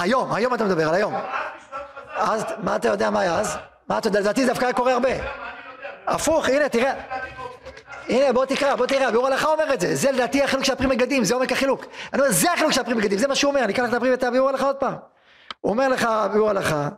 [0.00, 1.14] היום, היום אתה מדבר, על היום.
[2.16, 3.56] אז מה אתה יודע מה היה אז?
[3.88, 4.20] מה אתה יודע?
[4.20, 5.08] לדעתי זה דווקא היה קורה הרבה.
[6.08, 6.94] הפוך, הנה, תראה.
[8.08, 9.94] הנה, בוא תקרא, בוא תראה, ביאור הלכה אומר את זה.
[9.94, 11.84] זה לדעתי החילוק של הפרי מגדים, זה עומק החילוק.
[12.12, 14.22] אני אומר, זה החילוק של הפרי מגדים, זה מה שהוא אומר, אני אקח לך את
[14.22, 14.94] הביאור הלכה עוד פעם.
[15.60, 16.88] הוא אומר לך, ביאור הלכה,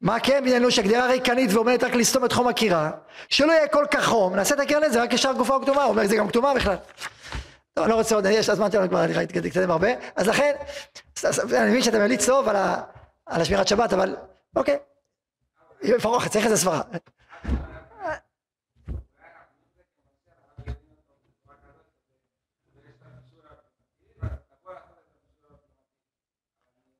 [0.00, 2.90] מה כן בעניינו שהגדרה ריקנית ועומדת רק לסתום את חום הקירה,
[3.28, 5.90] שלא יהיה כל כך חום, נעשה את הקרן לזה רק ישר גופה או כתומה, הוא
[5.90, 6.76] אומר, זה גם כתומה בכלל.
[7.74, 9.04] טוב, אני לא רוצה עוד, יש, הזמן שלנו כבר
[9.34, 10.52] להתקדם הרבה, אז לכן,
[11.24, 12.56] אני מבין שאתה ממליץ טוב על,
[13.26, 14.16] השמירת שבת, אבל
[14.56, 14.78] אוקיי,
[15.82, 16.80] לפחות צריך איזה סברה.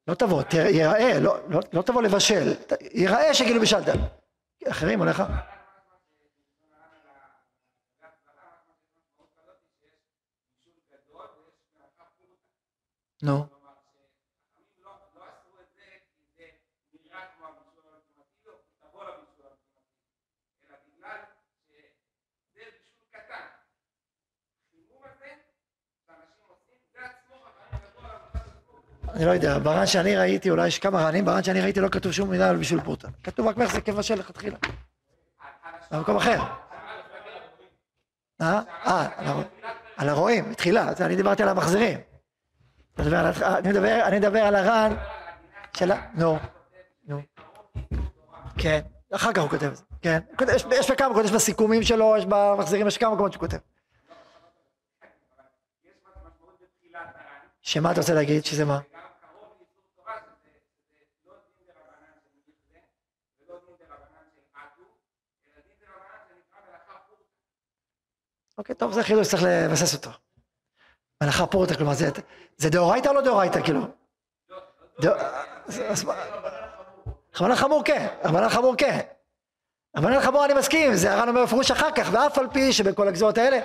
[0.09, 3.89] לא תבוא, ייראה, לא, לא, לא תבוא לבשל, ייראה שכאילו בישלת.
[4.69, 5.23] אחרים עליך?
[13.23, 13.56] נו.
[29.17, 32.13] אני לא יודע, ברן שאני ראיתי, אולי יש כמה רענים, ברן שאני ראיתי לא כתוב
[32.13, 33.09] שום מילה על בישול פורטה.
[33.25, 34.57] כתוב רק מחזיק כבשל לכתחילה.
[35.91, 36.41] במקום אחר.
[38.41, 38.61] אה?
[38.87, 39.07] אה,
[39.97, 41.99] על הרועים, תחילה, אני דיברתי על המחזירים.
[42.99, 44.97] אני מדבר על הר"ן
[45.77, 45.97] של ה...
[46.15, 46.39] נו,
[47.07, 47.21] נו.
[48.59, 48.81] כן,
[49.13, 50.21] אחר כך הוא כותב את זה, כן.
[50.73, 53.59] יש בכמה מקומות, יש בסיכומים שלו, יש במחזירים, יש כמה מקומות שהוא כותב.
[57.63, 58.45] שמה אתה רוצה להגיד?
[58.45, 58.79] שזה מה?
[68.59, 70.11] אוקיי, טוב, זה חידוש שצריך לבסס אותו.
[71.23, 71.93] מלאכה פורטה, כלומר,
[72.57, 73.81] זה דאורייתא או לא דאורייתא, כאילו?
[77.41, 79.01] רבנן חמור כן, רבנן חמור כן.
[79.97, 83.39] רבנן חמור אני מסכים, זה הר"ן אומר בפירוש אחר כך, ואף על פי שבכל הגזרות
[83.39, 83.61] האלה,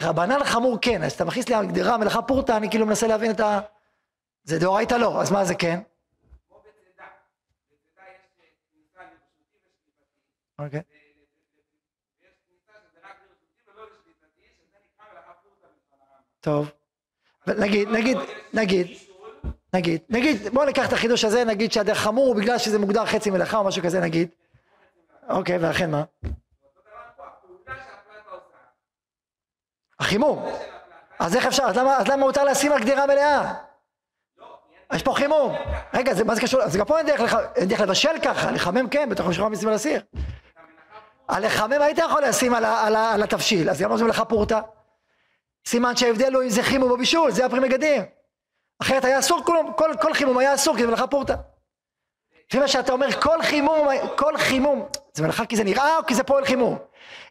[0.00, 3.40] רבנן חמור כן, אז אתה מכניס לי הגדרה מלאכה פורטה, אני כאילו מנסה להבין את
[3.40, 3.60] ה...
[4.44, 5.80] זה דאורייתא לא, אז מה זה כן?
[10.58, 10.99] אוקיי.
[16.40, 16.70] טוב.
[17.46, 18.18] נגיד, נגיד,
[18.52, 18.86] נגיד,
[19.74, 23.30] נגיד, נגיד, בוא ניקח את החידוש הזה, נגיד שהדרך חמור הוא בגלל שזה מוגדר חצי
[23.30, 24.28] מלאכה או משהו כזה, נגיד.
[25.28, 26.02] אוקיי, ואכן מה?
[30.00, 30.46] החימום.
[31.18, 33.54] אז איך אפשר, אז למה, אז למה מותר לשים על גדירה מלאה?
[34.92, 35.54] יש פה חימום.
[35.94, 36.62] רגע, זה, מה זה קשור?
[36.62, 37.34] אז גם פה אין דרך, לח...
[37.56, 40.02] אין דרך לבשל ככה, לחמם כן, בתוך המשכורת משים על הסיר.
[41.28, 44.60] הלחמם היית יכול לשים על, על, על התבשיל, אז גם לא עושים לך פורטה.
[45.66, 48.02] סימן שההבדל הוא אם זה חימום או בישול, זה הפרי מגדים.
[48.82, 51.34] אחרת היה אסור כלום, כל, כל חימום היה אסור כי זה מלאכה פורטה.
[52.48, 56.14] לפי מה שאתה אומר, כל חימום, כל חימום, זה מלאכה כי זה נראה או כי
[56.14, 56.78] זה פועל חימום?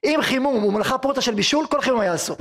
[0.03, 2.37] אם חימום הוא מלאכה פורטה של בישול, כל חימום היה אסור.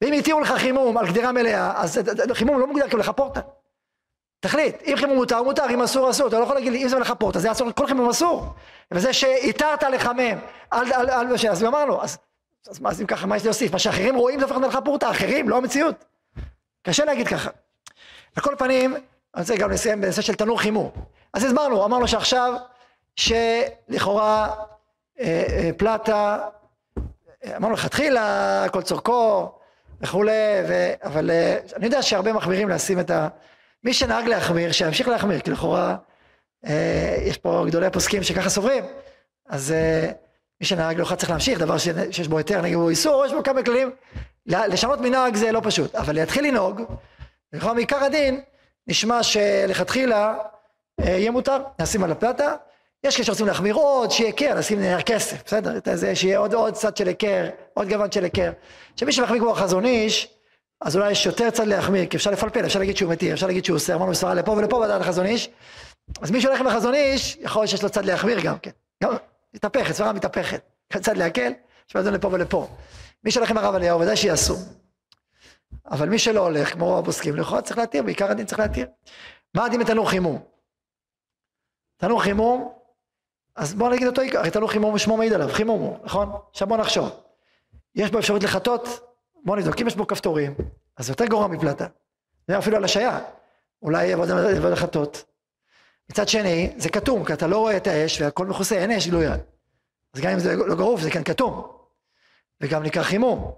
[0.00, 2.00] ואם התירו לך חימום על גדירה מלאה, אז
[2.32, 3.40] חימום לא מוגדר כמלאכה פורטה.
[4.40, 6.28] תחליט, אם חימום מותר, מותר, אם אסור, אסור.
[6.28, 8.46] אתה לא יכול להגיד לי, אם זה מלאכה פורטה, זה אסור, כל חימום אסור.
[8.90, 10.38] וזה שהתרת לחמם,
[10.70, 12.18] על, על, על, אז הוא אמר לו, אז
[12.68, 13.72] אז מה, אז אם ככה, מה יש להוסיף?
[13.72, 16.04] מה שאחרים רואים זה הופך למלאכה פורטה, אחרים, לא המציאות.
[16.82, 17.50] קשה להגיד ככה.
[18.36, 19.02] על כל פנים, אני
[19.42, 20.92] רוצה גם לסיים בנושא של תנור חימור.
[21.32, 22.54] אז הסברנו, אמרנו שעכשיו,
[23.16, 24.54] שלכאורה
[25.20, 26.38] אה, אה, פלטה,
[27.44, 29.52] אה, אמרנו לכתחילה, כל צורכו
[30.00, 30.32] וכולי,
[30.68, 30.92] ו...
[31.02, 33.28] אבל אה, אני יודע שהרבה מחמירים לשים את ה...
[33.84, 35.96] מי שנהג להחמיר, שימשיך להחמיר, כי לכאורה
[36.66, 38.84] אה, יש פה גדולי פוסקים שככה סוברים,
[39.48, 40.10] אז אה,
[40.60, 43.62] מי שנהג לא צריך להמשיך, דבר שיש בו היתר, נגיד הוא איסור, יש בו כמה
[43.62, 43.90] כללים.
[44.46, 46.82] לשנות מנהג זה לא פשוט, אבל להתחיל לנהוג,
[47.52, 48.40] לכאורה מעיקר הדין,
[48.86, 50.34] נשמע שלכתחילה
[51.00, 52.54] אה, יהיה מותר, נשים על הפלטה.
[53.04, 55.78] יש כאלה שרוצים להחמיר עוד, שיהיה היכר, לשים נהר כסף, בסדר?
[55.94, 58.52] זה, שיהיה עוד, עוד צד של היכר, עוד גוון של היכר.
[58.96, 60.28] שמי שמחמיר כמו החזון איש,
[60.80, 63.64] אז אולי יש יותר צד להחמיר, כי אפשר לפלפל, אפשר להגיד שהוא מתיר, אפשר להגיד
[63.64, 65.50] שהוא אוסר, אמרנו סברה לפה ולפה בדעת החזון איש.
[66.22, 68.70] אז מי שהולך עם החזון איש, יכול להיות שיש לו צד להחמיר גם כן.
[69.02, 69.12] גם,
[69.54, 70.62] מתהפכת, סברה מתהפכת.
[70.88, 71.52] קצת להקל,
[71.88, 72.68] יש לדון לפה ולפה.
[73.24, 74.54] מי עם הרב אליהו, ודאי שיעשו.
[75.90, 78.86] אבל מי שלא הולך, כמו רוב הפוסקים, לכאורה צריך להתיר, בעיקר הדין צריך להתיר.
[79.54, 80.42] מה הדין בתנור חימום?
[81.96, 82.72] תנור חימום,
[83.56, 86.32] אז בואו נגיד אותו עיקר, תנור חימום שמו מעיד עליו, חימום הוא, נכון?
[86.50, 87.10] עכשיו בואו נחשוב.
[87.94, 88.88] יש בו אפשרות לחטות,
[89.44, 90.54] בואו נבדוק, אם יש בו כפתורים,
[90.96, 91.86] אז יותר גרוע מפלטה.
[92.48, 93.20] זה אפילו על השעיה,
[93.82, 95.24] אולי יבוא לחטות.
[96.10, 99.36] מצד שני, זה כתום, כי אתה לא רואה את האש והכל מכוסה, אין אש גלויה.
[100.14, 101.66] אז גם אם זה לא גרוף, זה כן כתום.
[102.60, 103.52] וגם נקרא חימום.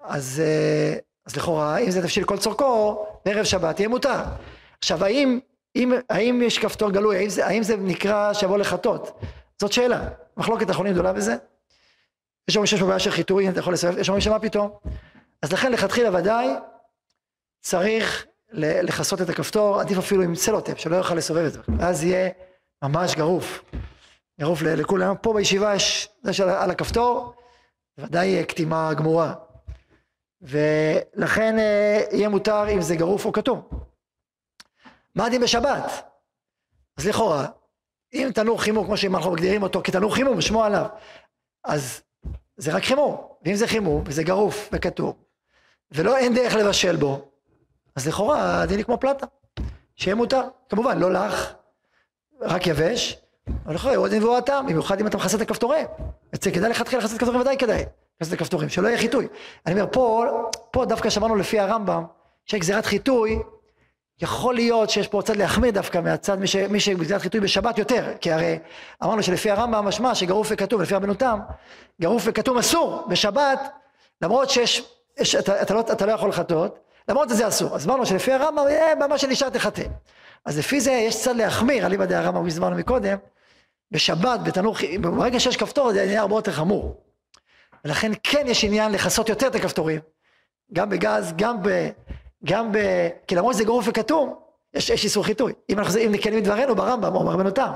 [0.00, 4.22] אז, אה, אז לכאורה, אם זה תבשיל כל צורכו, בערב שבת יהיה מותר.
[4.78, 5.40] עכשיו, האם,
[5.76, 9.20] אם, האם יש כפתור גלוי, האם זה, האם זה נקרא שיבוא לחטות?
[9.60, 10.08] זאת שאלה.
[10.36, 11.36] מחלוקת אחרונים גדולה בזה.
[12.48, 14.70] יש אומרים שיש פה בעיה של חיטוי, אתה יכול לסובב, יש אומרים שמה פתאום.
[15.42, 16.48] אז לכן לכתחילה ודאי
[17.60, 21.60] צריך לכסות את הכפתור, עדיף אפילו עם סלוטפ, שלא יוכל לסובב את זה.
[21.78, 22.30] ואז יהיה
[22.84, 23.62] ממש גרוף.
[24.40, 25.14] גרוף לכולם.
[25.22, 27.34] פה בישיבה יש, זה שעל הכפתור,
[27.98, 29.34] ודאי קטימה גמורה.
[30.42, 33.68] ולכן אה, יהיה מותר אם זה גרוף או כתום.
[35.14, 35.90] מה הדין בשבת?
[36.96, 37.46] אז לכאורה,
[38.14, 40.86] אם תנור חימום, כמו שאנחנו מגדירים אותו כתנור חימום, שמו עליו,
[41.64, 42.02] אז
[42.56, 43.26] זה רק חימום.
[43.44, 45.12] ואם זה חימום, וזה גרוף וכתום,
[45.90, 47.31] ולא אין דרך לבשל בו,
[47.96, 49.26] אז לכאורה הדין היא כמו פלטה,
[49.96, 50.42] שיהיה מותר.
[50.68, 51.52] כמובן, לא לך,
[52.40, 53.18] רק יבש,
[53.66, 55.86] אבל לכאורה יהיו עוד דין והוא הטעם, במיוחד אם אתה מכסה את הכפתורים.
[56.32, 57.84] כדאי לכתחילה לכסות את הכפתורים, ודאי כדאי.
[58.20, 59.28] לכסות את הכפתורים, שלא יהיה חיטוי.
[59.66, 60.26] אני אומר, פה,
[60.70, 62.04] פה דווקא שמענו לפי הרמב"ם,
[62.46, 63.38] שיש גזירת חיטוי,
[64.22, 68.12] יכול להיות שיש פה צד להחמיר דווקא מהצד מי, ש, מי שבגזירת חיטוי בשבת יותר,
[68.20, 68.58] כי הרי
[69.04, 71.40] אמרנו שלפי הרמב"ם משמע שגרוף וכתום, לפי רבנו תם,
[72.00, 73.60] גרוף וכתום אסור בשבת,
[74.22, 76.78] למרות שיש, יש, אתה, אתה, לא, אתה לא יכול לחטות,
[77.08, 77.74] למרות שזה אסור.
[77.74, 79.82] אז אמרנו שלפי הרמב"ם, אה, מה שנשאר תחטא.
[80.44, 83.18] אז לפי זה יש צד להחמיר, אליבא דה הרמב"ם, הזמנו מקודם,
[83.90, 87.00] בשבת, בתנור, ברגע שיש כפתור זה נהיה הרבה יותר חמור.
[87.84, 90.00] ולכן כן יש עניין לכסות יותר את הכפתורים,
[90.72, 91.88] גם בגז, גם ב...
[92.44, 92.78] גם ב...
[93.26, 94.34] כי למרות שזה גרוף וכתום,
[94.74, 95.52] יש, יש איסור חיטוי.
[95.70, 97.72] אם אנחנו אם נקיים מדברנו ברמב"ם או ברבנו תם.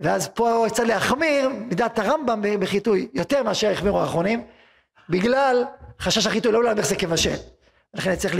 [0.00, 4.44] ואז פה צריך להחמיר מידת הרמב"ם בחיטוי יותר מאשר החמירו האחרונים,
[5.08, 5.64] בגלל
[6.00, 7.36] חשש החיטוי, לא להלבך זה כבשל.
[7.94, 8.34] לכן צריך,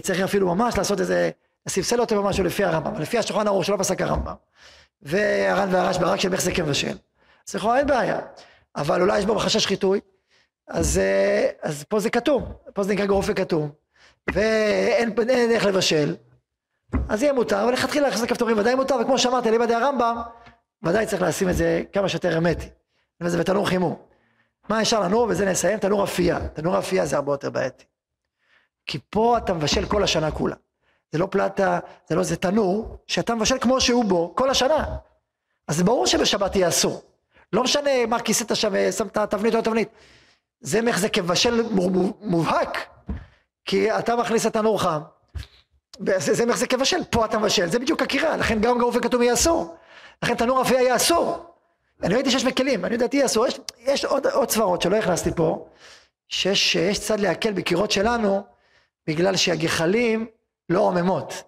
[0.00, 1.30] צריך אפילו ממש לעשות איזה,
[1.66, 4.34] לספסל אותו במשהו לפי הרמב"ם, לפי השולחן ערוך שלא פסק הרמב"ם.
[5.02, 6.96] והר"ן והרשב"א רק של מחזק כבשל.
[7.48, 8.20] אז לכאורה אין בעיה.
[8.76, 10.00] אבל אולי יש בו חשש חיטוי,
[10.68, 13.70] אז, אה, אז פה זה כתום, פה זה נקרא גרוף וכתום.
[14.34, 16.16] ואין איך לבשל,
[17.08, 20.16] אז יהיה מותר, אבל לכתחילה להכניס לכפתורים ודאי מותר, וכמו שאמרתי, על ידי הרמב"ם,
[20.82, 22.68] ודאי צריך לשים את זה כמה שיותר הרמטי.
[23.20, 23.96] וזה בתנור חימום.
[24.68, 26.48] מה נשאר לנו, וזה נסיים, תנור אפייה.
[26.48, 27.84] תנור אפייה זה הרבה יותר בעייתי.
[28.86, 30.56] כי פה אתה מבשל כל השנה כולה.
[31.12, 31.78] זה לא פלטה,
[32.08, 34.96] זה לא זה תנור, שאתה מבשל כמו שהוא בו כל השנה.
[35.68, 37.02] אז ברור שבשבת יהיה אסור.
[37.52, 39.88] לא משנה מה כיסית שם, שמת תבנית או תבנית.
[40.60, 41.62] זה זה כבשל
[42.20, 42.78] מובהק.
[43.64, 45.00] כי אתה מכניס את הנור חם,
[45.98, 49.34] זה, זה מחזיק כבשל, פה אתה מבשל, זה בדיוק הקירה, לכן גם גרוף וכתום יהיה
[49.34, 49.76] אסור.
[50.22, 51.46] לכן תנור אפייה יהיה אסור.
[52.02, 53.46] אני ראיתי שיש מקלים, אני לדעתי אסור.
[53.46, 55.66] יש, יש עוד, עוד סברות שלא הכנסתי פה,
[56.28, 58.42] שיש, שיש צד להקל בקירות שלנו,
[59.06, 60.26] בגלל שהגחלים
[60.68, 61.42] לא עוממות.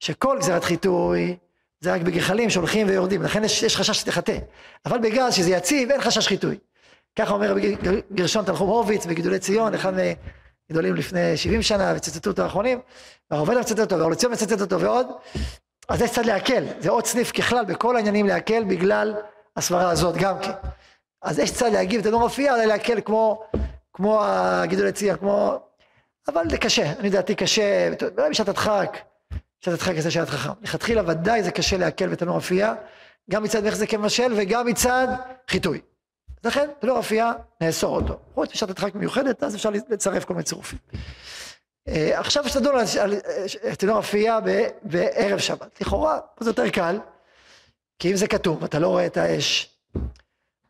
[0.00, 1.36] שכל גזירת חיטוי
[1.80, 4.38] זה רק בגחלים שהולכים ויורדים, לכן יש, יש חשש שתחטא.
[4.86, 6.58] אבל בגלל שזה יציב, אין חשש חיטוי.
[7.18, 7.54] ככה אומר
[8.12, 9.92] גרשון תנחום הורוביץ בגידולי ציון, אחד
[10.70, 12.80] גדולים לפני 70 שנה וציטטו אותו האחרונים,
[13.30, 15.06] והרבנו מצטט אותו, והאורציון מצטט אותו ועוד,
[15.88, 19.14] אז זה קצת להקל, זה עוד סניף ככלל בכל העניינים להקל בגלל
[19.56, 20.52] הסברה הזאת גם כן.
[21.22, 23.42] אז יש קצת להגיב את הנור אפייה, אולי להקל כמו,
[23.92, 25.65] כמו הגידול הציון, כמו...
[26.28, 27.88] אבל זה קשה, אני דעתי קשה,
[28.18, 28.98] אולי בשעת הדחק,
[29.60, 30.50] בשעת הדחק זה שעת חכם.
[30.62, 32.74] לכתחילה ודאי זה קשה להקל בתנור אפייה,
[33.30, 35.08] גם מצד זה כמשל וגם מצד
[35.48, 35.80] חיטוי.
[36.44, 38.18] לכן לא הופיע, נאסור אותו.
[38.34, 40.78] חוץ בשעת הדחק מיוחדת, אז אפשר לצרף כל מיני צירופים.
[41.88, 42.56] אה, עכשיו יש
[42.96, 43.14] על
[43.78, 44.38] תנור אפייה
[44.82, 45.80] בערב שבת.
[45.80, 46.98] לכאורה, זה יותר קל,
[47.98, 49.76] כי אם זה כתוב, אתה לא רואה את האש,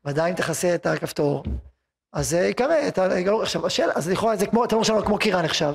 [0.05, 1.43] ועדיין תכסה את הכפתור,
[2.13, 3.09] אז זה יקרה, אתה,
[3.43, 5.73] עכשיו, השאלה, אז לכאורה זה כמו, אתה לא שלנו כמו קירה נחשב.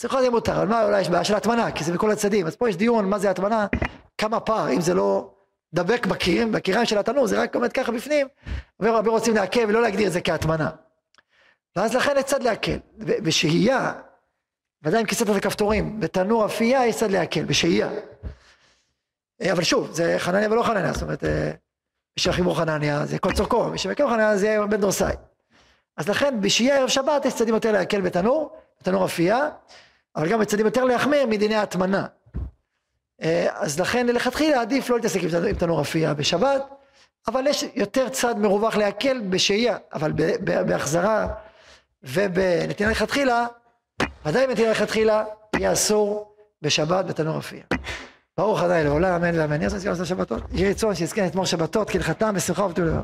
[0.00, 2.46] זה יכול להיות מותר, אבל מה אולי יש בעיה של הטמנה, כי זה מכל הצדדים,
[2.46, 3.66] אז פה יש דיון מה זה הטמנה,
[4.18, 5.30] כמה פער, אם זה לא
[5.74, 8.26] דבק בקירים, בקיריים של התנור, זה רק עומד ככה בפנים,
[8.80, 10.70] והרבה רוצים לעכב ולא להגדיר את זה כהטמנה.
[11.76, 12.78] ואז לכן יש צד להקל.
[12.98, 13.92] בשהייה,
[14.82, 17.88] ודאי עם כיסת הכפתורים, בתנור אפייה יש צד להקל, בשהייה.
[19.42, 21.50] אה, אבל שוב, זה חנניה ולא חנניה, זאת אומרת, אה,
[22.16, 25.14] מי שהחיבור חנניה זה כל צורכו, מי שמקם חנניה זה בן דורסאי.
[25.96, 29.48] אז לכן בשהייה ערב שבת יש צדים יותר להקל בתנור, בתנור אפייה,
[30.16, 32.06] אבל גם בצדים יותר להחמיר מדיני ההטמנה.
[33.22, 36.62] אה, אז לכן לכתחילה עדיף לא להתעסק עם תנור אפייה בשבת,
[37.28, 40.12] אבל יש יותר צד מרווח להקל בשהייה, אבל
[40.66, 41.26] בהחזרה
[42.02, 43.46] ובנתינה לכתחילה,
[44.26, 45.24] ודאי בנתינה לכתחילה
[45.56, 47.64] יהיה אסור בשבת בתנור אפייה.
[48.38, 49.60] ברוך ה' לעולם, אמן ואמן.
[50.52, 53.02] יהיה רצון שיזכה לתמור שבתות כהלכתם בשמחה ובטוב לבב.